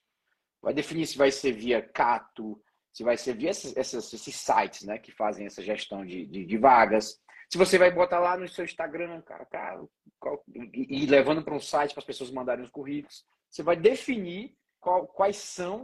Vai 0.61 0.75
definir 0.75 1.07
se 1.07 1.17
vai 1.17 1.31
ser 1.31 1.53
via 1.53 1.81
Cato, 1.81 2.61
se 2.93 3.03
vai 3.03 3.17
ser 3.17 3.35
via 3.35 3.49
esses, 3.49 3.75
esses, 3.75 4.35
sites, 4.35 4.83
né, 4.83 4.99
que 4.99 5.11
fazem 5.11 5.47
essa 5.47 5.63
gestão 5.63 6.05
de, 6.05 6.27
de, 6.27 6.45
de, 6.45 6.57
vagas. 6.57 7.19
Se 7.49 7.57
você 7.57 7.79
vai 7.79 7.89
botar 7.89 8.19
lá 8.19 8.37
no 8.37 8.47
seu 8.47 8.63
Instagram, 8.63 9.23
cara, 9.23 9.45
cara 9.47 9.83
qual, 10.19 10.43
e, 10.53 11.01
e, 11.03 11.05
levando 11.07 11.43
para 11.43 11.55
um 11.55 11.59
site 11.59 11.93
para 11.93 12.01
as 12.01 12.05
pessoas 12.05 12.29
mandarem 12.29 12.63
os 12.63 12.69
currículos, 12.69 13.25
você 13.49 13.63
vai 13.63 13.75
definir 13.75 14.55
qual, 14.79 15.07
quais 15.07 15.37
são 15.37 15.81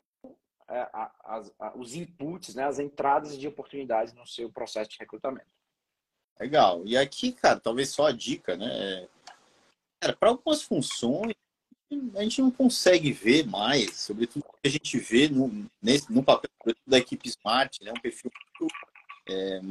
as, 1.24 1.52
os 1.76 1.94
inputs, 1.96 2.56
né, 2.56 2.64
as 2.64 2.80
entradas 2.80 3.38
de 3.38 3.48
oportunidades 3.48 4.14
no 4.14 4.26
seu 4.26 4.52
processo 4.52 4.90
de 4.90 4.98
recrutamento. 4.98 5.52
Legal. 6.40 6.82
E 6.86 6.98
aqui, 6.98 7.32
cara, 7.32 7.60
talvez 7.60 7.90
só 7.90 8.08
a 8.08 8.12
dica, 8.12 8.58
né? 8.58 9.08
para 10.20 10.30
algumas 10.30 10.64
funções, 10.64 11.36
a 12.16 12.24
gente 12.24 12.42
não 12.42 12.50
consegue 12.50 13.12
ver 13.12 13.46
mais, 13.46 13.98
sobretudo 13.98 14.46
a 14.64 14.68
gente 14.68 14.98
vê 14.98 15.28
no, 15.28 15.70
nesse, 15.82 16.12
no 16.12 16.24
papel 16.24 16.50
da 16.88 16.98
equipe 16.98 17.28
Smart, 17.28 17.84
né? 17.84 17.92
Um 17.92 18.02
perfil 18.02 18.32
muito, 18.60 18.74
é, 19.30 19.62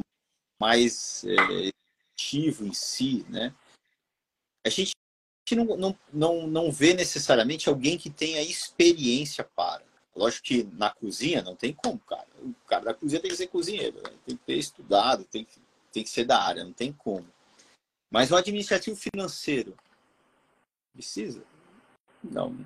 mais 0.60 1.24
é, 1.24 1.70
ativo 2.12 2.66
em 2.66 2.74
si, 2.74 3.24
né? 3.28 3.54
A 4.64 4.68
gente 4.68 4.94
não, 5.52 5.64
não, 5.76 5.98
não, 6.12 6.46
não 6.46 6.70
vê 6.70 6.92
necessariamente 6.92 7.68
alguém 7.68 7.96
que 7.96 8.10
tenha 8.10 8.42
experiência 8.42 9.42
para. 9.42 9.89
Lógico 10.14 10.44
que 10.44 10.64
na 10.72 10.90
cozinha 10.90 11.42
não 11.42 11.54
tem 11.54 11.72
como, 11.72 11.98
cara. 12.00 12.26
O 12.42 12.54
cara 12.66 12.86
da 12.86 12.94
cozinha 12.94 13.20
tem 13.20 13.30
que 13.30 13.36
ser 13.36 13.46
cozinheiro, 13.46 13.96
né? 14.02 14.10
tem 14.26 14.36
que 14.36 14.44
ter 14.44 14.56
estudado, 14.56 15.24
tem 15.24 15.44
que, 15.44 15.60
tem 15.92 16.02
que 16.02 16.10
ser 16.10 16.24
da 16.24 16.42
área, 16.42 16.64
não 16.64 16.72
tem 16.72 16.92
como. 16.92 17.26
Mas 18.10 18.30
o 18.30 18.36
administrativo 18.36 18.96
financeiro 18.96 19.74
precisa? 20.92 21.42
Não. 22.22 22.56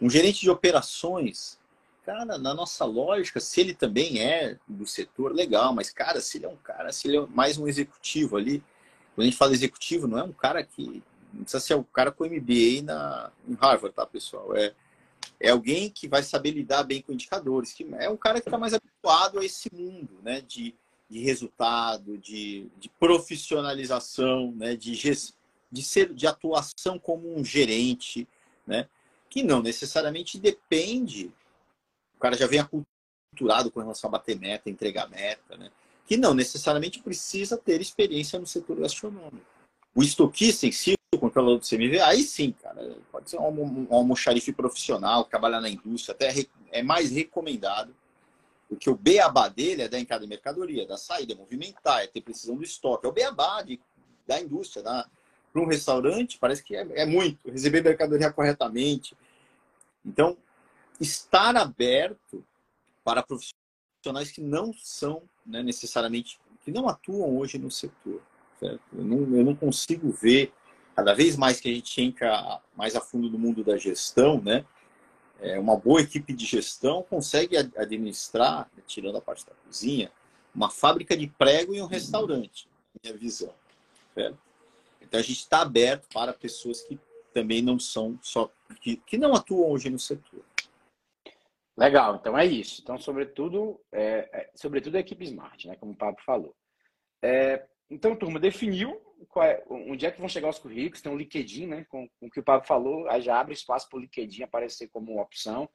Um 0.00 0.08
gerente 0.08 0.40
de 0.40 0.50
operações 0.50 1.58
cara, 2.04 2.36
na 2.38 2.52
nossa 2.52 2.84
lógica, 2.84 3.40
se 3.40 3.60
ele 3.60 3.74
também 3.74 4.20
é 4.20 4.58
do 4.66 4.86
setor, 4.86 5.32
legal, 5.32 5.72
mas, 5.72 5.90
cara, 5.90 6.20
se 6.20 6.38
ele 6.38 6.46
é 6.46 6.48
um 6.48 6.56
cara, 6.56 6.92
se 6.92 7.08
ele 7.08 7.16
é 7.16 7.26
mais 7.26 7.56
um 7.58 7.66
executivo 7.66 8.36
ali, 8.36 8.62
quando 9.14 9.26
a 9.26 9.30
gente 9.30 9.36
fala 9.36 9.52
executivo, 9.52 10.06
não 10.06 10.18
é 10.18 10.22
um 10.22 10.32
cara 10.32 10.62
que. 10.62 11.02
Não 11.32 11.44
precisa 11.44 11.60
ser 11.60 11.74
o 11.74 11.78
um 11.80 11.82
cara 11.84 12.12
com 12.12 12.26
MBA 12.26 12.82
na, 12.84 13.30
em 13.48 13.54
Harvard, 13.54 13.94
tá, 13.94 14.04
pessoal? 14.04 14.54
É, 14.54 14.74
é 15.40 15.50
alguém 15.50 15.90
que 15.90 16.06
vai 16.06 16.22
saber 16.22 16.52
lidar 16.52 16.84
bem 16.84 17.02
com 17.02 17.12
indicadores, 17.12 17.72
que 17.72 17.86
é 17.98 18.08
um 18.08 18.16
cara 18.16 18.40
que 18.40 18.48
está 18.48 18.58
mais 18.58 18.74
habituado 18.74 19.38
a 19.38 19.44
esse 19.44 19.68
mundo, 19.74 20.18
né? 20.22 20.40
De, 20.40 20.74
de 21.08 21.18
resultado, 21.18 22.16
de, 22.18 22.68
de 22.78 22.88
profissionalização, 22.98 24.52
né? 24.52 24.76
De, 24.76 24.92
de, 25.70 25.82
ser, 25.82 26.12
de 26.14 26.26
atuação 26.26 26.98
como 26.98 27.36
um 27.36 27.44
gerente, 27.44 28.28
né? 28.66 28.88
Que 29.28 29.42
não 29.42 29.62
necessariamente 29.62 30.38
depende. 30.38 31.32
O 32.16 32.20
cara 32.20 32.36
já 32.36 32.46
vem 32.46 32.60
aculturado 32.60 33.70
com 33.70 33.80
relação 33.80 34.08
a 34.08 34.12
bater 34.12 34.38
meta, 34.38 34.70
entregar 34.70 35.08
meta, 35.08 35.56
né? 35.56 35.70
Que 36.06 36.16
não 36.16 36.34
necessariamente 36.34 37.00
precisa 37.00 37.56
ter 37.56 37.80
experiência 37.80 38.38
no 38.38 38.46
setor 38.46 38.78
gastronômico. 38.78 39.46
O 39.94 40.02
estoquista 40.02 40.66
em 40.66 40.72
si, 40.72 40.94
controlador 41.22 41.60
do 41.60 41.68
CMV, 41.68 42.00
aí 42.00 42.20
sim, 42.24 42.50
cara, 42.50 42.96
pode 43.12 43.30
ser 43.30 43.38
um, 43.38 43.86
um 43.88 43.94
almoxarife 43.94 44.52
profissional, 44.52 45.24
trabalhar 45.24 45.60
na 45.60 45.70
indústria, 45.70 46.14
até 46.14 46.34
é 46.72 46.82
mais 46.82 47.12
recomendado. 47.12 47.94
Porque 48.68 48.90
o 48.90 48.96
beabá 48.96 49.48
dele 49.48 49.82
é 49.82 49.88
da 49.88 50.00
entrada 50.00 50.24
de 50.24 50.28
mercadoria, 50.28 50.84
da 50.84 50.96
saída, 50.96 51.36
movimentar, 51.36 52.02
é 52.02 52.08
ter 52.08 52.22
precisão 52.22 52.56
do 52.56 52.64
estoque. 52.64 53.06
É 53.06 53.08
o 53.08 53.12
beabá 53.12 53.62
de, 53.62 53.78
da 54.26 54.40
indústria. 54.40 54.82
Da, 54.82 55.06
para 55.52 55.62
um 55.62 55.66
restaurante, 55.66 56.38
parece 56.38 56.64
que 56.64 56.74
é, 56.74 57.02
é 57.02 57.06
muito. 57.06 57.50
Receber 57.50 57.84
mercadoria 57.84 58.32
corretamente. 58.32 59.14
Então, 60.04 60.36
estar 60.98 61.54
aberto 61.54 62.44
para 63.04 63.22
profissionais 63.22 64.32
que 64.32 64.40
não 64.40 64.72
são 64.72 65.22
né, 65.46 65.62
necessariamente, 65.62 66.40
que 66.62 66.72
não 66.72 66.88
atuam 66.88 67.36
hoje 67.36 67.58
no 67.58 67.70
setor. 67.70 68.22
Eu, 68.60 68.78
não, 68.92 69.36
eu 69.36 69.44
não 69.44 69.54
consigo 69.54 70.10
ver, 70.10 70.52
cada 70.94 71.14
vez 71.14 71.36
mais 71.36 71.60
que 71.60 71.70
a 71.70 71.74
gente 71.74 72.02
entra 72.02 72.60
mais 72.76 72.94
a 72.94 73.00
fundo 73.00 73.30
no 73.30 73.38
mundo 73.38 73.64
da 73.64 73.76
gestão, 73.76 74.40
né, 74.40 74.64
é, 75.40 75.58
uma 75.58 75.76
boa 75.76 76.00
equipe 76.00 76.32
de 76.32 76.44
gestão 76.44 77.02
consegue 77.02 77.56
administrar, 77.56 78.70
né, 78.76 78.82
tirando 78.86 79.18
a 79.18 79.20
parte 79.20 79.44
da 79.44 79.52
cozinha, 79.66 80.10
uma 80.54 80.70
fábrica 80.70 81.16
de 81.16 81.26
prego 81.26 81.74
e 81.74 81.82
um 81.82 81.86
restaurante, 81.86 82.68
minha 83.02 83.16
visão. 83.16 83.52
Certo? 84.14 84.38
Então 85.00 85.18
a 85.18 85.22
gente 85.22 85.38
está 85.38 85.62
aberto 85.62 86.06
para 86.12 86.32
pessoas 86.32 86.82
que 86.82 86.98
também 87.32 87.62
não 87.62 87.78
são 87.78 88.18
só 88.22 88.50
que, 88.80 88.96
que 88.96 89.18
não 89.18 89.34
atuam 89.34 89.70
hoje 89.70 89.90
no 89.90 89.98
setor. 89.98 90.44
Legal, 91.76 92.16
então 92.16 92.36
é 92.36 92.44
isso. 92.44 92.82
Então, 92.82 92.98
sobretudo, 92.98 93.80
é, 93.90 94.28
é, 94.32 94.50
sobretudo 94.54 94.96
a 94.96 95.00
equipe 95.00 95.24
Smart, 95.24 95.66
né? 95.66 95.76
Como 95.76 95.92
o 95.92 95.96
Pablo 95.96 96.20
falou. 96.24 96.54
É, 97.22 97.64
então, 97.90 98.14
turma, 98.14 98.38
definiu 98.38 99.00
é, 99.36 99.62
onde 99.68 100.06
é 100.06 100.10
que 100.10 100.20
vão 100.20 100.28
chegar 100.28 100.48
os 100.48 100.58
currículos, 100.58 101.00
tem 101.00 101.12
um 101.12 101.16
LinkedIn, 101.16 101.66
né? 101.66 101.86
Com, 101.88 102.08
com 102.08 102.26
o 102.26 102.30
que 102.30 102.40
o 102.40 102.44
Pablo 102.44 102.66
falou, 102.66 103.08
aí 103.08 103.22
já 103.22 103.38
abre 103.38 103.54
espaço 103.54 103.88
para 103.88 103.98
o 103.98 104.00
LinkedIn 104.00 104.42
aparecer 104.42 104.88
como 104.88 105.20
opção. 105.20 105.68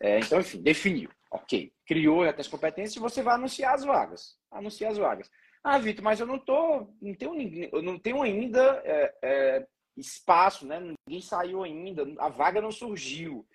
É, 0.00 0.18
então, 0.18 0.40
enfim, 0.40 0.60
definiu. 0.60 1.10
Ok. 1.30 1.72
Criou 1.86 2.24
até 2.24 2.40
as 2.40 2.48
competências 2.48 2.96
e 2.96 3.00
você 3.00 3.22
vai 3.22 3.34
anunciar 3.34 3.74
as 3.74 3.84
vagas. 3.84 4.36
Anunciar 4.50 4.90
as 4.90 4.98
vagas. 4.98 5.30
Ah, 5.64 5.78
Vitor, 5.78 6.02
mas 6.02 6.18
eu 6.18 6.26
não 6.26 6.38
tô, 6.38 6.88
não 7.00 7.14
tenho 7.14 7.34
ninguém, 7.34 7.70
eu 7.72 7.80
não 7.80 7.96
tenho 7.96 8.20
ainda 8.20 8.82
é, 8.84 9.14
é, 9.22 9.66
espaço, 9.96 10.66
né? 10.66 10.80
Ninguém 10.80 11.22
saiu 11.22 11.62
ainda, 11.62 12.04
a 12.18 12.28
vaga 12.28 12.60
não 12.60 12.72
surgiu. 12.72 13.46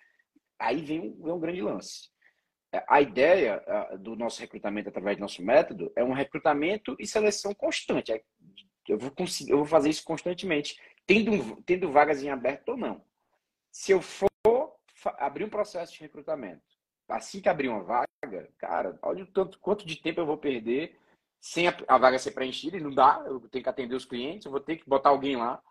Aí 0.58 0.82
vem 0.82 1.00
um, 1.00 1.22
vem 1.22 1.32
um 1.32 1.38
grande 1.38 1.60
lance. 1.60 2.08
É, 2.72 2.82
a 2.88 3.00
ideia 3.00 3.62
do 4.00 4.16
nosso 4.16 4.40
recrutamento 4.40 4.88
através 4.88 5.18
do 5.18 5.20
nosso 5.20 5.42
método 5.42 5.92
é 5.94 6.02
um 6.02 6.12
recrutamento 6.12 6.96
e 6.98 7.06
seleção 7.06 7.54
constante. 7.54 8.12
É, 8.12 8.22
eu 8.92 8.98
vou, 8.98 9.10
conseguir, 9.10 9.52
eu 9.52 9.58
vou 9.58 9.66
fazer 9.66 9.90
isso 9.90 10.04
constantemente, 10.04 10.80
tendo, 11.06 11.62
tendo 11.62 11.90
vagas 11.90 12.22
em 12.22 12.30
aberto 12.30 12.70
ou 12.70 12.76
não. 12.76 13.02
Se 13.70 13.92
eu 13.92 14.00
for 14.00 14.28
abrir 15.18 15.44
um 15.44 15.50
processo 15.50 15.92
de 15.92 16.00
recrutamento, 16.00 16.62
assim 17.08 17.40
que 17.40 17.48
abrir 17.48 17.68
uma 17.68 17.82
vaga, 17.82 18.50
cara, 18.58 18.98
olha 19.02 19.24
o 19.24 19.26
tanto, 19.26 19.58
quanto 19.58 19.86
de 19.86 19.96
tempo 19.96 20.20
eu 20.20 20.26
vou 20.26 20.36
perder 20.36 20.98
sem 21.40 21.68
a, 21.68 21.76
a, 21.86 21.98
vaga 21.98 22.18
ser 22.18 22.32
preenchida, 22.32 22.76
e 22.76 22.80
não 22.80 22.90
dá, 22.90 23.22
eu 23.26 23.40
tenho 23.48 23.62
que 23.62 23.70
atender 23.70 23.94
os 23.94 24.04
clientes, 24.04 24.44
eu 24.44 24.50
vou 24.50 24.60
ter 24.60 24.76
que 24.76 24.88
botar 24.88 25.10
alguém 25.10 25.36
lá. 25.36 25.62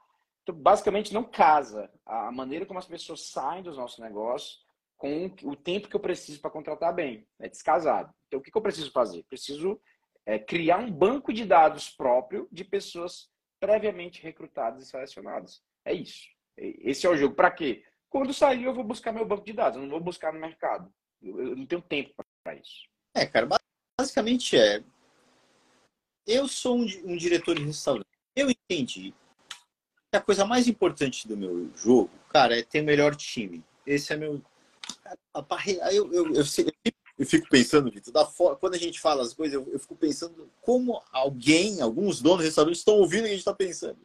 Então, 0.43 0.55
basicamente, 0.55 1.13
não 1.13 1.23
casa 1.23 1.91
a 2.05 2.31
maneira 2.31 2.65
como 2.65 2.79
as 2.79 2.87
pessoas 2.87 3.27
saem 3.27 3.63
dos 3.63 3.77
nossos 3.77 3.99
negócios 3.99 4.65
com 4.97 5.29
o 5.43 5.55
tempo 5.55 5.89
que 5.89 5.95
eu 5.95 5.99
preciso 5.99 6.39
para 6.39 6.49
contratar 6.49 6.93
bem. 6.93 7.27
É 7.37 7.49
descasado. 7.49 8.13
Então, 8.27 8.39
o 8.39 8.43
que, 8.43 8.49
que 8.49 8.57
eu 8.57 8.61
preciso 8.61 8.91
fazer? 8.91 9.23
Preciso 9.23 9.79
é, 10.27 10.37
criar 10.37 10.77
um 10.77 10.91
banco 10.91 11.31
de 11.31 11.45
dados 11.45 11.89
próprio 11.89 12.49
de 12.51 12.65
pessoas 12.65 13.29
previamente 13.61 14.21
recrutadas 14.21 14.83
e 14.83 14.89
selecionadas. 14.89 15.63
É 15.85 15.93
isso. 15.93 16.27
Esse 16.57 17.07
é 17.07 17.09
o 17.09 17.15
jogo. 17.15 17.33
Para 17.33 17.49
quê? 17.49 17.85
Quando 18.09 18.33
sair, 18.33 18.65
eu 18.65 18.73
vou 18.73 18.83
buscar 18.83 19.13
meu 19.13 19.25
banco 19.25 19.45
de 19.45 19.53
dados. 19.53 19.77
Eu 19.77 19.83
não 19.83 19.89
vou 19.89 20.01
buscar 20.01 20.33
no 20.33 20.39
mercado. 20.39 20.93
Eu, 21.21 21.55
não 21.55 21.65
tenho 21.65 21.81
tempo 21.81 22.13
para 22.43 22.55
isso. 22.55 22.89
É, 23.15 23.25
cara, 23.25 23.47
basicamente 23.97 24.57
é 24.57 24.83
eu 26.27 26.45
sou 26.45 26.77
um, 26.77 26.85
um 27.05 27.15
diretor 27.15 27.55
de 27.55 27.63
restaurante. 27.63 28.05
Eu 28.35 28.49
entendi 28.49 29.13
que 30.11 30.17
a 30.17 30.21
coisa 30.21 30.45
mais 30.45 30.67
importante 30.67 31.25
do 31.25 31.37
meu 31.37 31.71
jogo, 31.73 32.11
cara, 32.29 32.59
é 32.59 32.63
ter 32.63 32.81
o 32.81 32.85
melhor 32.85 33.15
time. 33.15 33.63
Esse 33.85 34.11
é 34.11 34.17
meu. 34.17 34.41
Eu, 35.91 36.13
eu, 36.13 36.35
eu, 36.35 36.45
eu 37.17 37.25
fico 37.25 37.47
pensando, 37.49 37.91
Vitor, 37.91 38.31
quando 38.59 38.75
a 38.75 38.77
gente 38.77 38.99
fala 38.99 39.23
as 39.23 39.33
coisas, 39.33 39.53
eu, 39.53 39.67
eu, 39.73 39.79
fico 39.79 39.95
pensando 39.95 40.49
como 40.61 41.01
alguém, 41.11 41.81
alguns 41.81 42.21
donos 42.21 42.39
de 42.39 42.45
restaurantes 42.45 42.79
estão 42.79 42.95
ouvindo 42.95 43.21
o 43.21 43.23
que 43.23 43.29
a 43.29 43.31
gente 43.31 43.39
está 43.39 43.53
pensando. 43.53 43.97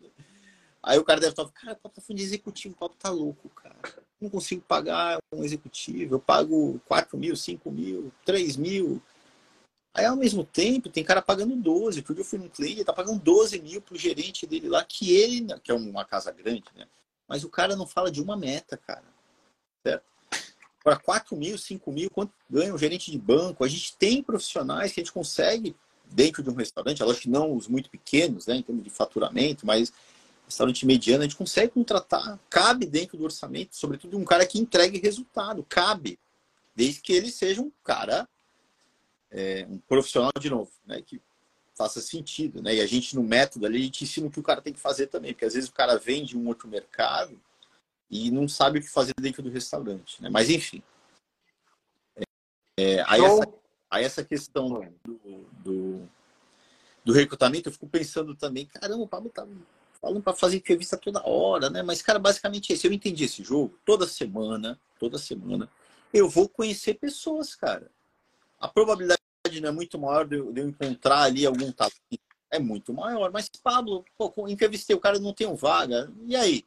Aí 0.82 0.98
o 0.98 1.04
cara 1.04 1.20
deve 1.20 1.32
estar, 1.32 1.48
cara, 1.52 1.74
o 1.74 1.76
papo 1.76 1.94
tá 1.96 2.02
falando 2.02 2.18
de 2.18 2.24
executivo, 2.24 2.74
o 2.74 2.78
papo 2.78 2.96
tá 2.98 3.10
louco, 3.10 3.48
cara. 3.50 3.76
não 4.20 4.30
consigo 4.30 4.62
pagar 4.62 5.18
um 5.32 5.44
executivo, 5.44 6.14
eu 6.14 6.20
pago 6.20 6.80
4 6.88 7.16
mil, 7.18 7.36
5 7.36 7.70
mil, 7.70 8.12
3 8.24 8.56
mil. 8.56 9.00
Aí, 9.94 10.06
ao 10.06 10.16
mesmo 10.16 10.42
tempo, 10.42 10.88
tem 10.88 11.04
cara 11.04 11.20
pagando 11.20 11.54
12. 11.54 12.02
Porque 12.02 12.22
eu 12.22 12.24
fui 12.24 12.38
num 12.38 12.48
cliente, 12.48 12.78
ele 12.78 12.84
tá 12.84 12.94
pagando 12.94 13.20
12 13.20 13.60
mil 13.60 13.80
pro 13.82 13.98
gerente 13.98 14.46
dele 14.46 14.68
lá, 14.68 14.82
que 14.84 15.14
ele, 15.14 15.46
que 15.60 15.70
é 15.70 15.74
uma 15.74 16.04
casa 16.04 16.32
grande, 16.32 16.64
né? 16.74 16.88
Mas 17.28 17.44
o 17.44 17.50
cara 17.50 17.76
não 17.76 17.86
fala 17.86 18.10
de 18.10 18.22
uma 18.22 18.36
meta, 18.36 18.76
cara. 18.76 19.04
Certo? 19.86 20.11
Para 20.82 20.96
4 20.96 21.36
mil, 21.36 21.56
5 21.56 21.92
mil, 21.92 22.10
quanto 22.10 22.32
ganha 22.50 22.74
um 22.74 22.78
gerente 22.78 23.10
de 23.10 23.18
banco? 23.18 23.64
A 23.64 23.68
gente 23.68 23.96
tem 23.96 24.22
profissionais 24.22 24.92
que 24.92 25.00
a 25.00 25.02
gente 25.02 25.12
consegue, 25.12 25.76
dentro 26.06 26.42
de 26.42 26.50
um 26.50 26.54
restaurante, 26.54 27.02
lógico 27.02 27.22
que 27.22 27.30
não 27.30 27.54
os 27.54 27.68
muito 27.68 27.88
pequenos, 27.88 28.46
né, 28.46 28.56
em 28.56 28.62
termos 28.62 28.84
de 28.84 28.90
faturamento, 28.90 29.64
mas 29.64 29.92
restaurante 30.46 30.84
mediano, 30.84 31.22
a 31.22 31.26
gente 31.26 31.36
consegue 31.36 31.72
contratar, 31.72 32.38
cabe 32.50 32.84
dentro 32.84 33.16
do 33.16 33.24
orçamento, 33.24 33.74
sobretudo 33.74 34.18
um 34.18 34.24
cara 34.24 34.44
que 34.44 34.58
entregue 34.58 34.98
resultado, 34.98 35.64
cabe, 35.68 36.18
desde 36.74 37.00
que 37.00 37.12
ele 37.12 37.30
seja 37.30 37.62
um 37.62 37.70
cara 37.82 38.28
é, 39.30 39.66
um 39.70 39.78
profissional 39.78 40.32
de 40.38 40.50
novo, 40.50 40.70
né, 40.86 41.00
que 41.00 41.20
faça 41.74 42.00
sentido, 42.00 42.62
né? 42.62 42.74
E 42.76 42.80
a 42.80 42.86
gente 42.86 43.16
no 43.16 43.22
método 43.22 43.64
ali 43.64 43.78
a 43.78 43.84
gente 43.84 44.04
ensina 44.04 44.26
o 44.26 44.30
que 44.30 44.38
o 44.38 44.42
cara 44.42 44.60
tem 44.60 44.72
que 44.72 44.80
fazer 44.80 45.06
também, 45.06 45.32
porque 45.32 45.46
às 45.46 45.54
vezes 45.54 45.70
o 45.70 45.72
cara 45.72 45.96
vende 45.96 46.36
um 46.36 46.46
outro 46.46 46.68
mercado 46.68 47.40
e 48.12 48.30
não 48.30 48.46
sabe 48.46 48.78
o 48.78 48.82
que 48.82 48.88
fazer 48.88 49.14
dentro 49.18 49.42
do 49.42 49.50
restaurante, 49.50 50.22
né? 50.22 50.28
Mas 50.28 50.50
enfim, 50.50 50.82
é, 52.78 53.02
aí, 53.06 53.20
essa, 53.20 53.54
aí 53.90 54.04
essa 54.04 54.24
questão 54.24 54.68
do, 55.04 55.46
do, 55.64 56.08
do, 57.04 57.12
recrutamento, 57.12 57.68
eu 57.68 57.72
fico 57.72 57.88
pensando 57.88 58.36
também, 58.36 58.66
caramba, 58.66 59.02
o 59.02 59.08
Pablo 59.08 59.30
tá 59.30 59.46
falando 60.00 60.22
para 60.22 60.34
fazer 60.34 60.58
entrevista 60.58 60.96
toda 60.96 61.26
hora, 61.26 61.70
né? 61.70 61.82
Mas 61.82 62.02
cara, 62.02 62.18
basicamente 62.18 62.72
é 62.72 62.76
isso. 62.76 62.86
Eu 62.86 62.92
entendi 62.92 63.24
esse 63.24 63.42
jogo 63.42 63.78
toda 63.84 64.06
semana, 64.06 64.78
toda 64.98 65.18
semana 65.18 65.68
eu 66.12 66.28
vou 66.28 66.48
conhecer 66.48 66.94
pessoas, 66.94 67.54
cara. 67.54 67.90
A 68.60 68.68
probabilidade 68.68 69.20
não 69.60 69.70
é 69.70 69.72
muito 69.72 69.98
maior 69.98 70.26
de 70.26 70.36
eu, 70.36 70.52
de 70.52 70.60
eu 70.60 70.68
encontrar 70.68 71.22
ali 71.22 71.46
algum 71.46 71.72
talento. 71.72 71.96
É 72.50 72.58
muito 72.58 72.92
maior. 72.92 73.32
Mas, 73.32 73.48
Pablo, 73.62 74.04
pô, 74.16 74.46
entrevistei 74.46 74.94
o 74.94 75.00
cara 75.00 75.18
não 75.18 75.34
um 75.48 75.54
vaga. 75.54 76.12
E 76.26 76.36
aí? 76.36 76.66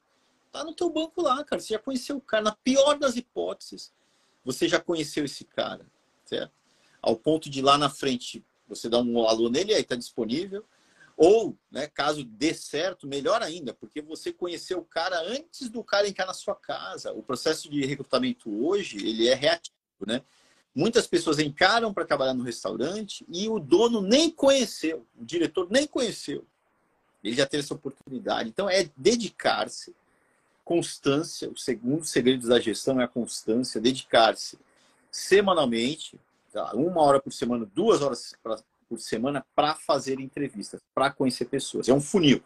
Tá 0.56 0.64
no 0.64 0.74
teu 0.74 0.90
banco 0.90 1.22
lá, 1.22 1.44
cara. 1.44 1.62
Você 1.62 1.74
já 1.74 1.80
conheceu 1.80 2.16
o 2.16 2.22
cara. 2.22 2.46
Na 2.46 2.54
pior 2.54 2.98
das 2.98 3.18
hipóteses, 3.18 3.92
você 4.42 4.70
já 4.70 4.80
conheceu 4.80 5.26
esse 5.26 5.44
cara, 5.44 5.86
certo? 6.24 6.54
Ao 7.02 7.14
ponto 7.14 7.50
de 7.50 7.62
lá 7.62 7.78
na 7.78 7.90
frente 7.90 8.42
você 8.66 8.88
dá 8.88 8.98
um 9.00 9.28
alô 9.28 9.50
nele 9.50 9.74
aí 9.74 9.84
tá 9.84 9.98
disponível. 9.98 10.64
Ou, 11.18 11.58
né, 11.70 11.88
caso 11.88 12.24
dê 12.24 12.54
certo, 12.54 13.06
melhor 13.06 13.42
ainda, 13.42 13.74
porque 13.74 14.02
você 14.02 14.32
conheceu 14.32 14.80
o 14.80 14.86
cara 14.86 15.20
antes 15.28 15.70
do 15.70 15.84
cara 15.84 16.08
entrar 16.08 16.26
na 16.26 16.34
sua 16.34 16.56
casa. 16.56 17.12
O 17.12 17.22
processo 17.22 17.70
de 17.70 17.86
recrutamento 17.86 18.50
hoje, 18.66 18.96
ele 19.06 19.28
é 19.28 19.36
reativo, 19.36 19.76
né? 20.08 20.22
Muitas 20.74 21.06
pessoas 21.06 21.38
encaram 21.38 21.94
para 21.94 22.06
trabalhar 22.06 22.34
no 22.34 22.44
restaurante 22.46 23.26
e 23.28 23.50
o 23.50 23.60
dono 23.60 24.02
nem 24.02 24.32
conheceu, 24.32 25.06
o 25.20 25.26
diretor 25.26 25.68
nem 25.70 25.86
conheceu. 25.86 26.46
Ele 27.22 27.36
já 27.36 27.46
teve 27.46 27.64
essa 27.64 27.74
oportunidade. 27.74 28.48
Então, 28.48 28.70
é 28.70 28.90
dedicar-se, 28.96 29.94
constância. 30.66 31.50
O 31.50 31.58
segundo 31.58 32.04
segredo 32.04 32.50
da 32.50 32.60
gestão 32.60 33.00
é 33.00 33.06
a 33.06 33.08
constância, 33.08 33.80
dedicar-se 33.80 34.58
semanalmente, 35.10 36.20
tá? 36.52 36.76
uma 36.76 37.02
hora 37.02 37.22
por 37.22 37.32
semana, 37.32 37.70
duas 37.74 38.02
horas 38.02 38.34
por 38.90 39.00
semana 39.00 39.46
para 39.56 39.76
fazer 39.76 40.20
entrevistas, 40.20 40.82
para 40.94 41.12
conhecer 41.12 41.46
pessoas. 41.46 41.88
É 41.88 41.94
um 41.94 42.02
funil. 42.02 42.44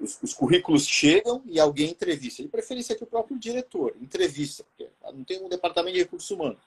Os, 0.00 0.16
os, 0.22 0.32
currículos 0.32 0.86
chegam 0.86 1.42
e 1.44 1.58
alguém 1.58 1.90
entrevista. 1.90 2.40
De 2.42 2.48
preferência 2.48 2.94
que 2.94 3.02
o 3.02 3.06
próprio 3.06 3.36
diretor 3.36 3.96
entrevista, 4.00 4.62
porque 4.64 4.88
não 5.12 5.24
tem 5.24 5.42
um 5.42 5.48
departamento 5.48 5.94
de 5.94 6.02
recursos 6.02 6.30
humanos. 6.30 6.58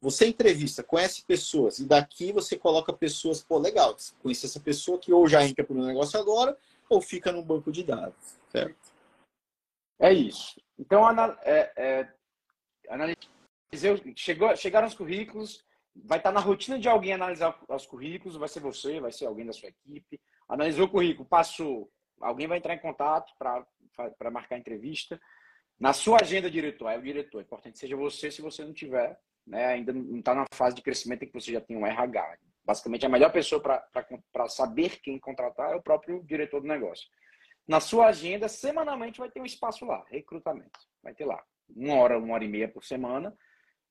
Você 0.00 0.26
entrevista, 0.26 0.82
conhece 0.82 1.22
pessoas, 1.22 1.78
e 1.78 1.84
daqui 1.84 2.32
você 2.32 2.56
coloca 2.56 2.92
pessoas, 2.92 3.42
pô, 3.42 3.58
legal, 3.58 3.96
conhece 4.22 4.46
essa 4.46 4.60
pessoa 4.60 4.98
que 4.98 5.12
ou 5.12 5.26
já 5.26 5.44
entra 5.44 5.64
para 5.64 5.76
o 5.76 5.86
negócio 5.86 6.18
agora, 6.18 6.56
ou 6.88 7.00
fica 7.00 7.32
no 7.32 7.42
banco 7.42 7.72
de 7.72 7.82
dados, 7.82 8.36
certo? 8.52 8.95
É 9.98 10.12
isso. 10.12 10.60
Então, 10.78 11.04
é, 11.42 11.72
é, 11.76 12.08
analisei, 12.88 14.14
chegou, 14.14 14.54
chegaram 14.56 14.86
os 14.86 14.94
currículos, 14.94 15.64
vai 15.94 16.18
estar 16.18 16.32
na 16.32 16.40
rotina 16.40 16.78
de 16.78 16.88
alguém 16.88 17.14
analisar 17.14 17.58
os 17.68 17.86
currículos, 17.86 18.36
vai 18.36 18.48
ser 18.48 18.60
você, 18.60 19.00
vai 19.00 19.12
ser 19.12 19.26
alguém 19.26 19.46
da 19.46 19.52
sua 19.52 19.68
equipe. 19.68 20.20
Analisou 20.48 20.86
o 20.86 20.90
currículo, 20.90 21.26
passou, 21.26 21.90
alguém 22.20 22.46
vai 22.46 22.58
entrar 22.58 22.74
em 22.74 22.80
contato 22.80 23.32
para 23.38 24.30
marcar 24.30 24.58
entrevista. 24.58 25.20
Na 25.78 25.92
sua 25.92 26.18
agenda, 26.20 26.50
diretor, 26.50 26.88
é 26.88 26.98
o 26.98 27.02
diretor. 27.02 27.40
É 27.40 27.42
importante 27.42 27.78
seja 27.78 27.96
você, 27.96 28.30
se 28.30 28.42
você 28.42 28.64
não 28.64 28.72
tiver, 28.72 29.18
né, 29.46 29.66
ainda 29.66 29.92
não 29.92 30.18
está 30.18 30.34
na 30.34 30.44
fase 30.52 30.76
de 30.76 30.82
crescimento 30.82 31.22
em 31.22 31.26
que 31.26 31.34
você 31.34 31.52
já 31.52 31.60
tem 31.60 31.76
um 31.76 31.86
RH. 31.86 32.38
Basicamente, 32.64 33.06
a 33.06 33.08
melhor 33.08 33.30
pessoa 33.30 33.60
para 33.60 34.48
saber 34.48 35.00
quem 35.00 35.18
contratar 35.18 35.72
é 35.72 35.76
o 35.76 35.82
próprio 35.82 36.22
diretor 36.24 36.60
do 36.60 36.66
negócio. 36.66 37.08
Na 37.66 37.80
sua 37.80 38.06
agenda, 38.06 38.48
semanalmente 38.48 39.18
vai 39.18 39.30
ter 39.30 39.40
um 39.40 39.46
espaço 39.46 39.84
lá, 39.84 40.04
recrutamento. 40.08 40.78
Vai 41.02 41.14
ter 41.14 41.24
lá. 41.24 41.42
Uma 41.68 41.94
hora, 41.94 42.18
uma 42.18 42.34
hora 42.34 42.44
e 42.44 42.48
meia 42.48 42.68
por 42.68 42.84
semana. 42.84 43.36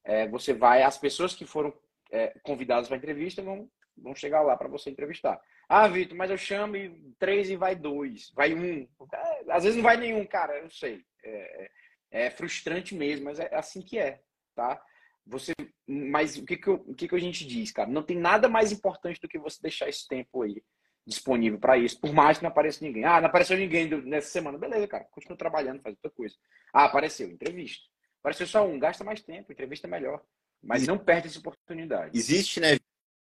É, 0.03 0.27
você 0.27 0.53
vai, 0.53 0.83
as 0.83 0.97
pessoas 0.97 1.35
que 1.35 1.45
foram 1.45 1.73
é, 2.11 2.27
convidadas 2.43 2.87
para 2.87 2.97
entrevista 2.97 3.41
vão, 3.41 3.69
vão 3.97 4.15
chegar 4.15 4.41
lá 4.41 4.55
para 4.55 4.69
você 4.69 4.89
entrevistar. 4.89 5.41
Ah, 5.67 5.87
Vitor, 5.87 6.15
mas 6.15 6.29
eu 6.29 6.37
chamo 6.37 6.77
e 6.77 7.13
três 7.17 7.49
e 7.49 7.55
vai 7.55 7.75
dois, 7.75 8.31
vai 8.33 8.53
um. 8.53 8.87
É, 9.13 9.51
às 9.51 9.63
vezes 9.63 9.75
não 9.75 9.83
vai 9.83 9.97
nenhum, 9.97 10.25
cara, 10.25 10.57
eu 10.59 10.69
sei. 10.69 11.03
É, 11.23 11.69
é, 12.11 12.25
é 12.27 12.29
frustrante 12.29 12.95
mesmo, 12.95 13.25
mas 13.25 13.39
é 13.39 13.53
assim 13.53 13.81
que 13.81 13.97
é, 13.97 14.21
tá? 14.55 14.81
Você, 15.25 15.53
mas 15.87 16.37
o 16.37 16.45
que 16.45 16.55
que, 16.55 16.67
eu, 16.67 16.75
o 16.87 16.93
que 16.93 17.07
que 17.07 17.15
a 17.15 17.19
gente 17.19 17.45
diz, 17.45 17.71
cara? 17.71 17.89
Não 17.89 18.03
tem 18.03 18.15
nada 18.15 18.47
mais 18.47 18.71
importante 18.71 19.19
do 19.19 19.27
que 19.27 19.39
você 19.39 19.59
deixar 19.59 19.89
esse 19.89 20.07
tempo 20.07 20.43
aí 20.43 20.63
disponível 21.05 21.59
para 21.59 21.77
isso, 21.77 21.99
por 21.99 22.11
mais 22.11 22.37
que 22.37 22.43
não 22.43 22.49
apareça 22.49 22.83
ninguém. 22.83 23.03
Ah, 23.03 23.21
não 23.21 23.27
apareceu 23.27 23.57
ninguém 23.57 23.87
nessa 24.03 24.29
semana. 24.29 24.57
Beleza, 24.57 24.87
cara, 24.87 25.03
continua 25.05 25.37
trabalhando, 25.37 25.81
faz 25.81 25.95
outra 25.95 26.11
coisa. 26.11 26.35
Ah, 26.73 26.85
apareceu, 26.85 27.29
entrevista. 27.29 27.83
Apareceu 28.19 28.47
só 28.47 28.65
um, 28.67 28.79
gasta 28.79 29.03
mais 29.03 29.21
tempo, 29.21 29.51
entrevista 29.51 29.87
é 29.87 29.89
melhor. 29.89 30.21
Mas 30.63 30.87
não 30.87 30.97
perde 30.97 31.27
essa 31.27 31.37
oportunidade. 31.37 32.17
Existe, 32.17 32.59
né, 32.59 32.79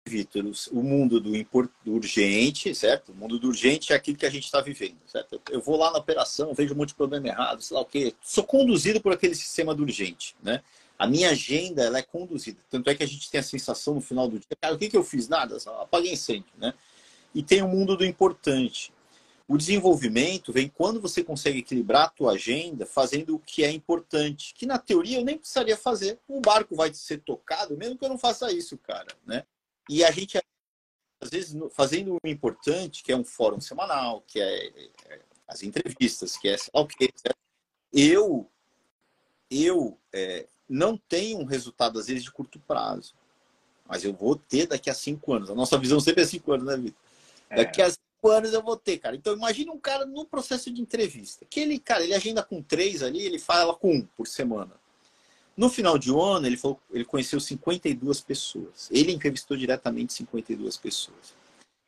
Vitor, 0.07 0.45
o 0.73 0.83
mundo 0.83 1.21
do, 1.21 1.31
do 1.85 1.93
urgente, 1.93 2.75
certo? 2.75 3.13
O 3.13 3.15
mundo 3.15 3.39
do 3.39 3.49
urgente 3.49 3.93
é 3.93 3.97
aquilo 3.97 4.17
que 4.17 4.27
a 4.27 4.31
gente 4.31 4.45
está 4.45 4.61
vivendo, 4.61 4.99
certo? 5.07 5.41
Eu 5.51 5.61
vou 5.61 5.77
lá 5.77 5.91
na 5.91 5.99
operação, 5.99 6.53
vejo 6.53 6.75
um 6.75 6.77
monte 6.77 6.89
de 6.89 6.95
problema 6.95 7.29
errado, 7.29 7.63
sei 7.63 7.75
lá 7.75 7.83
o 7.83 7.87
quê. 7.87 8.15
Sou 8.23 8.45
conduzido 8.45 9.01
por 9.01 9.13
aquele 9.13 9.35
sistema 9.35 9.75
do 9.75 9.83
urgente, 9.83 10.37
né? 10.43 10.63
A 10.99 11.07
minha 11.07 11.31
agenda 11.31 11.83
ela 11.83 11.99
é 11.99 12.03
conduzida. 12.03 12.61
Tanto 12.69 12.91
é 12.91 12.95
que 12.95 13.03
a 13.03 13.07
gente 13.07 13.31
tem 13.31 13.41
a 13.41 13.43
sensação 13.43 13.95
no 13.95 14.01
final 14.01 14.29
do 14.29 14.39
dia, 14.39 14.49
cara, 14.61 14.75
o 14.75 14.79
que, 14.79 14.89
que 14.89 14.97
eu 14.97 15.05
fiz? 15.05 15.29
Nada, 15.29 15.59
só 15.59 15.83
apaguei 15.83 16.13
incêndio, 16.13 16.53
né? 16.59 16.75
E 17.35 17.43
tem 17.43 17.63
o 17.63 17.69
mundo 17.69 17.97
do 17.97 18.05
importante. 18.05 18.93
O 19.47 19.59
desenvolvimento 19.59 20.53
vem 20.53 20.69
quando 20.69 21.01
você 21.01 21.25
consegue 21.25 21.59
equilibrar 21.59 22.05
a 22.05 22.11
tua 22.11 22.33
agenda 22.33 22.87
fazendo 22.87 23.35
o 23.35 23.39
que 23.41 23.65
é 23.65 23.71
importante, 23.71 24.55
que 24.55 24.65
na 24.65 24.79
teoria 24.79 25.19
eu 25.19 25.25
nem 25.25 25.37
precisaria 25.37 25.77
fazer. 25.77 26.19
O 26.29 26.41
barco 26.41 26.77
vai 26.77 26.95
ser 26.95 27.19
tocado, 27.19 27.77
mesmo 27.77 27.99
que 27.99 28.05
eu 28.05 28.09
não 28.09 28.19
faça 28.19 28.53
isso, 28.53 28.79
cara, 28.79 29.09
né? 29.27 29.45
E 29.89 30.05
a 30.05 30.11
gente 30.13 30.39
às 31.21 31.31
vezes 31.31 31.55
fazendo 31.73 32.17
o 32.23 32.29
importante, 32.29 33.03
que 33.03 33.13
é 33.13 33.17
um 33.17 33.25
fórum 33.25 33.61
semanal, 33.61 34.23
que 34.27 34.41
é, 34.41 34.69
é 34.69 35.21
as 35.47 35.63
entrevistas, 35.65 36.37
que 36.37 36.49
é 36.49 36.57
o 36.73 36.87
que 36.87 37.13
eu 37.93 38.49
eu 39.51 39.99
é, 40.13 40.47
não 40.69 40.97
tem 40.97 41.37
um 41.37 41.45
resultado, 41.45 41.99
às 41.99 42.07
vezes, 42.07 42.23
de 42.23 42.31
curto 42.31 42.61
prazo. 42.61 43.15
Mas 43.89 44.05
eu 44.05 44.13
vou 44.13 44.37
ter 44.37 44.69
daqui 44.69 44.89
a 44.89 44.95
cinco 44.95 45.35
anos. 45.35 45.51
A 45.51 45.55
nossa 45.57 45.77
visão 45.77 45.99
sempre 45.99 46.23
é 46.23 46.27
cinco 46.27 46.53
anos, 46.53 46.67
né, 46.67 46.77
Vitor? 46.77 47.10
É. 47.51 47.57
Daqui 47.57 47.83
a 47.83 47.91
cinco 47.91 48.31
anos 48.31 48.53
eu 48.53 48.63
vou 48.63 48.77
ter, 48.77 48.99
cara. 48.99 49.17
Então, 49.17 49.35
imagine 49.35 49.71
um 49.71 49.79
cara 49.79 50.07
no 50.07 50.25
processo 50.25 50.71
de 50.71 50.81
entrevista. 50.81 51.45
Que 51.49 51.61
ele, 51.61 51.79
cara, 51.79 52.03
ele 52.03 52.15
agenda 52.15 52.43
com 52.43 52.63
três 52.63 53.03
ali, 53.03 53.23
ele 53.23 53.39
fala 53.39 53.75
com 53.75 53.97
um 53.97 54.07
por 54.17 54.27
semana. 54.27 54.73
No 55.57 55.69
final 55.69 55.99
de 55.99 56.11
ano, 56.11 56.47
ele, 56.47 56.57
falou, 56.57 56.81
ele 56.91 57.05
conheceu 57.05 57.39
52 57.39 58.21
pessoas. 58.21 58.89
Ele 58.91 59.13
entrevistou 59.13 59.57
diretamente 59.57 60.13
52 60.15 60.77
pessoas. 60.77 61.35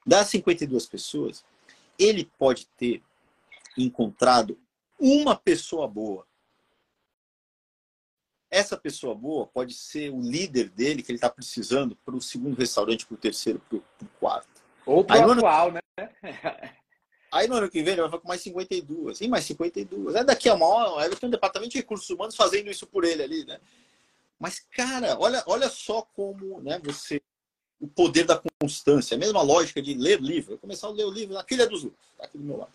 Das 0.04 0.28
52 0.28 0.84
pessoas, 0.86 1.44
ele 1.98 2.30
pode 2.36 2.66
ter 2.76 3.02
encontrado 3.78 4.58
uma 4.98 5.34
pessoa 5.34 5.88
boa 5.88 6.26
essa 8.52 8.76
pessoa 8.76 9.14
boa 9.14 9.46
pode 9.46 9.72
ser 9.72 10.10
o 10.10 10.20
líder 10.20 10.68
dele 10.68 11.02
que 11.02 11.10
ele 11.10 11.16
está 11.16 11.30
precisando 11.30 11.96
para 12.04 12.14
o 12.14 12.20
segundo 12.20 12.54
restaurante, 12.54 13.06
para 13.06 13.14
o 13.14 13.18
terceiro, 13.18 13.58
para 13.66 13.78
o 13.78 14.08
quarto. 14.20 14.51
Ou 14.93 15.05
para 15.05 15.26
o 15.26 15.32
atual, 15.32 15.68
ano... 15.68 15.80
né? 15.97 16.11
Aí 17.32 17.49
no 17.49 17.57
ano 17.57 17.70
que 17.70 17.82
vem 17.82 17.95
ele 17.95 18.03
vai 18.03 18.11
ficar 18.11 18.20
com 18.20 18.28
mais 18.28 18.43
52. 18.43 19.20
E 19.22 19.28
mais 19.28 19.45
52. 19.45 20.16
É 20.16 20.24
daqui 20.24 20.49
a 20.49 20.55
uma 20.55 20.66
hora, 20.66 21.07
ele 21.07 21.16
tem 21.16 21.28
um 21.28 21.32
departamento 21.32 21.72
de 21.72 21.78
recursos 21.78 22.09
humanos 22.11 22.36
fazendo 22.36 22.70
isso 22.70 22.86
por 22.86 23.05
ele 23.05 23.22
ali, 23.22 23.45
né? 23.47 23.59
Mas, 24.38 24.61
cara, 24.74 25.16
olha, 25.18 25.43
olha 25.47 25.70
só 25.70 26.03
como 26.14 26.61
né, 26.61 26.80
você. 26.84 27.22
O 27.80 27.88
poder 27.88 28.24
da 28.24 28.40
constância, 28.61 29.16
a 29.16 29.18
mesma 29.18 29.43
lógica 29.43 29.82
de 29.82 29.95
ler 29.95 30.20
livro. 30.20 30.55
Eu 30.55 30.59
começar 30.59 30.86
a 30.86 30.90
ler 30.90 31.05
o 31.05 31.11
livro 31.11 31.34
na 31.34 31.43
Filha 31.43 31.66
dos 31.66 31.82
Livros, 31.82 31.99
tá 32.16 32.26
aqui 32.26 32.38
do 32.38 32.45
meu 32.45 32.59
lado. 32.59 32.70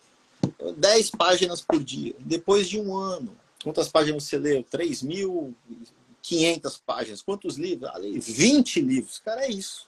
10 0.76 1.10
páginas 1.12 1.62
por 1.62 1.82
dia. 1.82 2.14
Depois 2.18 2.68
de 2.68 2.78
um 2.78 2.94
ano, 2.94 3.34
Quantas 3.62 3.88
páginas 3.88 4.24
você 4.24 4.38
leu? 4.38 4.64
3.500 4.64 6.80
páginas. 6.86 7.22
Quantos 7.22 7.56
livros? 7.56 7.90
Ah, 7.90 7.98
20 7.98 8.80
livros. 8.80 9.18
Cara, 9.18 9.44
é 9.44 9.50
isso. 9.50 9.86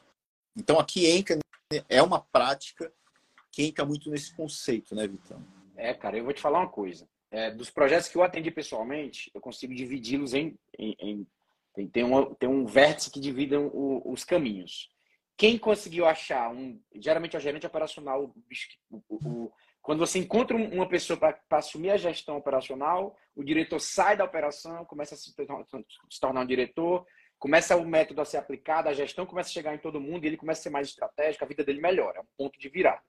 Então 0.57 0.79
aqui 0.79 1.07
entra, 1.07 1.39
é 1.89 2.03
uma 2.03 2.21
prática 2.21 2.93
que 3.53 3.65
entra 3.65 3.85
muito 3.85 4.11
nesse 4.11 4.35
conceito, 4.35 4.95
né, 4.95 5.07
Vitão? 5.07 5.45
É, 5.77 5.95
cara, 5.95 6.17
eu 6.17 6.25
vou 6.25 6.33
te 6.33 6.41
falar 6.41 6.61
uma 6.61 6.69
coisa. 6.69 7.09
É, 7.31 7.51
dos 7.51 7.71
projetos 7.71 8.09
que 8.09 8.17
eu 8.17 8.23
atendi 8.23 8.51
pessoalmente, 8.51 9.31
eu 9.33 9.41
consigo 9.41 9.75
dividi-los 9.75 10.35
em, 10.35 10.59
em, 10.77 10.97
em 10.99 11.27
tem, 11.73 11.87
tem, 11.87 12.05
uma, 12.05 12.35
tem 12.35 12.49
um 12.49 12.67
vértice 12.67 13.11
que 13.11 13.21
divide 13.21 13.57
o, 13.57 14.03
os 14.05 14.25
caminhos. 14.25 14.91
Quem 15.37 15.57
conseguiu 15.57 16.07
achar 16.07 16.51
um, 16.51 16.79
geralmente 16.97 17.37
é 17.37 17.39
o 17.39 17.43
gerente 17.43 17.67
operacional, 17.67 18.35
o, 18.91 19.03
o, 19.09 19.53
quando 19.81 20.01
você 20.01 20.19
encontra 20.19 20.57
uma 20.57 20.89
pessoa 20.89 21.17
para 21.17 21.39
assumir 21.53 21.91
a 21.91 21.97
gestão 21.97 22.37
operacional, 22.37 23.17
o 23.35 23.45
diretor 23.45 23.79
sai 23.79 24.17
da 24.17 24.25
operação, 24.25 24.85
começa 24.85 25.15
a 25.15 25.19
se, 25.19 25.33
se 25.33 26.21
tornar 26.21 26.43
um 26.43 26.47
diretor, 26.47 27.07
começa 27.41 27.75
o 27.75 27.85
método 27.85 28.21
a 28.21 28.25
ser 28.25 28.37
aplicado, 28.37 28.89
a 28.89 28.93
gestão 28.93 29.27
começa 29.27 29.49
a 29.49 29.53
chegar 29.53 29.75
em 29.75 29.79
todo 29.79 30.01
mundo 30.01 30.25
e 30.25 30.29
ele 30.29 30.37
começa 30.37 30.61
a 30.61 30.63
ser 30.63 30.71
mais 30.71 30.89
estratégico, 30.89 31.43
a 31.43 31.49
vida 31.49 31.65
dele 31.65 31.81
melhora, 31.81 32.19
é 32.19 32.21
um 32.21 32.27
ponto 32.37 32.59
de 32.61 32.69
virada. 32.69 33.03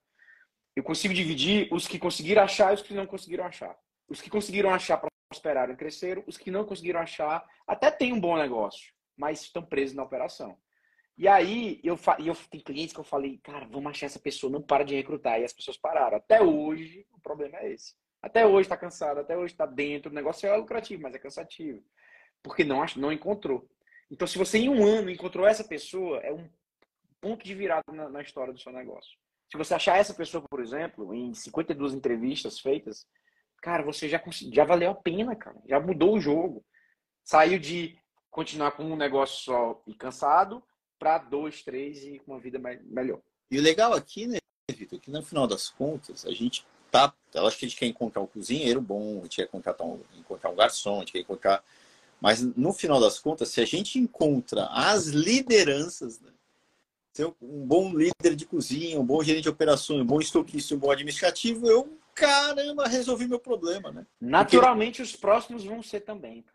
Eu 0.75 0.83
consigo 0.83 1.13
dividir 1.13 1.67
os 1.71 1.85
que 1.85 1.99
conseguiram 1.99 2.41
achar 2.41 2.71
e 2.71 2.75
os 2.75 2.81
que 2.81 2.93
não 2.93 3.05
conseguiram 3.05 3.45
achar. 3.45 3.77
Os 4.07 4.21
que 4.21 4.29
conseguiram 4.29 4.73
achar 4.73 5.01
prosperaram 5.29 5.73
e 5.73 5.77
cresceram, 5.77 6.23
os 6.25 6.37
que 6.37 6.49
não 6.49 6.65
conseguiram 6.65 7.01
achar 7.01 7.45
até 7.67 7.91
têm 7.91 8.13
um 8.13 8.19
bom 8.19 8.37
negócio, 8.37 8.93
mas 9.17 9.41
estão 9.41 9.63
presos 9.63 9.95
na 9.95 10.03
operação. 10.03 10.57
E 11.17 11.27
aí, 11.27 11.79
eu, 11.83 11.99
eu 12.25 12.35
tem 12.49 12.61
clientes 12.61 12.93
que 12.93 12.99
eu 12.99 13.03
falei, 13.03 13.37
cara, 13.43 13.67
vamos 13.69 13.91
achar 13.91 14.05
essa 14.05 14.19
pessoa, 14.19 14.51
não 14.51 14.61
para 14.61 14.83
de 14.83 14.95
recrutar. 14.95 15.39
E 15.39 15.43
as 15.43 15.53
pessoas 15.53 15.77
pararam. 15.77 16.17
Até 16.17 16.41
hoje, 16.41 17.05
o 17.11 17.19
problema 17.19 17.59
é 17.59 17.73
esse. 17.73 17.93
Até 18.21 18.45
hoje 18.45 18.61
está 18.61 18.77
cansado, 18.77 19.19
até 19.19 19.37
hoje 19.37 19.53
está 19.53 19.65
dentro. 19.65 20.09
O 20.09 20.15
negócio 20.15 20.47
é 20.47 20.55
lucrativo, 20.55 21.03
mas 21.03 21.13
é 21.13 21.19
cansativo. 21.19 21.83
Porque 22.41 22.63
não, 22.63 22.83
não 22.95 23.11
encontrou. 23.11 23.69
Então, 24.11 24.27
se 24.27 24.37
você 24.37 24.57
em 24.57 24.69
um 24.69 24.85
ano 24.85 25.09
encontrou 25.09 25.47
essa 25.47 25.63
pessoa, 25.63 26.19
é 26.19 26.33
um 26.33 26.47
ponto 27.21 27.45
de 27.45 27.55
virada 27.55 27.91
na, 27.93 28.09
na 28.09 28.21
história 28.21 28.53
do 28.53 28.59
seu 28.59 28.73
negócio. 28.73 29.17
Se 29.49 29.57
você 29.57 29.73
achar 29.73 29.97
essa 29.97 30.13
pessoa, 30.13 30.45
por 30.49 30.61
exemplo, 30.61 31.13
em 31.13 31.33
52 31.33 31.93
entrevistas 31.93 32.59
feitas, 32.59 33.07
cara, 33.61 33.83
você 33.83 34.09
já, 34.09 34.21
já 34.51 34.65
valeu 34.65 34.91
a 34.91 34.95
pena, 34.95 35.35
cara. 35.35 35.57
Já 35.65 35.79
mudou 35.79 36.15
o 36.15 36.19
jogo. 36.19 36.63
Saiu 37.23 37.57
de 37.57 37.97
continuar 38.29 38.71
com 38.71 38.83
um 38.83 38.95
negócio 38.97 39.43
só 39.43 39.81
e 39.87 39.93
cansado 39.93 40.61
para 40.99 41.17
dois, 41.17 41.63
três 41.63 42.03
e 42.03 42.19
com 42.19 42.33
uma 42.33 42.39
vida 42.39 42.59
melhor. 42.59 43.19
E 43.49 43.57
o 43.57 43.61
legal 43.61 43.93
aqui, 43.93 44.27
né, 44.27 44.39
Vitor, 44.69 44.99
que 44.99 45.11
no 45.11 45.23
final 45.23 45.47
das 45.47 45.69
contas, 45.69 46.25
a 46.25 46.31
gente 46.31 46.65
tá. 46.89 47.13
Eu 47.33 47.47
acho 47.47 47.57
que 47.57 47.65
a 47.65 47.67
gente 47.67 47.77
quer 47.77 47.87
encontrar 47.87 48.21
um 48.21 48.27
cozinheiro 48.27 48.81
bom, 48.81 49.19
a 49.19 49.23
gente 49.23 49.37
quer 49.37 49.43
encontrar 49.43 49.75
um, 49.81 50.01
encontrar 50.15 50.49
um 50.49 50.55
garçom, 50.55 50.97
a 50.97 50.99
gente 50.99 51.13
quer 51.13 51.19
encontrar. 51.19 51.63
Mas 52.21 52.39
no 52.55 52.71
final 52.71 53.01
das 53.01 53.17
contas, 53.17 53.49
se 53.49 53.59
a 53.59 53.65
gente 53.65 53.97
encontra 53.97 54.67
as 54.67 55.07
lideranças, 55.07 56.19
né? 56.19 56.29
Ser 57.13 57.25
um 57.41 57.65
bom 57.65 57.91
líder 57.93 58.35
de 58.35 58.45
cozinha, 58.45 58.99
um 58.99 59.05
bom 59.05 59.21
gerente 59.21 59.43
de 59.43 59.49
operações, 59.49 60.01
um 60.01 60.05
bom 60.05 60.21
estoquista, 60.21 60.75
um 60.75 60.77
bom 60.77 60.91
administrativo, 60.91 61.67
eu, 61.67 61.97
caramba, 62.13 62.87
resolvi 62.87 63.27
meu 63.27 63.39
problema, 63.39 63.91
né? 63.91 64.05
Naturalmente, 64.21 64.97
Porque... 64.97 65.13
os 65.13 65.15
próximos 65.19 65.65
vão 65.65 65.83
ser 65.83 66.01
também. 66.01 66.45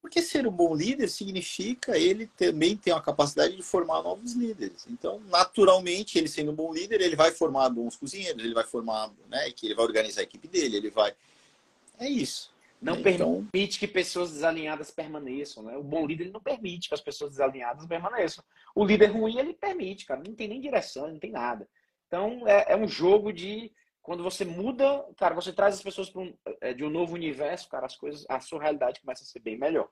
Porque 0.00 0.22
ser 0.22 0.46
um 0.46 0.50
bom 0.50 0.74
líder 0.74 1.08
significa 1.08 1.98
ele 1.98 2.26
também 2.26 2.74
ter 2.74 2.92
uma 2.92 3.02
capacidade 3.02 3.54
de 3.54 3.62
formar 3.62 4.02
novos 4.02 4.32
líderes. 4.32 4.86
Então, 4.88 5.20
naturalmente, 5.28 6.16
ele 6.16 6.26
sendo 6.26 6.50
um 6.50 6.54
bom 6.54 6.72
líder, 6.72 7.02
ele 7.02 7.14
vai 7.14 7.30
formar 7.30 7.68
bons 7.68 7.94
cozinheiros, 7.96 8.42
ele 8.42 8.54
vai 8.54 8.64
formar, 8.64 9.12
né, 9.28 9.50
que 9.52 9.66
ele 9.66 9.74
vai 9.74 9.84
organizar 9.84 10.22
a 10.22 10.24
equipe 10.24 10.48
dele, 10.48 10.78
ele 10.78 10.90
vai. 10.90 11.14
É 11.98 12.08
isso. 12.08 12.50
Não 12.80 13.02
permite 13.02 13.22
então... 13.22 13.78
que 13.78 13.86
pessoas 13.86 14.32
desalinhadas 14.32 14.90
permaneçam, 14.90 15.62
né? 15.62 15.76
O 15.76 15.82
bom 15.82 16.06
líder 16.06 16.24
ele 16.24 16.32
não 16.32 16.40
permite 16.40 16.88
que 16.88 16.94
as 16.94 17.00
pessoas 17.00 17.32
desalinhadas 17.32 17.86
permaneçam. 17.86 18.42
O 18.74 18.84
líder 18.84 19.06
ruim 19.06 19.38
ele 19.38 19.52
permite, 19.52 20.06
cara. 20.06 20.22
Não 20.26 20.34
tem 20.34 20.48
nem 20.48 20.60
direção, 20.60 21.08
não 21.08 21.18
tem 21.18 21.30
nada. 21.30 21.68
Então 22.06 22.48
é, 22.48 22.72
é 22.72 22.76
um 22.76 22.88
jogo 22.88 23.32
de 23.32 23.70
quando 24.02 24.22
você 24.22 24.44
muda, 24.44 25.06
cara, 25.16 25.34
você 25.34 25.52
traz 25.52 25.74
as 25.74 25.82
pessoas 25.82 26.14
um, 26.16 26.34
é, 26.60 26.72
de 26.72 26.82
um 26.82 26.90
novo 26.90 27.14
universo, 27.14 27.68
cara, 27.68 27.84
as 27.84 27.96
coisas, 27.96 28.24
a 28.28 28.40
sua 28.40 28.62
realidade 28.62 29.00
começa 29.00 29.22
a 29.22 29.26
ser 29.26 29.40
bem 29.40 29.58
melhor. 29.58 29.88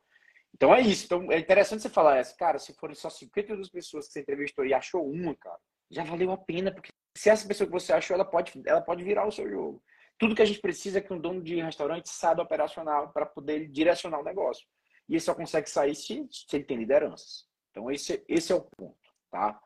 Então 0.55 0.75
é 0.75 0.81
isso. 0.81 1.05
Então 1.05 1.31
é 1.31 1.39
interessante 1.39 1.83
você 1.83 1.91
falar 1.91 2.17
essa, 2.17 2.35
cara, 2.37 2.59
se 2.59 2.73
forem 2.75 2.97
só 2.97 3.11
52 3.11 3.69
pessoas 3.69 4.07
que 4.07 4.15
você 4.15 4.21
entrevistou 4.21 4.65
e 4.65 4.73
achou 4.73 5.09
uma, 5.09 5.35
cara, 5.37 5.59
já 5.91 6.05
valeu 6.05 6.33
a 6.33 6.39
pena, 6.39 6.73
porque 6.73 6.91
se 7.17 7.29
essa 7.29 7.47
pessoa 7.47 7.67
que 7.67 7.73
você 7.73 7.93
achou, 7.93 8.15
ela 8.15 8.25
pode, 8.25 8.53
ela 8.67 8.81
pode 8.81 9.05
virar 9.05 9.27
o 9.27 9.33
seu 9.33 9.49
jogo. 9.49 9.83
Tudo 10.19 10.35
que 10.35 10.43
a 10.43 10.45
gente 10.45 10.61
precisa 10.61 10.99
é 10.99 11.01
que 11.01 11.13
um 11.13 11.21
dono 11.21 11.43
de 11.43 11.61
restaurante 11.61 12.09
saiba 12.09 12.43
operacional 12.43 13.13
para 13.13 13.25
poder 13.25 13.69
direcionar 13.69 14.21
o 14.21 14.25
negócio. 14.25 14.67
E 15.09 15.15
ele 15.15 15.21
só 15.21 15.35
consegue 15.35 15.71
sair 15.71 15.95
se, 15.95 16.27
se 16.31 16.57
ele 16.57 16.65
tem 16.65 16.77
lideranças. 16.77 17.47
Então 17.71 17.91
esse, 17.91 18.25
esse 18.29 18.53
é 18.53 18.55
o 18.55 18.61
ponto, 18.61 18.99
tá? 19.31 19.61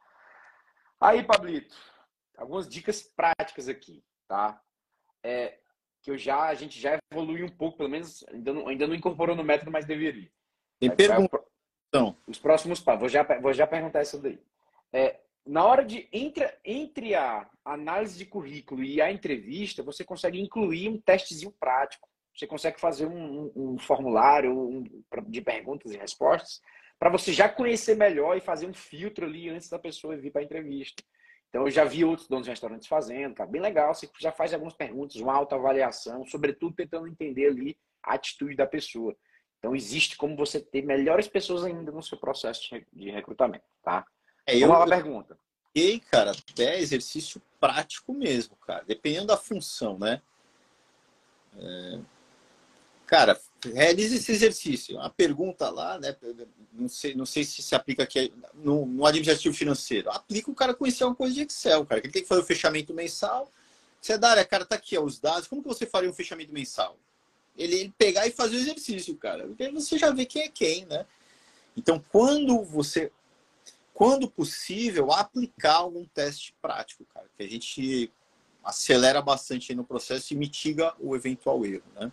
Aí, 1.01 1.25
Pablito, 1.25 1.75
algumas 2.37 2.69
dicas 2.69 3.03
práticas 3.03 3.69
aqui 3.69 4.05
tá? 4.33 4.59
É, 5.23 5.59
que 6.01 6.11
eu 6.11 6.17
já, 6.17 6.49
a 6.49 6.55
gente 6.55 6.81
já 6.81 6.99
evoluiu 7.13 7.45
um 7.45 7.51
pouco, 7.51 7.77
pelo 7.77 7.91
menos 7.91 8.25
ainda 8.33 8.55
não, 8.55 8.67
ainda 8.67 8.87
não 8.87 8.95
incorporou 8.95 9.37
no 9.37 9.45
método, 9.45 9.71
mas 9.71 9.85
deveria. 9.85 10.31
Tem 10.81 10.91
pergunta? 10.91 11.45
Então. 11.89 12.17
Os 12.27 12.39
próximos 12.39 12.81
passos, 12.81 13.01
vou 13.01 13.09
já, 13.11 13.23
vou 13.41 13.53
já 13.53 13.67
perguntar 13.67 14.01
isso 14.01 14.19
daí. 14.19 14.43
É, 14.91 15.21
na 15.47 15.65
hora 15.65 15.85
de, 15.85 16.09
entre, 16.13 16.49
entre 16.65 17.15
a 17.15 17.49
análise 17.65 18.17
de 18.17 18.27
currículo 18.27 18.83
e 18.83 19.01
a 19.01 19.11
entrevista, 19.11 19.83
você 19.83 20.05
consegue 20.05 20.41
incluir 20.41 20.89
um 20.89 21.01
testezinho 21.01 21.53
prático. 21.59 22.09
Você 22.35 22.47
consegue 22.47 22.81
fazer 22.81 23.07
um, 23.07 23.53
um, 23.55 23.73
um 23.75 23.79
formulário 23.79 24.57
um, 24.57 24.85
de 25.27 25.41
perguntas 25.41 25.93
e 25.93 25.99
respostas 25.99 26.61
para 26.99 27.11
você 27.11 27.33
já 27.33 27.49
conhecer 27.49 27.97
melhor 27.97 28.37
e 28.37 28.41
fazer 28.41 28.67
um 28.67 28.73
filtro 28.73 29.27
ali 29.27 29.49
antes 29.49 29.69
da 29.69 29.79
pessoa 29.79 30.17
vir 30.17 30.31
para 30.31 30.41
a 30.41 30.45
entrevista. 30.45 31.03
Então, 31.49 31.67
eu 31.67 31.71
já 31.71 31.85
vi 31.85 32.05
outros 32.05 32.29
donos 32.29 32.45
de 32.45 32.51
restaurantes 32.51 32.87
fazendo, 32.87 33.35
cara, 33.35 33.51
bem 33.51 33.61
legal. 33.61 33.93
Você 33.93 34.09
já 34.21 34.33
faz 34.33 34.55
algumas 34.55 34.73
perguntas, 34.73 35.17
uma 35.17 35.35
autoavaliação, 35.35 36.25
sobretudo 36.25 36.77
tentando 36.77 37.09
entender 37.09 37.49
ali 37.49 37.77
a 38.03 38.15
atitude 38.15 38.57
da 38.57 38.67
pessoa. 38.67 39.15
Então, 39.59 39.77
existe 39.77 40.17
como 40.17 40.37
você 40.37 40.61
ter 40.61 40.83
melhores 40.83 41.29
pessoas 41.29 41.65
ainda 41.65 41.93
no 41.93 42.03
seu 42.03 42.17
processo 42.17 42.63
de 42.93 43.11
recrutamento, 43.11 43.65
tá? 43.83 44.07
É, 44.47 44.57
eu, 44.57 44.69
Vamos 44.69 44.89
lá, 44.89 44.97
pergunta. 44.97 45.32
E 45.75 46.01
cara, 46.01 46.33
até 46.33 46.79
exercício 46.79 47.41
prático 47.61 48.13
mesmo, 48.13 48.57
cara. 48.57 48.85
Dependendo 48.87 49.29
da 49.29 49.37
função, 49.37 49.99
né? 49.99 50.21
É... 51.59 51.99
Cara, 53.07 53.39
realize 53.65 54.17
esse 54.17 54.33
exercício. 54.33 54.99
A 55.01 55.11
pergunta 55.11 55.69
lá, 55.71 55.99
né? 55.99 56.17
Não 56.73 56.89
sei, 56.89 57.15
não 57.15 57.27
sei 57.27 57.45
se 57.45 57.63
se 57.63 57.75
aplica 57.75 58.03
aqui 58.03 58.33
no, 58.55 58.87
no 58.87 59.07
administrativo 59.07 59.55
financeiro. 59.55 60.11
Aplica 60.11 60.51
o 60.51 60.55
cara 60.55 60.75
conhecer 60.75 61.05
uma 61.05 61.15
coisa 61.15 61.35
de 61.35 61.43
Excel, 61.43 61.85
cara. 61.85 62.01
Que 62.01 62.07
ele 62.07 62.13
tem 62.13 62.23
que 62.23 62.29
fazer 62.29 62.41
o 62.41 62.47
fechamento 62.47 62.95
mensal. 62.95 63.51
Você 64.01 64.17
dá, 64.19 64.43
cara, 64.45 64.65
tá 64.65 64.77
aqui, 64.77 64.97
ó, 64.97 65.03
os 65.03 65.21
dados. 65.21 65.47
Como 65.47 65.63
que 65.63 65.69
você 65.69 65.87
faria 65.87 66.09
um 66.09 66.15
fechamento 66.15 66.53
mensal? 66.53 66.97
Ele, 67.57 67.75
ele 67.75 67.95
pegar 67.97 68.27
e 68.27 68.31
fazer 68.31 68.57
o 68.57 68.61
exercício, 68.61 69.15
cara. 69.17 69.47
Porque 69.47 69.69
você 69.69 69.99
já 69.99 70.11
vê 70.11 70.25
quem 70.25 70.43
é 70.43 70.49
quem, 70.49 70.87
né? 70.87 71.07
Então, 71.77 72.03
quando 72.11 72.63
você, 72.65 73.13
quando 73.93 74.31
possível, 74.31 75.13
aplicar 75.13 75.77
algum 75.77 76.05
teste 76.07 76.55
prático, 76.61 77.05
cara, 77.07 77.27
que 77.37 77.43
a 77.43 77.49
gente 77.49 78.13
acelera 78.65 79.21
bastante 79.21 79.75
no 79.75 79.85
processo 79.85 80.33
e 80.33 80.37
mitiga 80.37 80.95
o 80.99 81.17
eventual 81.17 81.65
erro, 81.65 81.85
né? 81.95 82.13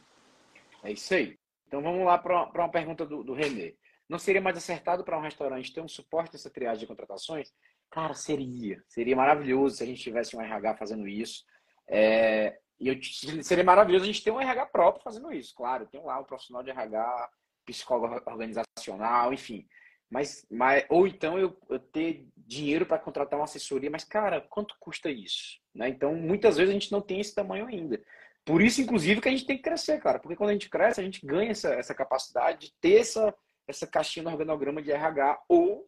É 0.84 0.92
isso 0.92 1.14
aí. 1.14 1.38
Então 1.68 1.82
vamos 1.82 2.06
lá 2.06 2.18
para 2.18 2.50
uma 2.56 2.70
pergunta 2.70 3.06
do, 3.06 3.24
do 3.24 3.34
Renê. 3.34 3.76
Não 4.08 4.18
seria 4.18 4.42
mais 4.42 4.58
acertado 4.58 5.04
para 5.04 5.18
um 5.18 5.22
restaurante 5.22 5.72
ter 5.72 5.82
um 5.82 5.88
suporte 5.88 6.32
dessa 6.32 6.50
triagem 6.50 6.80
de 6.80 6.88
contratações? 6.88 7.54
Cara, 7.92 8.16
seria. 8.16 8.84
Seria 8.88 9.16
maravilhoso 9.16 9.78
se 9.78 9.84
a 9.84 9.86
gente 9.86 10.02
tivesse 10.02 10.36
um 10.36 10.42
RH 10.42 10.78
fazendo 10.78 11.08
isso. 11.08 11.46
É, 11.88 12.58
e 12.80 12.88
eu, 12.88 12.96
seria 13.44 13.64
maravilhoso 13.64 14.06
a 14.06 14.08
gente 14.08 14.24
ter 14.24 14.32
um 14.32 14.42
RH 14.42 14.66
próprio 14.68 15.04
fazendo 15.04 15.32
isso. 15.32 15.54
Claro, 15.56 15.86
tem 15.86 16.02
lá 16.04 16.20
um 16.20 16.24
profissional 16.24 16.64
de 16.64 16.72
RH, 16.72 17.30
psicólogo 17.66 18.22
organizacional, 18.26 19.32
enfim. 19.32 19.68
Mas, 20.10 20.46
mas 20.50 20.86
ou 20.90 21.06
então 21.08 21.38
eu, 21.38 21.56
eu 21.70 21.80
ter 21.80 22.28
dinheiro 22.36 22.86
para 22.86 22.98
contratar 22.98 23.38
uma 23.40 23.46
assessoria, 23.46 23.92
mas 23.92 24.04
cara, 24.04 24.42
quanto 24.42 24.76
custa 24.80 25.10
isso? 25.10 25.60
Né? 25.74 25.90
Então, 25.90 26.16
muitas 26.16 26.58
vezes 26.58 26.72
a 26.72 26.74
gente 26.74 26.92
não 26.92 27.02
tem 27.02 27.20
esse 27.20 27.36
tamanho 27.36 27.68
ainda. 27.68 28.02
Por 28.44 28.62
isso, 28.62 28.82
inclusive, 28.82 29.22
que 29.22 29.28
a 29.28 29.32
gente 29.32 29.46
tem 29.46 29.58
que 29.58 29.64
crescer, 29.64 30.02
cara. 30.02 30.18
Porque 30.18 30.36
quando 30.36 30.50
a 30.50 30.54
gente 30.54 30.70
cresce, 30.70 31.00
a 31.00 31.04
gente 31.04 31.24
ganha 31.24 31.52
essa, 31.52 31.70
essa 31.76 31.94
capacidade 31.94 32.68
de 32.68 32.74
ter 32.82 33.02
essa, 33.02 33.34
essa 33.68 33.86
caixinha 33.86 34.24
no 34.24 34.32
organograma 34.32 34.82
de 34.82 34.92
RH 34.92 35.44
ou 35.48 35.88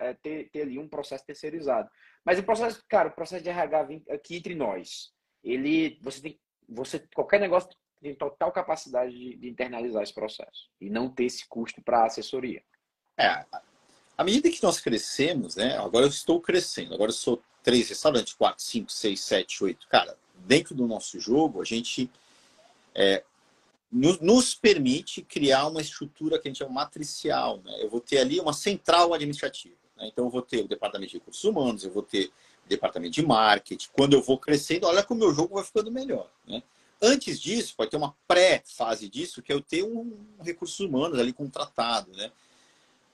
é, 0.00 0.14
ter, 0.14 0.50
ter 0.50 0.62
ali 0.62 0.78
um 0.78 0.88
processo 0.88 1.24
terceirizado. 1.24 1.88
Mas 2.24 2.38
o 2.38 2.42
processo, 2.42 2.84
cara, 2.88 3.08
o 3.08 3.12
processo 3.12 3.44
de 3.44 3.50
RH 3.50 3.82
vem 3.84 4.04
aqui 4.10 4.36
entre 4.36 4.54
nós. 4.56 5.12
Ele, 5.44 5.98
você 6.02 6.20
tem, 6.20 6.40
você, 6.68 6.98
qualquer 7.14 7.38
negócio 7.38 7.70
tem 8.02 8.14
total 8.14 8.50
capacidade 8.50 9.16
de, 9.16 9.36
de 9.36 9.48
internalizar 9.48 10.02
esse 10.02 10.14
processo 10.14 10.70
e 10.80 10.90
não 10.90 11.08
ter 11.08 11.24
esse 11.24 11.46
custo 11.48 11.82
para 11.82 12.06
assessoria. 12.06 12.62
É, 13.20 13.44
à 14.16 14.24
medida 14.24 14.50
que 14.50 14.62
nós 14.62 14.80
crescemos, 14.80 15.56
né? 15.56 15.76
Agora 15.76 16.06
eu 16.06 16.10
estou 16.10 16.40
crescendo. 16.40 16.94
Agora 16.94 17.10
eu 17.10 17.14
sou 17.14 17.42
três 17.62 17.88
restaurantes, 17.90 18.32
quatro, 18.32 18.64
cinco, 18.64 18.90
seis, 18.90 19.20
sete, 19.20 19.62
oito. 19.62 19.86
Cara, 19.88 20.16
dentro 20.46 20.74
do 20.74 20.86
nosso 20.86 21.20
jogo, 21.20 21.60
a 21.60 21.64
gente 21.64 22.10
é, 22.94 23.22
nos 23.92 24.54
permite 24.54 25.20
criar 25.20 25.66
uma 25.66 25.82
estrutura 25.82 26.38
que 26.38 26.48
a 26.48 26.50
gente 26.50 26.58
chama 26.58 26.72
matricial. 26.72 27.60
Né? 27.62 27.76
Eu 27.82 27.90
vou 27.90 28.00
ter 28.00 28.18
ali 28.18 28.40
uma 28.40 28.54
central 28.54 29.12
administrativa. 29.12 29.74
Né? 29.98 30.08
Então, 30.08 30.24
eu 30.24 30.30
vou 30.30 30.42
ter 30.42 30.64
o 30.64 30.68
departamento 30.68 31.12
de 31.12 31.18
recursos 31.18 31.44
humanos, 31.44 31.84
eu 31.84 31.90
vou 31.90 32.02
ter 32.02 32.30
o 32.64 32.68
departamento 32.68 33.12
de 33.12 33.26
marketing. 33.26 33.88
Quando 33.92 34.14
eu 34.14 34.22
vou 34.22 34.38
crescendo, 34.38 34.86
olha 34.86 35.02
como 35.02 35.20
o 35.22 35.26
meu 35.26 35.34
jogo 35.34 35.56
vai 35.56 35.64
ficando 35.64 35.90
melhor. 35.90 36.30
Né? 36.46 36.62
Antes 37.02 37.38
disso, 37.38 37.74
pode 37.76 37.90
ter 37.90 37.96
uma 37.96 38.14
pré-fase 38.26 39.08
disso, 39.08 39.42
que 39.42 39.52
é 39.52 39.54
eu 39.54 39.60
ter 39.60 39.82
um, 39.82 40.16
um 40.38 40.42
recursos 40.42 40.80
humanos 40.80 41.18
ali 41.18 41.32
contratado. 41.32 42.10
Né? 42.16 42.30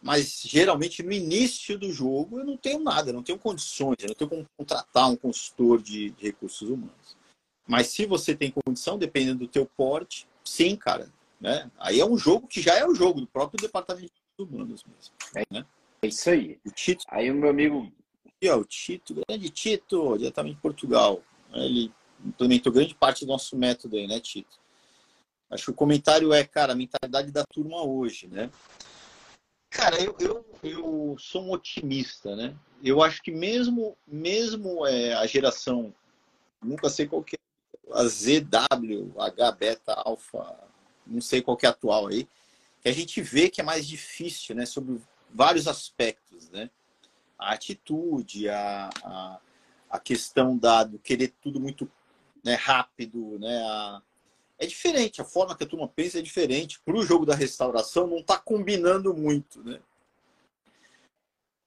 Mas 0.06 0.42
geralmente 0.46 1.02
no 1.02 1.10
início 1.10 1.76
do 1.76 1.92
jogo 1.92 2.38
eu 2.38 2.44
não 2.44 2.56
tenho 2.56 2.78
nada, 2.78 3.10
eu 3.10 3.14
não 3.14 3.24
tenho 3.24 3.40
condições, 3.40 3.96
eu 3.98 4.06
não 4.06 4.14
tenho 4.14 4.30
como 4.30 4.46
contratar 4.56 5.10
um 5.10 5.16
consultor 5.16 5.82
de, 5.82 6.10
de 6.10 6.26
recursos 6.26 6.70
humanos. 6.70 7.16
Mas 7.66 7.88
se 7.88 8.06
você 8.06 8.32
tem 8.32 8.52
condição, 8.52 8.96
dependendo 8.96 9.40
do 9.40 9.48
teu 9.48 9.66
porte, 9.66 10.28
sim, 10.44 10.76
cara. 10.76 11.12
Né? 11.40 11.68
Aí 11.76 11.98
é 11.98 12.06
um 12.06 12.16
jogo 12.16 12.46
que 12.46 12.62
já 12.62 12.76
é 12.76 12.86
o 12.86 12.94
jogo 12.94 13.20
do 13.20 13.26
próprio 13.26 13.60
departamento 13.60 14.12
de 14.38 14.44
humanos 14.44 14.84
mesmo. 14.84 15.12
É, 15.34 15.44
né? 15.52 15.66
é 16.00 16.06
isso 16.06 16.30
aí. 16.30 16.56
O 16.64 16.70
Tito, 16.70 17.04
aí 17.08 17.28
o 17.28 17.34
meu 17.34 17.50
amigo. 17.50 17.92
Ó, 18.44 18.56
o 18.58 18.64
Tito, 18.64 19.12
grande 19.28 19.50
Tito, 19.50 20.16
diretamente 20.18 20.54
de 20.54 20.62
Portugal. 20.62 21.20
Ele 21.52 21.92
implementou 22.24 22.72
grande 22.72 22.94
parte 22.94 23.24
do 23.24 23.32
nosso 23.32 23.56
método 23.56 23.96
aí, 23.96 24.06
né, 24.06 24.20
Tito? 24.20 24.56
Acho 25.50 25.64
que 25.64 25.70
o 25.72 25.74
comentário 25.74 26.32
é, 26.32 26.44
cara, 26.44 26.74
a 26.74 26.76
mentalidade 26.76 27.32
da 27.32 27.42
turma 27.52 27.82
hoje, 27.82 28.28
né? 28.28 28.48
Cara, 29.76 30.02
eu, 30.02 30.16
eu, 30.18 30.46
eu 30.62 31.16
sou 31.18 31.44
um 31.44 31.52
otimista, 31.52 32.34
né? 32.34 32.56
Eu 32.82 33.02
acho 33.02 33.22
que 33.22 33.30
mesmo, 33.30 33.94
mesmo 34.06 34.86
é, 34.86 35.12
a 35.12 35.26
geração, 35.26 35.94
nunca 36.62 36.88
sei 36.88 37.06
qual 37.06 37.22
que 37.22 37.36
é, 37.36 37.38
a 37.92 38.02
ZW, 38.04 39.12
H, 39.20 39.52
beta, 39.52 39.92
alfa, 39.92 40.58
não 41.06 41.20
sei 41.20 41.42
qual 41.42 41.58
que 41.58 41.66
é 41.66 41.68
atual 41.68 42.06
aí, 42.06 42.26
que 42.80 42.88
a 42.88 42.92
gente 42.92 43.20
vê 43.20 43.50
que 43.50 43.60
é 43.60 43.64
mais 43.64 43.86
difícil, 43.86 44.56
né? 44.56 44.64
Sobre 44.64 44.98
vários 45.30 45.68
aspectos, 45.68 46.48
né? 46.48 46.70
A 47.38 47.52
atitude, 47.52 48.48
a, 48.48 48.88
a, 49.04 49.38
a 49.90 49.98
questão 49.98 50.56
da, 50.56 50.84
do 50.84 50.98
querer 50.98 51.34
tudo 51.42 51.60
muito 51.60 51.86
né, 52.42 52.54
rápido, 52.54 53.38
né? 53.38 53.62
A, 53.62 54.02
é 54.58 54.66
diferente, 54.66 55.20
a 55.20 55.24
forma 55.24 55.56
que 55.56 55.64
a 55.64 55.66
turma 55.66 55.88
pensa 55.88 56.18
é 56.18 56.22
diferente. 56.22 56.80
Para 56.80 56.96
o 56.96 57.04
jogo 57.04 57.26
da 57.26 57.34
restauração 57.34 58.06
não 58.06 58.18
está 58.18 58.38
combinando 58.38 59.12
muito, 59.12 59.62
né? 59.62 59.80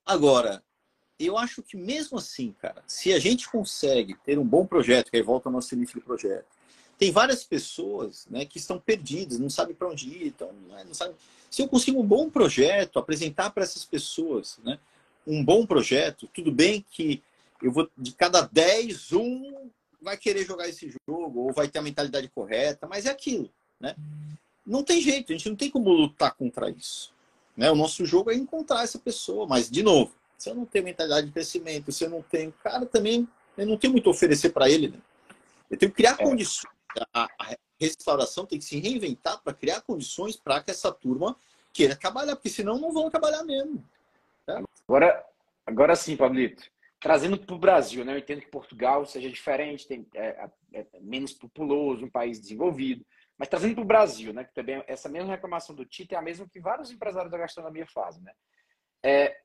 Agora, 0.05 0.63
eu 1.19 1.37
acho 1.37 1.61
que 1.61 1.77
mesmo 1.77 2.17
assim, 2.17 2.55
cara, 2.59 2.83
se 2.87 3.13
a 3.13 3.19
gente 3.19 3.47
consegue 3.47 4.15
ter 4.25 4.39
um 4.39 4.45
bom 4.45 4.65
projeto, 4.65 5.11
que 5.11 5.17
aí 5.17 5.23
volta 5.23 5.49
ao 5.49 5.53
nosso 5.53 5.75
início 5.75 5.99
do 5.99 6.05
projeto, 6.05 6.47
tem 6.97 7.11
várias 7.11 7.43
pessoas 7.43 8.25
né, 8.29 8.43
que 8.43 8.57
estão 8.57 8.79
perdidas, 8.79 9.39
não 9.39 9.49
sabem 9.49 9.75
para 9.75 9.87
onde 9.87 10.09
ir, 10.09 10.27
então, 10.27 10.51
né, 10.67 10.83
não 10.83 10.93
sabe. 10.93 11.15
Se 11.49 11.61
eu 11.61 11.67
consigo 11.67 11.99
um 12.01 12.05
bom 12.05 12.29
projeto, 12.29 12.97
apresentar 12.99 13.51
para 13.51 13.63
essas 13.63 13.85
pessoas 13.85 14.59
né, 14.63 14.79
um 15.25 15.43
bom 15.43 15.65
projeto, 15.65 16.27
tudo 16.33 16.51
bem 16.51 16.83
que 16.89 17.21
eu 17.61 17.71
vou 17.71 17.89
de 17.97 18.11
cada 18.13 18.41
10, 18.41 19.13
um 19.13 19.69
vai 20.01 20.17
querer 20.17 20.45
jogar 20.45 20.67
esse 20.67 20.93
jogo 21.07 21.41
ou 21.41 21.53
vai 21.53 21.67
ter 21.67 21.79
a 21.79 21.83
mentalidade 21.83 22.27
correta, 22.29 22.87
mas 22.87 23.05
é 23.05 23.09
aquilo, 23.09 23.49
né? 23.79 23.95
não 24.69 24.83
tem 24.83 25.01
jeito, 25.01 25.33
a 25.33 25.35
gente 25.35 25.49
não 25.49 25.55
tem 25.55 25.69
como 25.69 25.89
lutar 25.89 26.35
contra 26.35 26.69
isso. 26.69 27.11
Né? 27.57 27.71
O 27.71 27.75
nosso 27.75 28.05
jogo 28.05 28.29
é 28.29 28.35
encontrar 28.35 28.83
essa 28.83 28.99
pessoa, 28.99 29.47
mas, 29.47 29.69
de 29.69 29.81
novo, 29.81 30.13
se 30.37 30.49
eu 30.49 30.55
não 30.55 30.63
tenho 30.63 30.85
mentalidade 30.85 31.25
de 31.27 31.33
crescimento, 31.33 31.91
se 31.91 32.03
eu 32.03 32.09
não 32.09 32.21
tenho. 32.21 32.53
Cara, 32.63 32.85
também, 32.85 33.27
eu 33.57 33.65
não 33.65 33.77
tenho 33.77 33.93
muito 33.93 34.07
a 34.07 34.11
oferecer 34.11 34.51
para 34.51 34.69
ele. 34.69 34.89
Né? 34.89 34.97
Eu 35.71 35.77
tenho 35.77 35.91
que 35.91 35.97
criar 35.97 36.15
é. 36.19 36.23
condições. 36.23 36.71
A, 37.13 37.27
a 37.39 37.55
restauração 37.79 38.45
tem 38.45 38.59
que 38.59 38.65
se 38.65 38.79
reinventar 38.79 39.41
para 39.41 39.53
criar 39.53 39.81
condições 39.81 40.35
para 40.35 40.61
que 40.61 40.69
essa 40.69 40.91
turma 40.91 41.35
queira 41.73 41.95
trabalhar, 41.95 42.35
porque 42.35 42.49
senão 42.49 42.79
não 42.79 42.91
vão 42.91 43.09
trabalhar 43.09 43.43
mesmo. 43.43 43.83
Tá? 44.45 44.61
Agora, 44.87 45.25
agora 45.65 45.95
sim, 45.95 46.15
Pablito. 46.15 46.63
Trazendo 46.99 47.37
para 47.37 47.55
o 47.55 47.59
Brasil, 47.59 48.03
né? 48.03 48.13
eu 48.13 48.17
entendo 48.17 48.41
que 48.41 48.51
Portugal 48.51 49.05
seja 49.05 49.29
diferente, 49.29 49.87
tem, 49.87 50.05
é, 50.13 50.49
é, 50.73 50.79
é 50.91 50.99
menos 50.99 51.31
populoso, 51.33 52.05
um 52.05 52.09
país 52.09 52.39
desenvolvido. 52.39 53.05
Mas 53.37 53.47
trazendo 53.47 53.75
para 53.75 53.83
o 53.83 53.87
Brasil, 53.87 54.33
né, 54.33 54.43
que 54.43 54.53
também 54.53 54.83
essa 54.85 55.07
mesma 55.07 55.31
reclamação 55.31 55.73
do 55.73 55.85
Tite 55.85 56.13
é 56.13 56.17
a 56.17 56.21
mesma 56.21 56.47
que 56.49 56.59
vários 56.59 56.91
empresários 56.91 57.31
da 57.31 57.37
gastronomia 57.37 57.87
fazem. 57.87 58.21
Né? 58.21 58.33
É, 59.01 59.39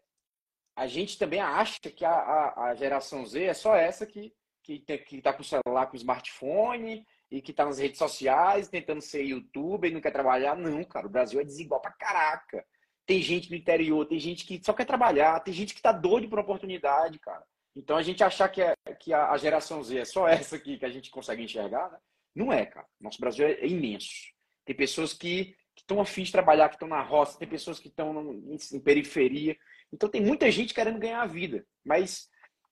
a 0.75 0.89
gente 0.89 1.17
também 1.17 1.41
acha 1.41 1.79
que 1.79 2.05
a, 2.05 2.11
a, 2.11 2.65
a, 2.67 2.75
geração 2.75 3.25
Z 3.25 3.45
é 3.45 3.55
só 3.55 3.77
essa 3.77 4.05
que 4.05 4.35
que 4.65 4.83
está 5.13 5.33
com 5.33 5.43
o 5.43 5.45
celular, 5.45 5.87
com 5.87 5.93
o 5.93 5.97
smartphone 5.97 7.07
e 7.31 7.43
que 7.43 7.51
está 7.51 7.67
nas 7.67 7.79
redes 7.79 7.99
sociais 7.99 8.67
tentando 8.67 9.03
ser 9.03 9.23
youtuber 9.23 9.91
e 9.91 9.95
não 9.95 10.01
quer 10.01 10.11
trabalhar. 10.11 10.57
Não, 10.57 10.83
cara, 10.85 11.07
o 11.07 11.11
Brasil 11.11 11.39
é 11.39 11.45
desigual 11.45 11.81
pra 11.81 11.93
caraca. 11.93 12.67
Tem 13.07 13.21
gente 13.21 13.51
no 13.51 13.57
interior, 13.57 14.07
tem 14.07 14.19
gente 14.19 14.45
que 14.47 14.61
só 14.65 14.73
quer 14.73 14.87
trabalhar, 14.87 15.41
tem 15.41 15.53
gente 15.53 15.75
que 15.75 15.81
está 15.81 15.93
doido 15.93 16.29
por 16.29 16.39
oportunidade, 16.39 17.19
cara. 17.19 17.45
Então 17.77 17.97
a 17.97 18.03
gente 18.03 18.23
achar 18.23 18.49
que, 18.49 18.63
é, 18.63 18.75
que 18.99 19.13
a, 19.13 19.37
geração 19.37 19.83
Z 19.83 19.99
é 19.99 20.05
só 20.05 20.27
essa 20.29 20.57
aqui 20.57 20.79
que 20.79 20.85
a 20.85 20.91
gente 20.91 21.11
consegue 21.11 21.43
enxergar, 21.43 21.91
né? 21.91 21.99
Não 22.35 22.53
é, 22.53 22.67
cara. 22.67 22.87
Nosso 23.01 23.21
Brasil 23.21 23.47
é 23.47 23.67
imenso. 23.67 24.33
Tem 24.65 24.75
pessoas 24.75 25.13
que 25.13 25.55
estão 25.77 26.01
afim 26.01 26.23
de 26.23 26.33
trabalhar, 26.33 26.69
que 26.69 26.77
estão 26.77 26.89
na 26.89 27.03
roça, 27.03 27.39
tem 27.39 27.49
pessoas 27.49 27.79
que 27.79 27.89
estão 27.89 28.33
em, 28.33 28.57
em, 28.73 28.81
periferia. 28.81 29.57
Então 29.93 30.09
tem 30.09 30.21
muita 30.21 30.51
gente 30.51 30.75
querendo 30.75 30.99
ganhar 30.99 31.23
a 31.23 31.27
vida. 31.27 31.65
Mas 31.85 32.29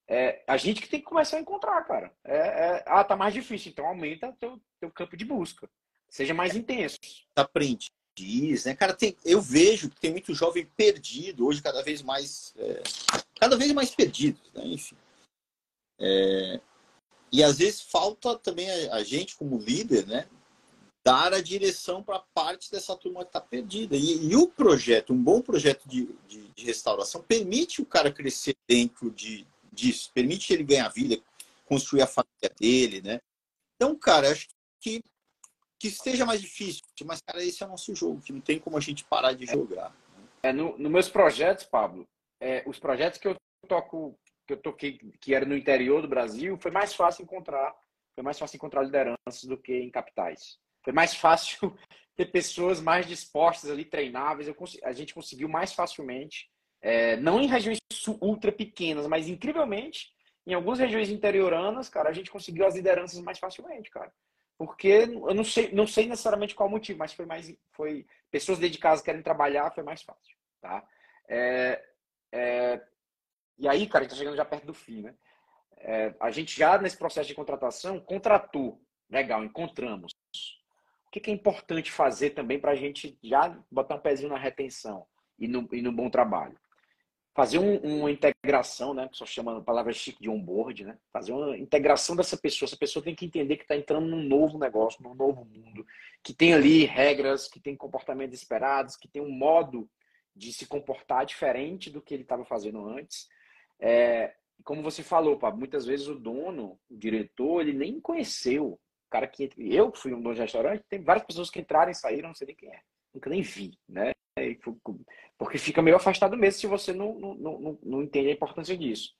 é, 0.08 0.42
a 0.48 0.56
gente 0.56 0.80
que 0.80 0.88
tem 0.88 1.00
que 1.00 1.06
começar 1.06 1.36
a 1.36 1.40
encontrar, 1.40 1.82
cara. 1.84 2.12
É, 2.24 2.36
é, 2.36 2.84
ah, 2.86 3.04
tá 3.04 3.16
mais 3.16 3.34
difícil, 3.34 3.70
então 3.70 3.86
aumenta 3.86 4.28
o 4.28 4.36
teu, 4.36 4.60
teu 4.80 4.90
campo 4.90 5.16
de 5.16 5.24
busca. 5.24 5.68
Seja 6.08 6.34
mais 6.34 6.56
intenso. 6.56 6.98
Aprende. 7.36 7.90
Diz, 8.14 8.64
né? 8.64 8.74
Cara, 8.74 8.92
tem, 8.92 9.16
eu 9.24 9.40
vejo 9.40 9.88
que 9.88 10.00
tem 10.00 10.10
muito 10.10 10.34
jovem 10.34 10.66
perdido, 10.76 11.46
hoje 11.46 11.62
cada 11.62 11.82
vez 11.82 12.02
mais. 12.02 12.52
É, 12.58 12.82
cada 13.40 13.56
vez 13.56 13.72
mais 13.72 13.90
perdido, 13.90 14.38
né? 14.54 14.66
Enfim. 14.66 14.96
É, 15.98 16.60
e 17.32 17.42
às 17.42 17.58
vezes 17.58 17.80
falta 17.80 18.36
também 18.36 18.70
a, 18.70 18.96
a 18.96 19.02
gente, 19.02 19.36
como 19.36 19.56
líder, 19.56 20.06
né, 20.06 20.28
dar 21.04 21.32
a 21.32 21.40
direção 21.40 22.02
para 22.02 22.20
parte 22.34 22.70
dessa 22.70 22.94
turma 22.94 23.20
que 23.20 23.30
está 23.30 23.40
perdida. 23.40 23.96
E, 23.96 24.26
e, 24.26 24.36
o 24.36 24.46
projeto, 24.46 25.12
um 25.12 25.22
bom 25.22 25.40
projeto 25.40 25.88
de, 25.88 26.08
de, 26.28 26.48
de, 26.48 26.64
restauração, 26.64 27.22
permite 27.22 27.80
o 27.80 27.86
cara 27.86 28.12
crescer 28.12 28.54
dentro 28.68 29.10
de, 29.10 29.46
disso, 29.72 30.10
permite 30.12 30.52
ele 30.52 30.62
ganhar 30.62 30.88
vida, 30.90 31.18
construir 31.64 32.02
a 32.02 32.06
família 32.06 32.50
dele, 32.60 33.00
né? 33.00 33.20
Então, 33.76 33.96
cara, 33.96 34.30
acho 34.30 34.48
que 34.80 35.02
que 35.82 35.88
esteja 35.88 36.24
mais 36.24 36.40
difícil, 36.40 36.80
mas, 37.04 37.20
cara, 37.20 37.42
esse 37.42 37.60
é 37.60 37.66
o 37.66 37.70
nosso 37.70 37.92
jogo, 37.92 38.20
que 38.20 38.32
não 38.32 38.40
tem 38.40 38.56
como 38.56 38.76
a 38.76 38.80
gente 38.80 39.02
parar 39.02 39.32
de 39.32 39.46
jogar. 39.46 39.92
É, 40.40 40.52
no, 40.52 40.78
no 40.78 40.88
meus 40.88 41.08
projetos, 41.08 41.64
Pablo, 41.64 42.06
é, 42.40 42.62
os 42.68 42.78
projetos 42.78 43.18
que 43.18 43.26
eu 43.26 43.34
toco 43.66 44.16
que 44.46 44.52
eu 44.52 44.56
toquei, 44.58 45.00
que 45.20 45.34
era 45.34 45.44
no 45.44 45.56
interior 45.56 46.00
do 46.00 46.06
Brasil, 46.06 46.56
foi 46.56 46.70
mais 46.70 46.94
fácil 46.94 47.24
encontrar, 47.24 47.74
foi 48.14 48.22
mais 48.22 48.38
fácil 48.38 48.58
encontrar 48.58 48.84
lideranças 48.84 49.42
do 49.42 49.56
que 49.56 49.74
em 49.74 49.90
capitais. 49.90 50.56
Foi 50.84 50.92
mais 50.92 51.14
fácil 51.14 51.76
ter 52.14 52.26
pessoas 52.26 52.80
mais 52.80 53.04
dispostas 53.04 53.68
ali, 53.68 53.84
treináveis. 53.84 54.46
Eu, 54.46 54.56
a 54.84 54.92
gente 54.92 55.12
conseguiu 55.12 55.48
mais 55.48 55.72
facilmente, 55.72 56.48
é, 56.80 57.16
não 57.16 57.40
em 57.40 57.48
regiões 57.48 57.80
ultra 58.20 58.52
pequenas, 58.52 59.08
mas 59.08 59.28
incrivelmente, 59.28 60.12
em 60.46 60.54
algumas 60.54 60.78
regiões 60.78 61.10
interioranas, 61.10 61.88
cara, 61.88 62.08
a 62.08 62.12
gente 62.12 62.30
conseguiu 62.30 62.66
as 62.66 62.76
lideranças 62.76 63.18
mais 63.20 63.40
facilmente, 63.40 63.90
cara. 63.90 64.12
Porque 64.64 65.08
eu 65.10 65.34
não 65.34 65.42
sei, 65.42 65.72
não 65.72 65.88
sei 65.88 66.06
necessariamente 66.06 66.54
qual 66.54 66.68
motivo, 66.68 67.00
mas 67.00 67.12
foi 67.12 67.26
mais, 67.26 67.52
foi 67.72 68.06
pessoas 68.30 68.60
dedicadas 68.60 69.00
que 69.00 69.06
querem 69.06 69.20
trabalhar, 69.20 69.72
foi 69.72 69.82
mais 69.82 70.02
fácil, 70.02 70.36
tá? 70.60 70.86
É, 71.28 71.84
é, 72.30 72.80
e 73.58 73.66
aí, 73.66 73.88
cara, 73.88 73.98
a 73.98 74.02
gente 74.02 74.12
está 74.12 74.18
chegando 74.18 74.36
já 74.36 74.44
perto 74.44 74.66
do 74.66 74.72
fim, 74.72 75.02
né? 75.02 75.16
É, 75.78 76.14
a 76.20 76.30
gente 76.30 76.56
já, 76.56 76.78
nesse 76.78 76.96
processo 76.96 77.26
de 77.26 77.34
contratação, 77.34 77.98
contratou. 77.98 78.80
Legal, 79.10 79.42
encontramos. 79.42 80.12
O 81.08 81.10
que, 81.10 81.18
que 81.18 81.32
é 81.32 81.34
importante 81.34 81.90
fazer 81.90 82.30
também 82.30 82.60
para 82.60 82.70
a 82.70 82.76
gente 82.76 83.18
já 83.20 83.58
botar 83.68 83.96
um 83.96 84.00
pezinho 84.00 84.30
na 84.30 84.38
retenção 84.38 85.04
e 85.40 85.48
no, 85.48 85.68
e 85.72 85.82
no 85.82 85.90
bom 85.90 86.08
trabalho? 86.08 86.56
Fazer 87.34 87.58
um, 87.58 87.76
uma 87.78 88.10
integração, 88.10 88.92
né? 88.92 89.08
Que 89.08 89.16
só 89.16 89.24
chama 89.24 89.58
a 89.58 89.62
palavra 89.62 89.92
chique 89.92 90.22
de 90.22 90.28
onboard, 90.28 90.84
né? 90.84 90.98
Fazer 91.12 91.32
uma 91.32 91.56
integração 91.56 92.14
dessa 92.14 92.36
pessoa. 92.36 92.66
Essa 92.66 92.76
pessoa 92.76 93.02
tem 93.02 93.14
que 93.14 93.24
entender 93.24 93.56
que 93.56 93.62
está 93.62 93.76
entrando 93.76 94.06
num 94.06 94.22
novo 94.22 94.58
negócio, 94.58 95.02
num 95.02 95.14
novo 95.14 95.44
mundo, 95.44 95.86
que 96.22 96.34
tem 96.34 96.52
ali 96.52 96.84
regras, 96.84 97.48
que 97.48 97.60
tem 97.60 97.76
comportamentos 97.76 98.38
esperados, 98.38 98.96
que 98.96 99.08
tem 99.08 99.22
um 99.22 99.30
modo 99.30 99.88
de 100.34 100.52
se 100.52 100.66
comportar 100.66 101.24
diferente 101.26 101.90
do 101.90 102.02
que 102.02 102.14
ele 102.14 102.22
estava 102.22 102.44
fazendo 102.44 102.86
antes 102.86 103.28
é, 103.82 104.32
como 104.62 104.80
você 104.80 105.02
falou, 105.02 105.36
Pablo, 105.36 105.58
muitas 105.58 105.84
vezes 105.84 106.06
o 106.06 106.14
dono, 106.14 106.78
o 106.88 106.96
diretor, 106.96 107.60
ele 107.60 107.72
nem 107.72 108.00
conheceu. 108.00 108.74
O 108.74 109.10
cara 109.10 109.26
que 109.26 109.50
eu 109.58 109.92
fui 109.92 110.14
um 110.14 110.22
dono 110.22 110.36
de 110.36 110.40
restaurante, 110.40 110.84
tem 110.88 111.02
várias 111.02 111.26
pessoas 111.26 111.50
que 111.50 111.58
entraram 111.58 111.90
e 111.90 111.94
saíram, 111.94 112.28
não 112.28 112.34
sei 112.34 112.46
nem 112.46 112.56
quem 112.56 112.72
é. 112.72 112.80
Nunca 113.12 113.28
nem 113.28 113.42
vi, 113.42 113.76
né? 113.88 114.12
Porque 115.38 115.58
fica 115.58 115.82
meio 115.82 115.96
afastado 115.96 116.36
mesmo 116.36 116.60
se 116.60 116.66
você 116.66 116.92
não, 116.92 117.18
não, 117.18 117.34
não, 117.34 117.78
não 117.82 118.02
entende 118.02 118.28
a 118.28 118.32
importância 118.32 118.76
disso. 118.76 119.10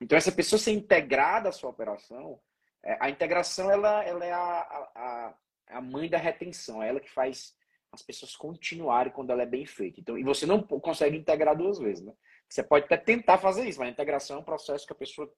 Então, 0.00 0.16
essa 0.18 0.32
pessoa 0.32 0.58
ser 0.58 0.72
integrada 0.72 1.48
à 1.48 1.52
sua 1.52 1.70
operação, 1.70 2.40
é, 2.84 2.96
a 3.00 3.08
integração 3.08 3.70
ela, 3.70 4.02
ela 4.04 4.24
é 4.24 4.32
a, 4.32 4.90
a, 4.94 5.34
a 5.68 5.80
mãe 5.80 6.08
da 6.08 6.18
retenção, 6.18 6.82
é 6.82 6.88
ela 6.88 7.00
que 7.00 7.10
faz 7.10 7.54
as 7.92 8.02
pessoas 8.02 8.34
continuarem 8.34 9.12
quando 9.12 9.30
ela 9.30 9.42
é 9.42 9.46
bem 9.46 9.66
feita. 9.66 10.00
Então, 10.00 10.18
e 10.18 10.24
você 10.24 10.46
não 10.46 10.62
consegue 10.62 11.16
integrar 11.16 11.56
duas 11.56 11.78
vezes, 11.78 12.04
né? 12.04 12.12
Você 12.48 12.62
pode 12.62 12.84
até 12.84 12.96
tentar 12.96 13.38
fazer 13.38 13.66
isso, 13.66 13.78
mas 13.78 13.88
a 13.88 13.92
integração 13.92 14.36
é 14.36 14.40
um 14.40 14.44
processo 14.44 14.86
que 14.86 14.92
a 14.92 14.96
pessoa 14.96 15.30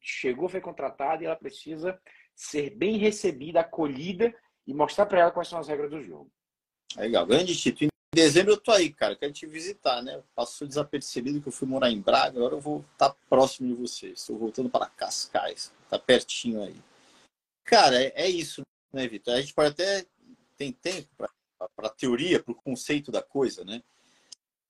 chegou, 0.00 0.48
foi 0.48 0.60
contratada 0.60 1.22
e 1.22 1.26
ela 1.26 1.36
precisa 1.36 2.00
ser 2.34 2.70
bem 2.70 2.96
recebida, 2.96 3.60
acolhida 3.60 4.34
e 4.66 4.72
mostrar 4.72 5.06
para 5.06 5.20
ela 5.20 5.30
quais 5.30 5.48
são 5.48 5.58
as 5.58 5.68
regras 5.68 5.90
do 5.90 6.02
jogo. 6.02 6.30
Legal, 6.96 7.26
grande 7.26 7.56
Tito. 7.56 7.91
Em 8.14 8.16
dezembro 8.16 8.52
eu 8.52 8.58
tô 8.58 8.70
aí, 8.70 8.92
cara. 8.92 9.16
Quero 9.16 9.32
te 9.32 9.46
visitar, 9.46 10.02
né? 10.02 10.22
Passou 10.34 10.68
desapercebido 10.68 11.40
que 11.40 11.48
eu 11.48 11.52
fui 11.52 11.66
morar 11.66 11.90
em 11.90 11.98
Braga, 11.98 12.36
agora 12.36 12.54
eu 12.54 12.60
vou 12.60 12.84
estar 12.92 13.08
tá 13.08 13.16
próximo 13.26 13.68
de 13.68 13.74
você. 13.74 14.08
Estou 14.08 14.36
voltando 14.36 14.68
para 14.68 14.84
Cascais, 14.84 15.72
tá 15.88 15.98
pertinho 15.98 16.62
aí. 16.62 16.76
Cara, 17.64 18.02
é, 18.02 18.12
é 18.14 18.28
isso, 18.28 18.60
né, 18.92 19.08
Vitor? 19.08 19.32
A 19.32 19.40
gente 19.40 19.54
pode 19.54 19.70
até 19.70 20.04
tem 20.58 20.72
tempo 20.72 21.08
para 21.16 21.88
teoria, 21.88 22.42
para 22.42 22.52
o 22.52 22.54
conceito 22.54 23.10
da 23.10 23.22
coisa, 23.22 23.64
né? 23.64 23.82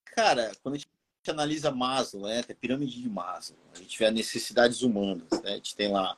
Cara, 0.04 0.52
quando 0.62 0.76
a 0.76 0.78
gente 0.78 0.88
analisa 1.26 1.72
Maslow, 1.72 2.28
né? 2.28 2.44
Tem 2.44 2.54
pirâmide 2.54 3.02
de 3.02 3.08
Maslow. 3.08 3.58
A 3.74 3.78
gente 3.78 3.98
vê 3.98 4.04
as 4.04 4.14
necessidades 4.14 4.82
humanas. 4.82 5.28
Né? 5.42 5.50
A 5.50 5.54
gente 5.56 5.74
tem 5.74 5.90
lá, 5.90 6.16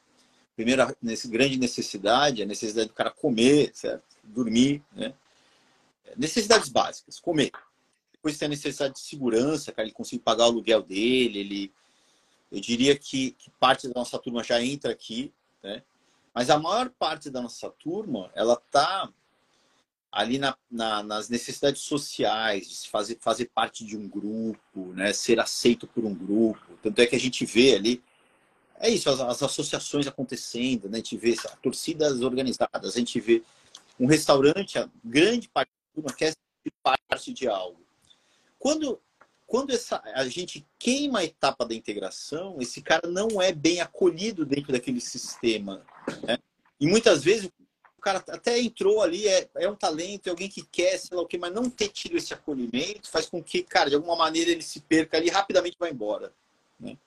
primeira 0.55 0.95
grande 1.27 1.59
necessidade, 1.59 2.43
a 2.43 2.47
necessidade 2.47 2.89
do 2.89 2.95
cara 2.95 3.11
comer, 3.11 3.71
certo? 3.75 4.15
dormir, 4.23 4.83
né? 4.93 5.15
Necessidades 6.17 6.69
básicas, 6.69 7.19
comer. 7.19 7.51
Depois 8.13 8.39
tem 8.39 8.47
a 8.47 8.51
necessidade 8.51 8.95
de 8.95 9.01
segurança, 9.01 9.73
cara, 9.73 9.87
ele 9.87 9.95
conseguir 9.95 10.23
pagar 10.23 10.45
o 10.45 10.49
aluguel 10.49 10.83
dele, 10.83 11.39
ele... 11.41 11.73
Eu 12.53 12.61
diria 12.61 12.97
que, 12.97 13.33
que 13.33 13.51
parte 13.59 13.89
da 13.89 13.95
nossa 13.95 14.19
turma 14.19 14.45
já 14.45 14.63
entra 14.63 14.93
aqui, 14.93 15.33
né? 15.63 15.83
Mas 16.33 16.51
a 16.51 16.59
maior 16.59 16.91
parte 16.91 17.31
da 17.31 17.41
nossa 17.41 17.71
turma, 17.71 18.31
ela 18.35 18.57
tá 18.57 19.09
ali 20.15 20.39
na, 20.39 20.57
na, 20.71 21.03
nas 21.03 21.29
necessidades 21.29 21.83
sociais, 21.83 22.83
de 22.83 22.89
fazer, 22.89 23.19
fazer 23.21 23.47
parte 23.47 23.85
de 23.85 23.97
um 23.97 24.09
grupo, 24.09 24.93
né? 24.93 25.13
ser 25.13 25.41
aceito 25.41 25.89
por 25.89 26.05
um 26.05 26.15
grupo. 26.15 26.79
Tanto 26.81 27.01
é 27.01 27.07
que 27.07 27.17
a 27.17 27.21
gente 27.21 27.45
vê 27.45 27.75
ali, 27.75 28.03
é 28.79 28.89
isso, 28.89 29.11
as, 29.11 29.21
as 29.21 29.43
associações 29.43 30.07
acontecendo, 30.07 30.89
né? 30.89 30.95
a 30.95 30.97
gente 30.99 31.17
vê 31.17 31.35
torcidas 31.61 32.21
organizadas, 32.21 32.95
a 32.95 32.99
gente 32.99 33.19
vê 33.19 33.43
um 33.99 34.07
restaurante, 34.07 34.79
a 34.79 34.89
grande 35.05 35.49
parte 35.49 35.71
turma 35.95 36.13
quer 36.13 36.33
ser 36.33 36.73
parte 36.83 37.33
de 37.33 37.47
algo. 37.47 37.81
Quando, 38.59 39.01
quando 39.47 39.73
essa, 39.73 40.03
a 40.15 40.27
gente 40.29 40.67
queima 40.79 41.21
a 41.21 41.25
etapa 41.25 41.65
da 41.65 41.75
integração, 41.75 42.57
esse 42.61 42.83
cara 42.83 43.09
não 43.09 43.41
é 43.41 43.53
bem 43.53 43.81
acolhido 43.81 44.45
dentro 44.45 44.73
daquele 44.73 45.01
sistema. 45.01 45.85
Né? 46.23 46.39
E 46.81 46.87
muitas 46.87 47.23
vezes 47.23 47.51
cara 48.05 48.23
até 48.29 48.61
entrou 48.61 49.01
ali, 49.01 49.27
é, 49.27 49.49
é 49.57 49.69
um 49.69 49.75
talento, 49.75 50.27
é 50.27 50.31
alguém 50.31 50.49
que 50.49 50.63
quer, 50.63 50.99
sei 50.99 51.17
lá 51.17 51.23
o 51.23 51.27
que, 51.27 51.39
mas 51.39 51.55
não 51.55 51.71
ter 51.71 51.89
tido 51.89 52.19
esse 52.19 52.35
acolhimento 52.35 53.11
faz 53.11 53.27
com 53.27 53.43
que, 53.43 53.63
cara, 53.63 53.89
de 53.89 53.97
alguma 53.97 54.15
maneira 54.15 54.51
ele 54.51 54.61
se 54.61 54.81
perca 54.81 55.17
ali 55.17 55.29
e 55.29 55.31
rapidamente 55.31 55.79
vai 55.81 55.91
embora. 55.91 56.31
Né? 56.79 56.99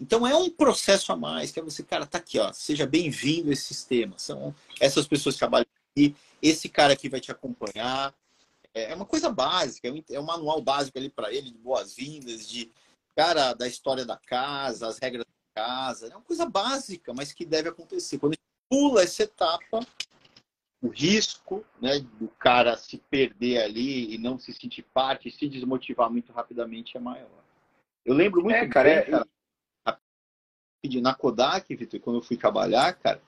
Então 0.00 0.26
é 0.26 0.34
um 0.34 0.50
processo 0.50 1.12
a 1.12 1.16
mais, 1.16 1.52
que 1.52 1.60
é 1.60 1.62
você, 1.62 1.84
cara, 1.84 2.04
tá 2.04 2.18
aqui, 2.18 2.40
ó, 2.40 2.52
seja 2.52 2.84
bem-vindo 2.84 3.50
a 3.50 3.52
esse 3.52 3.62
sistema. 3.62 4.18
São 4.18 4.52
essas 4.80 5.06
pessoas 5.06 5.36
que 5.36 5.38
trabalham 5.38 5.66
aqui, 5.92 6.16
esse 6.42 6.68
cara 6.68 6.94
aqui 6.94 7.08
vai 7.08 7.20
te 7.20 7.30
acompanhar. 7.30 8.12
É 8.74 8.94
uma 8.94 9.06
coisa 9.06 9.28
básica, 9.28 9.88
é 10.10 10.20
um 10.20 10.24
manual 10.24 10.60
básico 10.60 10.96
ali 10.98 11.08
para 11.08 11.32
ele, 11.32 11.50
de 11.50 11.58
boas-vindas, 11.58 12.48
de 12.48 12.70
cara, 13.16 13.52
da 13.52 13.66
história 13.66 14.04
da 14.04 14.16
casa, 14.16 14.86
as 14.86 14.98
regras 14.98 15.24
da 15.24 15.62
casa. 15.62 16.06
É 16.06 16.16
uma 16.16 16.22
coisa 16.22 16.46
básica, 16.46 17.12
mas 17.12 17.32
que 17.32 17.44
deve 17.44 17.68
acontecer. 17.68 18.18
Quando 18.18 18.32
a 18.32 18.36
gente 18.36 18.44
pula 18.68 19.02
essa 19.02 19.24
etapa, 19.24 19.80
o 20.80 20.88
risco 20.88 21.64
né, 21.80 21.98
do 22.18 22.28
cara 22.28 22.76
se 22.76 22.96
perder 22.96 23.62
ali 23.62 24.14
e 24.14 24.18
não 24.18 24.38
se 24.38 24.52
sentir 24.52 24.82
parte, 24.94 25.30
se 25.30 25.48
desmotivar 25.48 26.10
muito 26.10 26.32
rapidamente 26.32 26.96
é 26.96 27.00
maior. 27.00 27.28
Eu 28.04 28.14
lembro 28.14 28.42
muito 28.42 28.56
é, 28.56 28.68
cara, 28.68 28.88
bem, 28.88 28.98
é... 28.98 29.02
cara, 29.02 29.28
na 31.02 31.14
Kodak, 31.14 31.74
Vitor, 31.74 32.00
quando 32.00 32.16
eu 32.16 32.22
fui 32.22 32.36
trabalhar, 32.36 32.94
cara, 32.94 33.20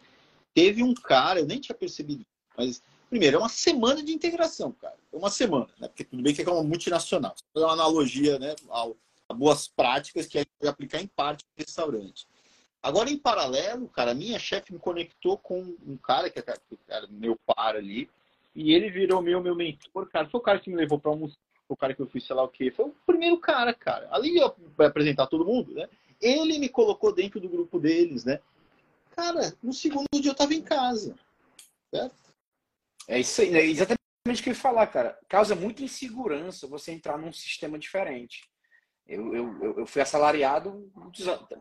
teve 0.55 0.83
um 0.83 0.95
cara, 0.95 1.41
eu 1.41 1.47
nem 1.47 1.61
tinha 1.61 1.77
percebido, 1.77 2.25
mas 2.57 2.83
primeiro, 3.13 3.37
é 3.37 3.41
uma 3.41 3.49
semana 3.51 4.03
de 4.03 4.11
integração, 4.11 4.73
cara. 4.73 4.97
É 5.13 5.17
uma 5.19 5.29
semana, 5.29 5.69
né? 5.79 5.87
Porque 5.87 6.03
tudo 6.03 6.23
bem 6.23 6.35
que 6.35 6.41
é 6.41 6.51
uma 6.51 6.63
multinacional. 6.63 7.35
É 7.55 7.59
uma 7.59 7.75
analogia, 7.75 8.39
né, 8.39 8.57
ao, 8.71 8.97
a 9.29 9.35
boas 9.35 9.69
práticas 9.69 10.27
que 10.27 10.39
a 10.39 10.41
gente 10.41 10.51
vai 10.59 10.71
aplicar 10.71 10.99
em 10.99 11.07
parte 11.07 11.45
do 11.45 11.59
restaurante. 11.59 12.27
Agora, 12.83 13.11
em 13.11 13.19
paralelo, 13.19 13.87
cara, 13.89 14.15
minha 14.15 14.39
chefe 14.39 14.73
me 14.73 14.79
conectou 14.79 15.37
com 15.37 15.61
um 15.87 15.95
cara 15.99 16.31
que 16.31 16.43
era 16.89 17.07
meu 17.11 17.37
par 17.45 17.77
ali, 17.77 18.09
e 18.55 18.73
ele 18.73 18.91
virou 18.91 19.21
meu, 19.21 19.43
meu 19.43 19.55
mentor, 19.55 20.09
cara. 20.09 20.27
Foi 20.31 20.41
o 20.41 20.43
cara 20.43 20.59
que 20.59 20.71
me 20.71 20.77
levou 20.77 20.99
para 20.99 21.11
um 21.11 21.31
o 21.69 21.77
cara 21.77 21.93
que 21.93 22.01
eu 22.01 22.09
fui, 22.09 22.21
sei 22.21 22.35
lá 22.35 22.43
o 22.43 22.49
quê. 22.49 22.71
Foi 22.71 22.87
o 22.87 22.95
primeiro 23.05 23.37
cara, 23.37 23.75
cara. 23.75 24.09
Ali 24.11 24.39
eu 24.39 24.57
vai 24.75 24.87
apresentar 24.87 25.27
todo 25.27 25.45
mundo, 25.45 25.75
né? 25.75 25.87
Ele 26.19 26.59
me 26.59 26.69
colocou 26.71 27.13
dentro 27.13 27.39
do 27.39 27.49
grupo 27.49 27.79
deles, 27.79 28.25
né? 28.25 28.41
Cara, 29.15 29.55
no 29.63 29.75
segundo 29.75 30.07
dia 30.15 30.31
eu 30.31 30.35
tava 30.35 30.55
em 30.55 30.63
casa. 30.63 31.15
Certo? 31.95 32.23
É 33.09 33.19
isso 33.19 33.41
aí, 33.41 33.55
é 33.55 33.65
exatamente 33.65 33.99
o 34.27 34.43
que 34.43 34.51
eu 34.51 34.55
ia 34.55 34.59
falar, 34.59 34.87
cara. 34.87 35.19
Causa 35.29 35.55
muita 35.55 35.83
insegurança 35.83 36.69
você 36.69 36.93
entrar 36.93 37.19
num 37.19 37.33
sistema 37.33 37.79
diferente. 37.79 38.43
Eu, 39.07 39.35
eu, 39.35 39.79
eu 39.79 39.87
fui 39.87 40.01
assalariado 40.01 40.91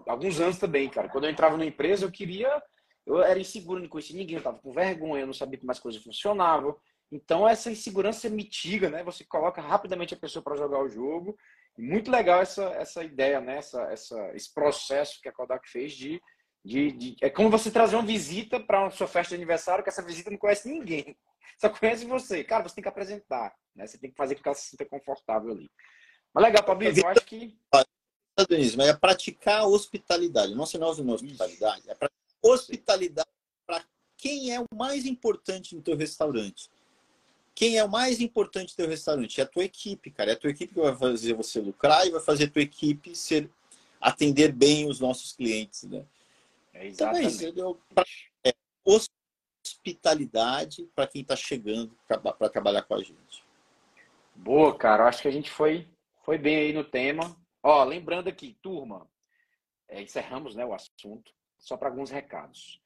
alguns 0.07 0.39
anos 0.39 0.57
também, 0.57 0.89
cara. 0.89 1.09
Quando 1.09 1.25
eu 1.25 1.31
entrava 1.31 1.57
numa 1.57 1.65
empresa, 1.65 2.05
eu 2.05 2.11
queria. 2.11 2.61
Eu 3.05 3.21
era 3.21 3.39
inseguro, 3.39 3.81
não 3.81 3.89
conhecia 3.89 4.15
ninguém, 4.15 4.37
eu 4.37 4.43
tava 4.43 4.59
com 4.59 4.71
vergonha, 4.71 5.23
eu 5.23 5.27
não 5.27 5.33
sabia 5.33 5.59
como 5.59 5.71
as 5.71 5.79
coisas 5.79 6.03
funcionavam. 6.03 6.77
Então, 7.11 7.47
essa 7.47 7.71
insegurança 7.71 8.29
mitiga, 8.29 8.89
né? 8.89 9.03
Você 9.03 9.25
coloca 9.25 9.59
rapidamente 9.59 10.13
a 10.13 10.17
pessoa 10.17 10.43
para 10.43 10.55
jogar 10.55 10.81
o 10.81 10.87
jogo. 10.87 11.35
Muito 11.77 12.11
legal 12.11 12.41
essa, 12.41 12.63
essa 12.73 13.03
ideia, 13.03 13.41
né? 13.41 13.57
Essa, 13.57 13.81
essa, 13.91 14.31
esse 14.35 14.53
processo 14.53 15.19
que 15.21 15.27
a 15.27 15.31
Kodak 15.31 15.67
fez 15.67 15.93
de, 15.93 16.21
de, 16.63 16.91
de... 16.91 17.15
É 17.21 17.29
como 17.29 17.49
você 17.49 17.71
trazer 17.71 17.95
uma 17.95 18.05
visita 18.05 18.59
para 18.59 18.81
uma 18.81 18.91
sua 18.91 19.07
festa 19.07 19.29
de 19.29 19.35
aniversário, 19.35 19.83
que 19.83 19.89
essa 19.89 20.01
visita 20.01 20.29
não 20.29 20.37
conhece 20.37 20.69
ninguém. 20.69 21.17
Só 21.59 21.69
conhece 21.69 22.05
você. 22.05 22.43
Cara, 22.43 22.63
você 22.63 22.75
tem 22.75 22.81
que 22.81 22.89
apresentar. 22.89 23.55
Né? 23.75 23.87
Você 23.87 23.97
tem 23.97 24.09
que 24.09 24.17
fazer 24.17 24.35
com 24.35 24.41
que 24.41 24.47
ela 24.47 24.55
se 24.55 24.69
sinta 24.69 24.85
confortável 24.85 25.51
ali. 25.51 25.69
Mas 26.33 26.43
legal, 26.43 26.63
Pablo, 26.63 26.87
eu 26.87 27.07
acho 27.07 27.25
que. 27.25 27.57
Mas 27.73 27.85
é 28.79 28.93
praticar 28.93 29.61
a 29.61 29.67
hospitalidade. 29.67 30.55
Não 30.55 30.65
se 30.65 30.77
nós 30.77 30.97
uma 30.97 31.13
hospitalidade, 31.13 31.89
é 31.89 31.93
praticar 31.93 32.21
hospitalidade 32.41 33.29
para 33.67 33.83
quem 34.17 34.53
é 34.53 34.59
o 34.59 34.65
mais 34.73 35.05
importante 35.05 35.75
no 35.75 35.81
teu 35.81 35.95
restaurante. 35.95 36.69
Quem 37.53 37.77
é 37.77 37.83
o 37.83 37.89
mais 37.89 38.21
importante 38.21 38.71
no 38.71 38.77
teu 38.77 38.87
restaurante? 38.87 39.39
É 39.39 39.43
a 39.43 39.47
tua 39.47 39.65
equipe, 39.65 40.09
cara. 40.09 40.31
É 40.31 40.33
a 40.33 40.37
tua 40.37 40.49
equipe 40.49 40.73
que 40.73 40.79
vai 40.79 40.95
fazer 40.95 41.33
você 41.33 41.59
lucrar 41.59 42.07
e 42.07 42.11
vai 42.11 42.21
fazer 42.21 42.45
a 42.45 42.49
tua 42.49 42.61
equipe 42.61 43.15
ser 43.15 43.49
atender 43.99 44.51
bem 44.51 44.89
os 44.89 44.99
nossos 44.99 45.33
clientes, 45.33 45.83
né? 45.83 46.03
É 46.73 46.87
exatamente. 46.87 47.45
Então, 47.45 47.79
é, 48.43 48.49
é 48.49 48.53
hospitalidade 49.63 50.89
para 50.95 51.07
quem 51.07 51.21
está 51.21 51.35
chegando 51.35 51.95
para 52.07 52.49
trabalhar 52.49 52.83
com 52.83 52.95
a 52.95 53.03
gente. 53.03 53.43
Boa, 54.35 54.77
cara. 54.77 55.07
Acho 55.07 55.21
que 55.21 55.27
a 55.27 55.31
gente 55.31 55.51
foi 55.51 55.87
foi 56.23 56.37
bem 56.37 56.57
aí 56.57 56.73
no 56.73 56.83
tema. 56.83 57.35
Ó, 57.63 57.83
lembrando 57.83 58.27
aqui, 58.27 58.57
turma, 58.61 59.07
é, 59.87 60.01
encerramos 60.01 60.55
né, 60.55 60.65
o 60.65 60.73
assunto, 60.73 61.31
só 61.57 61.77
para 61.77 61.89
alguns 61.89 62.09
recados. 62.09 62.79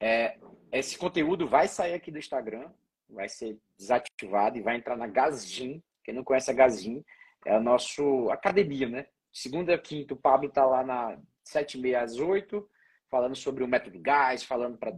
É, 0.00 0.38
esse 0.72 0.96
conteúdo 0.96 1.46
vai 1.46 1.68
sair 1.68 1.94
aqui 1.94 2.10
do 2.10 2.18
Instagram, 2.18 2.70
vai 3.08 3.28
ser 3.28 3.58
desativado 3.78 4.58
e 4.58 4.62
vai 4.62 4.76
entrar 4.76 4.96
na 4.96 5.06
Gazin. 5.06 5.82
Quem 6.04 6.14
não 6.14 6.24
conhece 6.24 6.50
a 6.50 6.54
Gazin, 6.54 7.04
é 7.44 7.54
a 7.54 7.60
nossa 7.60 8.02
academia, 8.30 8.88
né? 8.88 9.06
Segunda 9.32 9.76
quinta, 9.78 10.14
o 10.14 10.18
Pablo 10.18 10.48
está 10.48 10.64
lá 10.64 10.84
na 10.84 11.18
sete 11.44 11.78
e 11.78 11.80
meia 11.80 12.02
às 12.02 12.18
oito, 12.18 12.68
falando 13.10 13.36
sobre 13.36 13.62
o 13.62 13.68
método 13.68 14.00
gás, 14.00 14.42
falando 14.42 14.78
para 14.78 14.96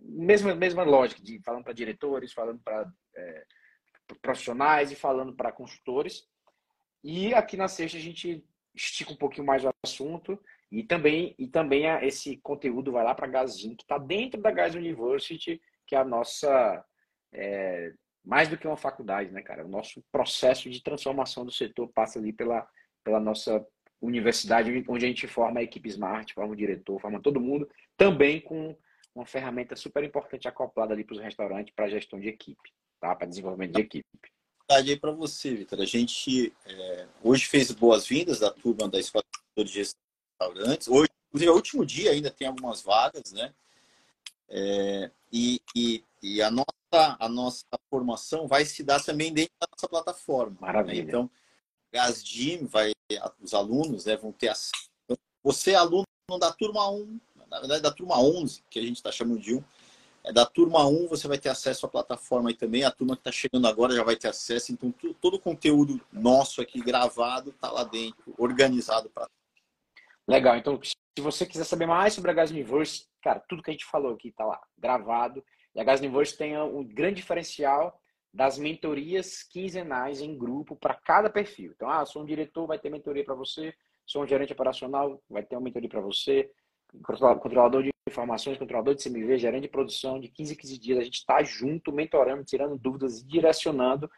mesma 0.00 0.54
mesma 0.54 0.82
lógica 0.82 1.22
de 1.22 1.40
falando 1.42 1.64
para 1.64 1.72
diretores, 1.72 2.32
falando 2.32 2.60
para 2.62 2.90
é, 3.14 3.44
profissionais 4.20 4.90
e 4.90 4.96
falando 4.96 5.34
para 5.34 5.52
consultores. 5.52 6.24
E 7.02 7.32
aqui 7.34 7.56
na 7.56 7.68
sexta 7.68 7.98
a 7.98 8.00
gente 8.00 8.44
estica 8.74 9.12
um 9.12 9.16
pouquinho 9.16 9.46
mais 9.46 9.64
o 9.64 9.70
assunto 9.84 10.38
e 10.70 10.82
também, 10.82 11.34
e 11.38 11.46
também 11.46 11.84
esse 12.02 12.36
conteúdo 12.38 12.92
vai 12.92 13.04
lá 13.04 13.14
para 13.14 13.26
a 13.26 13.30
Gazin, 13.30 13.76
que 13.76 13.84
está 13.84 13.98
dentro 13.98 14.40
da 14.40 14.50
Gás 14.50 14.74
University, 14.74 15.60
que 15.86 15.94
é 15.94 15.98
a 15.98 16.04
nossa. 16.04 16.84
É, 17.32 17.92
mais 18.24 18.48
do 18.48 18.58
que 18.58 18.66
uma 18.66 18.76
faculdade, 18.76 19.30
né, 19.30 19.40
cara? 19.40 19.64
O 19.64 19.68
nosso 19.68 20.02
processo 20.10 20.68
de 20.68 20.82
transformação 20.82 21.44
do 21.44 21.52
setor 21.52 21.88
passa 21.94 22.18
ali 22.18 22.32
pela, 22.32 22.66
pela 23.04 23.20
nossa 23.20 23.64
universidade, 24.00 24.84
onde 24.88 25.04
a 25.04 25.08
gente 25.08 25.26
forma 25.26 25.60
a 25.60 25.62
equipe 25.62 25.88
Smart, 25.88 26.32
forma 26.34 26.52
o 26.52 26.56
diretor, 26.56 27.00
forma 27.00 27.20
todo 27.20 27.40
mundo, 27.40 27.68
também 27.96 28.40
com 28.40 28.76
uma 29.14 29.24
ferramenta 29.24 29.74
super 29.74 30.04
importante 30.04 30.46
acoplada 30.46 30.92
ali 30.92 31.02
para 31.02 31.14
os 31.14 31.20
restaurantes, 31.20 31.74
para 31.74 31.86
a 31.86 31.90
gestão 31.90 32.20
de 32.20 32.28
equipe, 32.28 32.72
tá? 33.00 33.14
para 33.14 33.26
desenvolvimento 33.26 33.74
de 33.74 33.80
equipe 33.80 34.06
aí 34.74 34.98
para 34.98 35.12
você, 35.12 35.54
Vitor. 35.54 35.80
A 35.80 35.84
gente 35.84 36.52
é, 36.64 37.06
hoje 37.22 37.46
fez 37.46 37.70
boas-vindas 37.70 38.40
da 38.40 38.50
turma 38.50 38.88
da 38.88 38.98
Escola 38.98 39.24
de 39.56 39.66
Gestão 39.66 40.00
de 40.38 40.58
Restaurantes. 40.58 40.88
Hoje, 40.88 41.08
inclusive, 41.28 41.48
é 41.48 41.52
o 41.52 41.56
último 41.56 41.86
dia, 41.86 42.10
ainda 42.10 42.30
tem 42.30 42.48
algumas 42.48 42.82
vagas, 42.82 43.32
né? 43.32 43.54
É, 44.48 45.10
e, 45.32 45.60
e, 45.74 46.04
e, 46.22 46.42
a, 46.42 46.50
nossa, 46.50 47.16
a 47.18 47.28
nossa 47.28 47.66
formação 47.90 48.46
vai 48.46 48.64
se 48.64 48.82
dar 48.82 49.02
também 49.02 49.32
dentro 49.32 49.52
da 49.60 49.68
nossa 49.70 49.88
plataforma. 49.88 50.56
Maravilha. 50.60 51.02
Né? 51.02 51.08
Então, 51.08 51.30
GasDim, 51.92 52.66
vai, 52.66 52.92
os 53.40 53.54
alunos 53.54 54.04
né, 54.04 54.16
vão 54.16 54.32
ter 54.32 54.48
acesso. 54.48 54.90
Você 55.42 55.72
é 55.72 55.76
aluno 55.76 56.04
da 56.40 56.52
turma 56.52 56.90
1, 56.90 57.20
na 57.48 57.60
verdade 57.60 57.82
da 57.82 57.92
turma 57.92 58.18
11, 58.18 58.62
que 58.68 58.78
a 58.78 58.82
gente 58.82 58.96
está 58.96 59.12
chamando 59.12 59.40
de 59.40 59.54
1, 59.54 59.64
é 60.26 60.32
da 60.32 60.44
turma 60.44 60.84
1 60.84 61.06
você 61.06 61.28
vai 61.28 61.38
ter 61.38 61.48
acesso 61.50 61.86
à 61.86 61.88
plataforma 61.88 62.50
aí 62.50 62.56
também. 62.56 62.82
A 62.82 62.90
turma 62.90 63.14
que 63.14 63.20
está 63.20 63.30
chegando 63.30 63.68
agora 63.68 63.94
já 63.94 64.02
vai 64.02 64.16
ter 64.16 64.26
acesso. 64.26 64.72
Então, 64.72 64.92
todo 65.20 65.34
o 65.34 65.40
conteúdo 65.40 66.00
nosso 66.12 66.60
aqui 66.60 66.80
gravado 66.80 67.50
está 67.50 67.70
lá 67.70 67.84
dentro, 67.84 68.34
organizado 68.36 69.08
para. 69.08 69.28
Legal. 70.26 70.56
Então, 70.56 70.80
se 70.82 71.22
você 71.22 71.46
quiser 71.46 71.62
saber 71.62 71.86
mais 71.86 72.12
sobre 72.12 72.32
a 72.32 72.34
Gas 72.34 72.50
Universe, 72.50 73.06
cara, 73.22 73.38
tudo 73.38 73.62
que 73.62 73.70
a 73.70 73.72
gente 73.72 73.84
falou 73.84 74.14
aqui 74.14 74.28
está 74.28 74.44
lá, 74.44 74.60
gravado. 74.76 75.44
E 75.72 75.80
a 75.80 75.84
Gas 75.84 76.00
Universe 76.00 76.36
tem 76.36 76.58
um 76.58 76.82
grande 76.82 77.16
diferencial 77.16 77.96
das 78.36 78.58
mentorias 78.58 79.42
quinzenais 79.42 80.20
em 80.20 80.36
grupo 80.36 80.76
para 80.76 80.94
cada 80.94 81.30
perfil. 81.30 81.72
Então, 81.74 81.88
ah, 81.88 82.04
sou 82.04 82.22
um 82.22 82.26
diretor, 82.26 82.66
vai 82.66 82.78
ter 82.78 82.90
mentoria 82.90 83.24
para 83.24 83.34
você. 83.34 83.74
Sou 84.04 84.22
um 84.22 84.26
gerente 84.26 84.52
operacional, 84.52 85.20
vai 85.28 85.42
ter 85.42 85.56
uma 85.56 85.62
mentoria 85.62 85.88
para 85.88 86.00
você 86.00 86.48
controlador 87.40 87.82
de 87.82 87.90
informações, 88.08 88.58
controlador 88.58 88.94
de 88.94 89.02
CMV, 89.02 89.38
gerente 89.38 89.62
de 89.62 89.68
produção, 89.68 90.20
de 90.20 90.28
15 90.28 90.52
em 90.52 90.56
15 90.56 90.78
dias, 90.78 90.98
a 90.98 91.02
gente 91.02 91.18
está 91.18 91.42
junto, 91.42 91.92
mentorando, 91.92 92.44
tirando 92.44 92.78
dúvidas 92.78 93.18
e 93.18 93.26
direcionando 93.26 94.10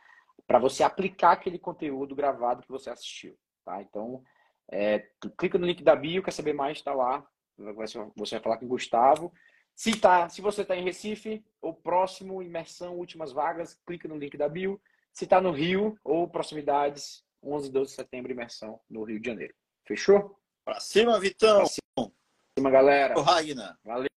para 0.47 0.59
você 0.59 0.83
aplicar 0.83 1.33
aquele 1.33 1.59
conteúdo 1.59 2.15
gravado 2.15 2.63
que 2.63 2.71
você 2.71 2.91
assistiu. 2.91 3.37
Tá? 3.65 3.81
Então, 3.83 4.23
é, 4.71 5.07
clica 5.39 5.59
no 5.59 5.67
link 5.67 5.83
da 5.83 5.97
bio, 5.97 6.23
quer 6.23 6.31
saber 6.31 6.53
mais, 6.53 6.79
está 6.79 6.93
lá. 6.93 7.27
Você 7.57 8.35
vai 8.35 8.41
falar 8.43 8.59
com 8.59 8.67
o 8.67 8.69
Gustavo. 8.69 9.33
Se, 9.79 9.93
tá, 9.93 10.29
se 10.29 10.41
você 10.41 10.63
está 10.63 10.75
em 10.75 10.83
Recife, 10.83 11.41
ou 11.63 11.73
próximo, 11.73 12.43
imersão, 12.43 12.97
últimas 12.97 13.31
vagas, 13.31 13.81
clica 13.87 14.09
no 14.09 14.19
link 14.19 14.37
da 14.37 14.49
bio. 14.49 14.81
Se 15.13 15.23
está 15.23 15.41
no 15.41 15.53
Rio, 15.53 15.97
ou 16.03 16.27
proximidades, 16.27 17.25
11 17.41 17.69
e 17.69 17.71
12 17.71 17.91
de 17.91 17.95
setembro, 17.95 18.33
imersão 18.33 18.81
no 18.91 19.05
Rio 19.05 19.21
de 19.21 19.29
Janeiro. 19.29 19.55
Fechou? 19.87 20.37
Para 20.65 20.81
cima, 20.81 21.21
Vitão! 21.21 21.59
Pra 21.59 21.67
cima 21.67 22.13
cima, 22.59 22.71
galera. 22.71 23.17
O 23.17 23.23
Ragnar. 23.23 23.79
Valeu. 23.85 24.09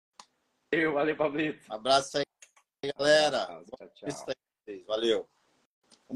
Valeu, 0.95 1.17
Pablito. 1.17 1.71
Um 1.71 1.75
abraço 1.75 2.17
aí, 2.17 2.25
galera. 2.97 3.47
Tchau, 3.47 3.91
tchau. 3.95 4.35
Valeu. 4.87 5.29